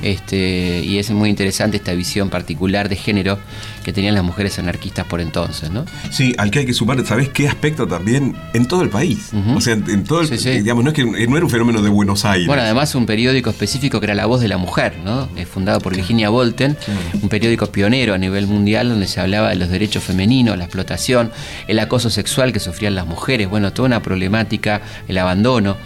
Este, 0.01 0.81
y 0.83 0.97
es 0.99 1.09
muy 1.11 1.29
interesante 1.29 1.77
esta 1.77 1.93
visión 1.93 2.29
particular 2.29 2.89
de 2.89 2.95
género 2.95 3.39
que 3.83 3.93
tenían 3.93 4.15
las 4.15 4.23
mujeres 4.23 4.57
anarquistas 4.59 5.05
por 5.05 5.21
entonces, 5.21 5.69
¿no? 5.71 5.85
Sí, 6.11 6.33
al 6.37 6.51
que 6.51 6.59
hay 6.59 6.65
que 6.65 6.73
sumar, 6.73 7.03
¿sabés 7.05 7.29
qué 7.29 7.47
aspecto 7.47 7.87
también? 7.87 8.35
En 8.53 8.67
todo 8.67 8.81
el 8.81 8.89
país. 8.89 9.29
O 9.55 9.61
sea, 9.61 9.73
en 9.73 10.03
todo 10.03 10.21
el 10.21 10.27
Sí, 10.27 10.37
sí. 10.37 10.49
digamos, 10.59 10.83
no 10.83 10.89
es 10.89 10.95
que 10.95 11.05
no 11.05 11.35
era 11.37 11.45
un 11.45 11.51
fenómeno 11.51 11.81
de 11.81 11.89
Buenos 11.89 12.25
Aires. 12.25 12.47
Bueno, 12.47 12.63
además 12.63 12.93
un 12.95 13.05
periódico 13.05 13.49
específico 13.49 13.99
que 13.99 14.05
era 14.07 14.15
La 14.15 14.25
Voz 14.25 14.41
de 14.41 14.47
la 14.47 14.57
Mujer, 14.57 14.97
¿no? 15.03 15.29
Eh, 15.35 15.45
fundado 15.45 15.79
por 15.79 15.95
Virginia 15.95 16.29
Bolten, 16.29 16.77
un 17.21 17.29
periódico 17.29 17.67
pionero 17.67 18.13
a 18.13 18.17
nivel 18.17 18.47
mundial 18.47 18.89
donde 18.89 19.07
se 19.07 19.19
hablaba 19.21 19.49
de 19.49 19.55
los 19.55 19.69
derechos 19.69 20.03
femeninos, 20.03 20.57
la 20.57 20.65
explotación, 20.65 21.31
el 21.67 21.79
acoso 21.79 22.09
sexual 22.09 22.51
que 22.53 22.59
sufrían 22.59 22.95
las 22.95 23.05
mujeres, 23.05 23.49
bueno, 23.49 23.71
toda 23.71 23.87
una 23.87 24.01
problemática, 24.01 24.81
el 25.07 25.17
abandono, 25.17 25.77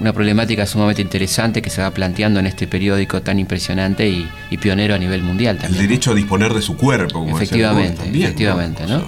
una 0.00 0.12
problemática 0.12 0.66
sumamente 0.66 1.02
interesante 1.02 1.60
que 1.60 1.70
se 1.70 1.82
va 1.82 1.90
planteando 1.90 2.40
en 2.40 2.46
este 2.46 2.66
periódico 2.66 3.22
tan 3.22 3.38
impresionante 3.38 4.08
y, 4.08 4.28
y 4.50 4.56
pionero 4.56 4.94
a 4.94 4.98
nivel 4.98 5.22
mundial 5.22 5.56
el 5.56 5.62
también. 5.62 5.82
derecho 5.82 6.12
a 6.12 6.14
disponer 6.14 6.54
de 6.54 6.62
su 6.62 6.76
cuerpo, 6.76 7.20
como 7.20 7.38
decía 7.38 7.42
Efectivamente, 7.42 8.02
también, 8.02 8.24
efectivamente, 8.24 8.86
¿no? 8.86 9.04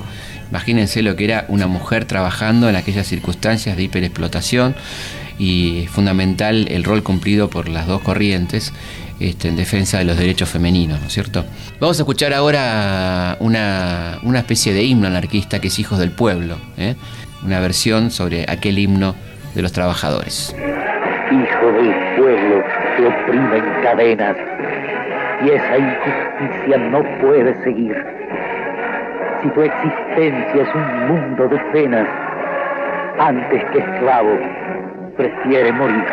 Imagínense 0.51 1.03
lo 1.03 1.17
que 1.17 1.25
era 1.25 1.45
una 1.49 1.67
mujer 1.67 2.05
trabajando 2.05 2.69
en 2.69 2.77
aquellas 2.77 3.07
circunstancias 3.07 3.77
de 3.77 3.83
hiperexplotación 3.85 4.77
y 5.39 5.81
es 5.81 5.91
fundamental 5.91 6.69
el 6.71 6.85
rol 6.85 7.03
cumplido 7.03 7.51
por 7.51 7.69
las 7.69 7.87
dos 7.87 8.01
corrientes 8.03 8.73
este, 9.19 9.49
en 9.49 9.57
defensa 9.57 9.99
de 9.99 10.05
los 10.05 10.17
derechos 10.17 10.49
femeninos, 10.49 11.01
¿no 11.01 11.07
es 11.07 11.13
cierto? 11.13 11.45
Vamos 11.81 11.99
a 11.99 12.03
escuchar 12.03 12.33
ahora 12.33 13.37
una, 13.41 14.19
una 14.23 14.39
especie 14.39 14.73
de 14.73 14.85
himno 14.85 15.09
anarquista 15.09 15.59
que 15.59 15.69
es 15.69 15.79
Hijos 15.79 15.99
del 15.99 16.11
Pueblo, 16.11 16.59
¿eh? 16.77 16.95
una 17.43 17.61
versión 17.61 18.11
sobre 18.11 18.45
aquel 18.49 18.79
himno 18.79 19.15
de 19.57 19.63
los 19.63 19.73
trabajadores. 19.73 20.55
hijo 21.31 21.73
del 21.73 21.95
pueblo, 22.17 22.63
te 22.97 23.07
oprime 23.07 23.57
en 23.57 23.83
cadenas 23.83 24.37
y 25.43 25.51
esa 25.51 25.79
injusticia 25.79 26.77
no 26.91 27.03
puede 27.21 27.55
seguir. 27.65 27.97
Si 29.43 29.49
tu 29.49 29.63
existencia 29.63 30.63
es 30.63 30.75
un 30.75 31.09
mundo 31.09 31.49
de 31.49 31.59
penas, 31.73 32.07
antes 33.19 33.65
que 33.73 33.79
esclavo, 33.79 34.39
prefiere 35.17 35.73
morir. 35.73 36.05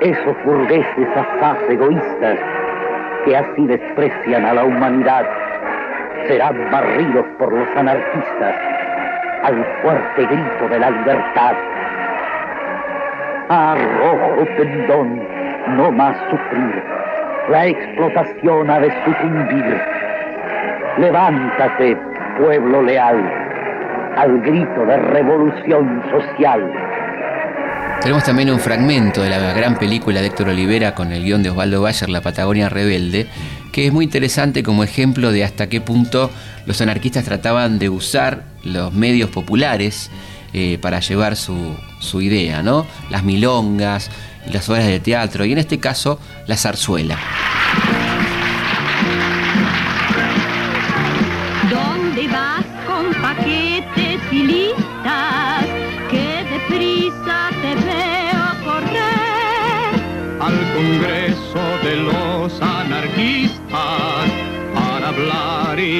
Esos 0.00 0.44
burgueses 0.44 1.08
asaz 1.16 1.58
egoístas 1.68 2.38
que 3.24 3.36
así 3.36 3.66
desprecian 3.66 4.44
a 4.46 4.54
la 4.54 4.64
humanidad 4.64 5.26
serán 6.28 6.70
barridos 6.70 7.26
por 7.38 7.52
los 7.52 7.68
anarquistas 7.76 8.79
al 9.42 9.66
fuerte 9.82 10.26
grito 10.26 10.68
de 10.68 10.78
la 10.78 10.90
libertad. 10.90 11.54
Arrojo 13.48 14.46
tendón, 14.56 15.22
no 15.76 15.90
más 15.90 16.16
sufrir. 16.30 16.82
La 17.48 17.66
explotación 17.66 18.70
ha 18.70 18.80
de 18.80 18.92
sucumbir. 19.04 19.82
Levántate, 20.98 21.96
pueblo 22.38 22.82
leal, 22.82 23.18
al 24.16 24.40
grito 24.40 24.86
de 24.86 24.96
revolución 24.96 26.02
social. 26.10 26.72
Tenemos 28.02 28.24
también 28.24 28.50
un 28.50 28.58
fragmento 28.58 29.22
de 29.22 29.28
la 29.28 29.52
gran 29.52 29.76
película 29.76 30.20
de 30.20 30.28
Héctor 30.28 30.48
Olivera 30.48 30.94
con 30.94 31.12
el 31.12 31.22
guion 31.22 31.42
de 31.42 31.50
Osvaldo 31.50 31.82
Bayer, 31.82 32.08
La 32.08 32.22
Patagonia 32.22 32.68
Rebelde, 32.68 33.26
que 33.72 33.86
es 33.86 33.92
muy 33.92 34.04
interesante 34.04 34.62
como 34.62 34.84
ejemplo 34.84 35.32
de 35.32 35.44
hasta 35.44 35.68
qué 35.68 35.80
punto 35.80 36.30
los 36.66 36.80
anarquistas 36.80 37.24
trataban 37.24 37.78
de 37.78 37.88
usar 37.88 38.44
los 38.62 38.92
medios 38.92 39.30
populares 39.30 40.10
eh, 40.52 40.78
para 40.80 41.00
llevar 41.00 41.36
su, 41.36 41.76
su 42.00 42.20
idea, 42.20 42.62
¿no? 42.62 42.86
Las 43.10 43.24
milongas, 43.24 44.10
las 44.50 44.68
obras 44.68 44.86
de 44.86 45.00
teatro, 45.00 45.44
y 45.44 45.52
en 45.52 45.58
este 45.58 45.78
caso 45.78 46.18
la 46.46 46.56
zarzuela. 46.56 47.18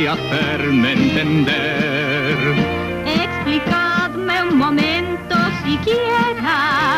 Y 0.01 0.07
hacerme 0.07 0.92
entender. 0.92 2.36
Explicadme 3.05 4.42
un 4.44 4.57
momento 4.57 5.36
siquiera, 5.64 6.96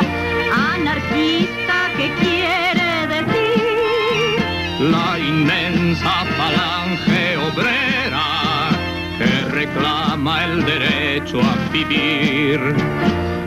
anarquista, 0.75 1.91
¿qué 1.97 2.13
quiere 2.21 3.07
decir? 3.15 4.45
La 4.79 5.19
inmensa 5.19 6.13
falange 6.39 7.37
obrera 7.39 8.71
que 9.19 9.51
reclama 9.51 10.45
el 10.45 10.65
derecho 10.65 11.41
a 11.41 11.73
vivir. 11.73 12.61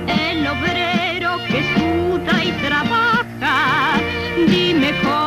El 0.07 0.47
obrero 0.47 1.37
que 1.47 1.63
suda 1.75 2.43
y 2.43 2.51
trabaja, 2.67 4.01
dime 4.47 4.91
cómo 5.01 5.24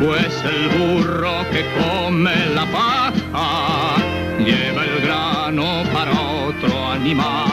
Pues 0.00 0.42
el 0.44 0.78
burro 0.78 1.44
que 1.52 1.62
come 1.78 2.34
la 2.54 2.64
paja 2.72 3.96
lleva 4.38 4.84
el 4.84 5.00
grano 5.02 5.82
para 5.92 6.12
otro 6.12 6.92
animal. 6.92 7.46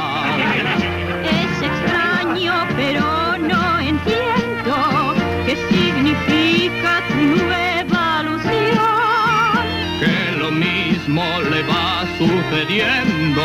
Es 1.26 1.62
extraño, 1.62 2.54
pero 2.78 3.38
no 3.38 3.80
entiendo 3.82 5.14
qué 5.46 5.58
significa 5.70 7.02
tu 7.10 7.44
nueva 7.44 8.20
alusión. 8.20 9.66
Que 10.00 10.40
lo 10.40 10.50
mismo 10.50 11.26
le 11.52 11.64
va 11.64 12.06
sucediendo 12.18 13.42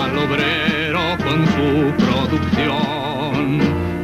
al 0.00 0.16
obrero 0.16 1.16
con 1.24 1.44
su 1.44 1.92
producción. 2.04 3.99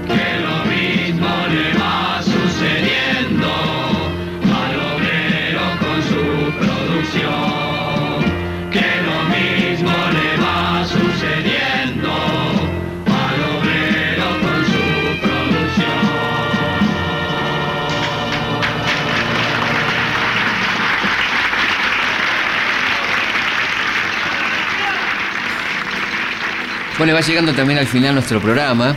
Bueno, 26.98 27.12
va 27.12 27.20
llegando 27.20 27.52
también 27.52 27.78
al 27.78 27.86
final 27.86 28.14
nuestro 28.14 28.40
programa. 28.40 28.96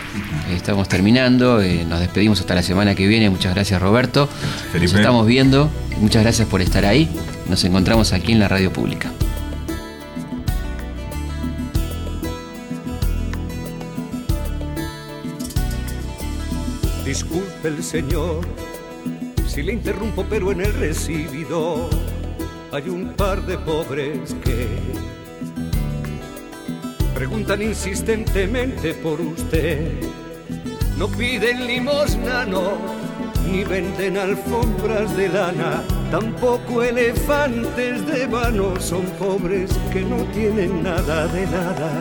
Estamos 0.49 0.87
terminando. 0.87 1.61
eh, 1.61 1.83
nos 1.85 1.99
despedimos 1.99 2.39
hasta 2.39 2.55
la 2.55 2.63
semana 2.63 2.95
que 2.95 3.05
viene. 3.07 3.29
Muchas 3.29 3.53
gracias, 3.53 3.81
Roberto. 3.81 4.27
Felipe. 4.71 4.93
Nos 4.93 5.01
estamos 5.01 5.27
viendo. 5.27 5.69
Muchas 5.97 6.23
gracias 6.23 6.47
por 6.47 6.61
estar 6.61 6.85
ahí. 6.85 7.09
Nos 7.49 7.61
encontramos 7.65 8.13
aquí 8.13 8.31
en 8.31 8.39
la 8.39 8.47
radio 8.47 8.71
pública. 8.71 9.11
Disculpe 17.05 17.67
el 17.67 17.83
señor 17.83 18.41
si 19.47 19.63
le 19.63 19.73
interrumpo, 19.73 20.25
pero 20.29 20.51
en 20.51 20.61
el 20.61 20.73
recibido 20.73 21.89
hay 22.71 22.87
un 22.87 23.13
par 23.15 23.45
de 23.45 23.57
pobres 23.57 24.35
que 24.43 24.67
preguntan 27.19 27.61
insistentemente 27.61 28.93
por 28.93 29.19
usted. 29.19 29.91
No 30.97 31.09
piden 31.09 31.67
limosna, 31.67 32.45
no, 32.45 32.77
ni 33.51 33.65
venden 33.65 34.17
alfombras 34.17 35.17
de 35.17 35.27
lana, 35.27 35.83
tampoco 36.11 36.81
elefantes 36.81 38.07
de 38.07 38.25
vano. 38.25 38.79
Son 38.79 39.03
pobres 39.19 39.69
que 39.91 40.01
no 40.01 40.23
tienen 40.31 40.81
nada 40.81 41.27
de 41.27 41.45
nada, 41.47 41.91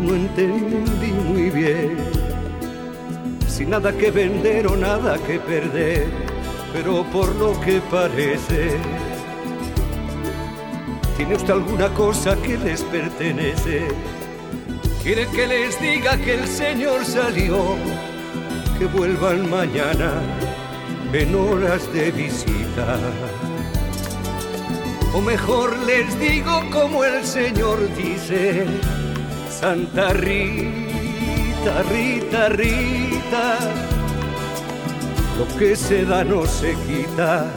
no 0.00 0.14
entendí 0.14 1.10
muy 1.10 1.50
bien. 1.50 1.96
Sin 3.48 3.70
nada 3.70 3.90
que 3.90 4.12
vender 4.12 4.68
o 4.68 4.76
nada 4.76 5.18
que 5.26 5.40
perder, 5.40 6.06
pero 6.72 7.02
por 7.10 7.34
lo 7.34 7.60
que 7.60 7.80
parece, 7.90 8.76
¿tiene 11.16 11.34
usted 11.34 11.54
alguna 11.54 11.88
cosa 11.88 12.36
que 12.36 12.56
les 12.56 12.82
pertenece? 12.82 14.13
¿Quiere 15.04 15.26
que 15.26 15.46
les 15.46 15.78
diga 15.82 16.16
que 16.16 16.32
el 16.32 16.48
Señor 16.48 17.04
salió? 17.04 17.76
Que 18.78 18.86
vuelvan 18.86 19.50
mañana 19.50 20.14
en 21.12 21.34
horas 21.34 21.92
de 21.92 22.10
visita. 22.10 22.98
O 25.12 25.20
mejor 25.20 25.76
les 25.80 26.18
digo 26.18 26.62
como 26.72 27.04
el 27.04 27.22
Señor 27.22 27.86
dice, 27.94 28.64
Santa 29.50 30.14
Rita, 30.14 31.82
Rita, 31.92 32.48
Rita, 32.48 33.58
lo 35.36 35.58
que 35.58 35.76
se 35.76 36.06
da 36.06 36.24
no 36.24 36.46
se 36.46 36.74
quita. 36.86 37.52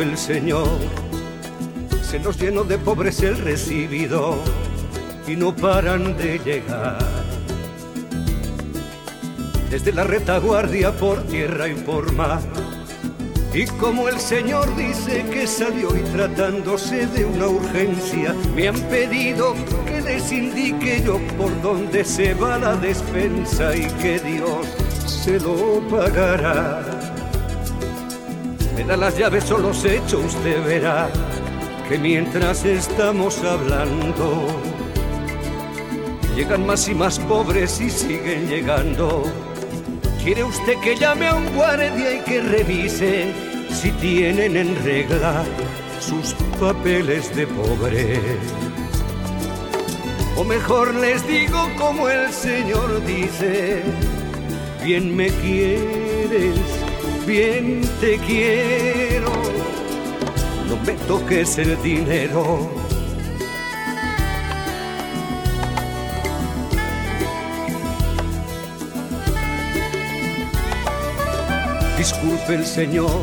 El 0.00 0.16
Señor, 0.16 0.66
se 2.02 2.18
nos 2.18 2.40
llenó 2.40 2.64
de 2.64 2.78
pobres 2.78 3.22
el 3.22 3.36
recibido 3.36 4.38
y 5.26 5.36
no 5.36 5.54
paran 5.54 6.16
de 6.16 6.38
llegar. 6.38 6.98
Desde 9.68 9.92
la 9.92 10.04
retaguardia 10.04 10.92
por 10.92 11.22
tierra 11.24 11.68
y 11.68 11.74
por 11.74 12.12
mar. 12.14 12.40
Y 13.52 13.66
como 13.66 14.08
el 14.08 14.18
Señor 14.18 14.74
dice 14.74 15.22
que 15.30 15.46
salió 15.46 15.94
y 15.94 16.00
tratándose 16.12 17.06
de 17.06 17.26
una 17.26 17.48
urgencia, 17.48 18.34
me 18.54 18.68
han 18.68 18.80
pedido 18.88 19.54
que 19.84 20.00
les 20.00 20.32
indique 20.32 21.02
yo 21.04 21.20
por 21.36 21.60
dónde 21.60 22.06
se 22.06 22.32
va 22.32 22.58
la 22.58 22.74
despensa 22.74 23.76
y 23.76 23.86
que 24.00 24.18
Dios 24.18 24.66
se 25.04 25.38
lo 25.38 25.86
pagará. 25.90 26.99
Me 28.80 28.86
da 28.86 28.96
las 28.96 29.18
llaves 29.18 29.50
o 29.50 29.58
los 29.58 29.84
hechos, 29.84 30.34
usted 30.34 30.64
verá 30.64 31.10
que 31.86 31.98
mientras 31.98 32.64
estamos 32.64 33.38
hablando, 33.44 34.46
llegan 36.34 36.64
más 36.64 36.88
y 36.88 36.94
más 36.94 37.18
pobres 37.18 37.78
y 37.78 37.90
siguen 37.90 38.48
llegando. 38.48 39.24
¿Quiere 40.24 40.44
usted 40.44 40.78
que 40.78 40.96
llame 40.96 41.28
a 41.28 41.34
un 41.34 41.54
guardia 41.54 42.14
y 42.14 42.20
que 42.20 42.40
revise 42.40 43.34
si 43.70 43.90
tienen 43.92 44.56
en 44.56 44.82
regla 44.82 45.44
sus 46.00 46.32
papeles 46.58 47.36
de 47.36 47.46
pobre? 47.48 48.18
O 50.38 50.44
mejor 50.44 50.94
les 50.94 51.26
digo 51.28 51.68
como 51.76 52.08
el 52.08 52.32
Señor 52.32 53.04
dice, 53.04 53.82
bien 54.82 55.14
me 55.14 55.28
quieres, 55.28 56.79
bien 57.26 57.82
te 58.00 58.18
quiero, 58.18 59.32
no 60.68 60.76
me 60.84 60.92
toques 61.06 61.58
el 61.58 61.80
dinero. 61.82 62.70
Disculpe 71.98 72.54
el 72.54 72.64
Señor, 72.64 73.20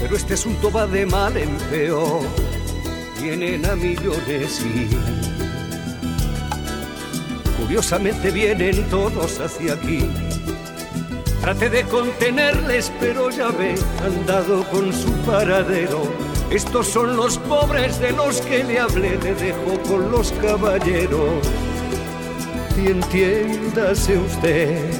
pero 0.00 0.16
este 0.16 0.34
asunto 0.34 0.70
va 0.70 0.86
de 0.86 1.06
mal 1.06 1.36
en 1.36 1.56
peor. 1.70 2.20
Vienen 3.22 3.64
a 3.66 3.74
millones 3.74 4.60
y 4.60 4.88
curiosamente 7.60 8.30
vienen 8.30 8.84
todos 8.90 9.40
hacia 9.40 9.72
aquí. 9.72 10.27
Trate 11.40 11.70
de 11.70 11.84
contenerles, 11.84 12.92
pero 13.00 13.30
ya 13.30 13.48
ve, 13.48 13.74
han 14.04 14.26
dado 14.26 14.64
con 14.64 14.92
su 14.92 15.10
paradero. 15.24 16.02
Estos 16.50 16.88
son 16.88 17.16
los 17.16 17.38
pobres 17.38 18.00
de 18.00 18.12
los 18.12 18.40
que 18.40 18.64
le 18.64 18.80
hablé, 18.80 19.16
le 19.18 19.34
dejo 19.34 19.80
con 19.86 20.10
los 20.10 20.32
caballeros. 20.32 21.46
Y 22.76 22.90
entiéndase 22.90 24.18
usted. 24.18 24.90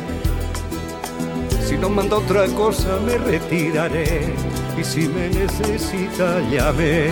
Si 1.66 1.76
no 1.76 1.90
manda 1.90 2.16
otra 2.16 2.46
cosa 2.46 2.98
me 3.04 3.18
retiraré 3.18 4.32
y 4.78 4.84
si 4.84 5.08
me 5.08 5.28
necesita 5.28 6.40
llame. 6.50 7.08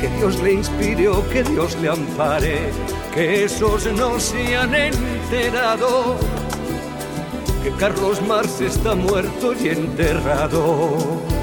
Que 0.00 0.08
Dios 0.16 0.40
le 0.42 0.54
inspire 0.54 1.08
o 1.08 1.28
que 1.28 1.42
Dios 1.42 1.76
le 1.82 1.90
ampare, 1.90 2.70
que 3.14 3.44
esos 3.44 3.86
no 3.92 4.18
se 4.18 4.56
han 4.56 4.74
enterado, 4.74 6.16
que 7.62 7.70
Carlos 7.72 8.20
Marx 8.26 8.60
está 8.60 8.94
muerto 8.94 9.52
y 9.52 9.68
enterrado. 9.68 11.39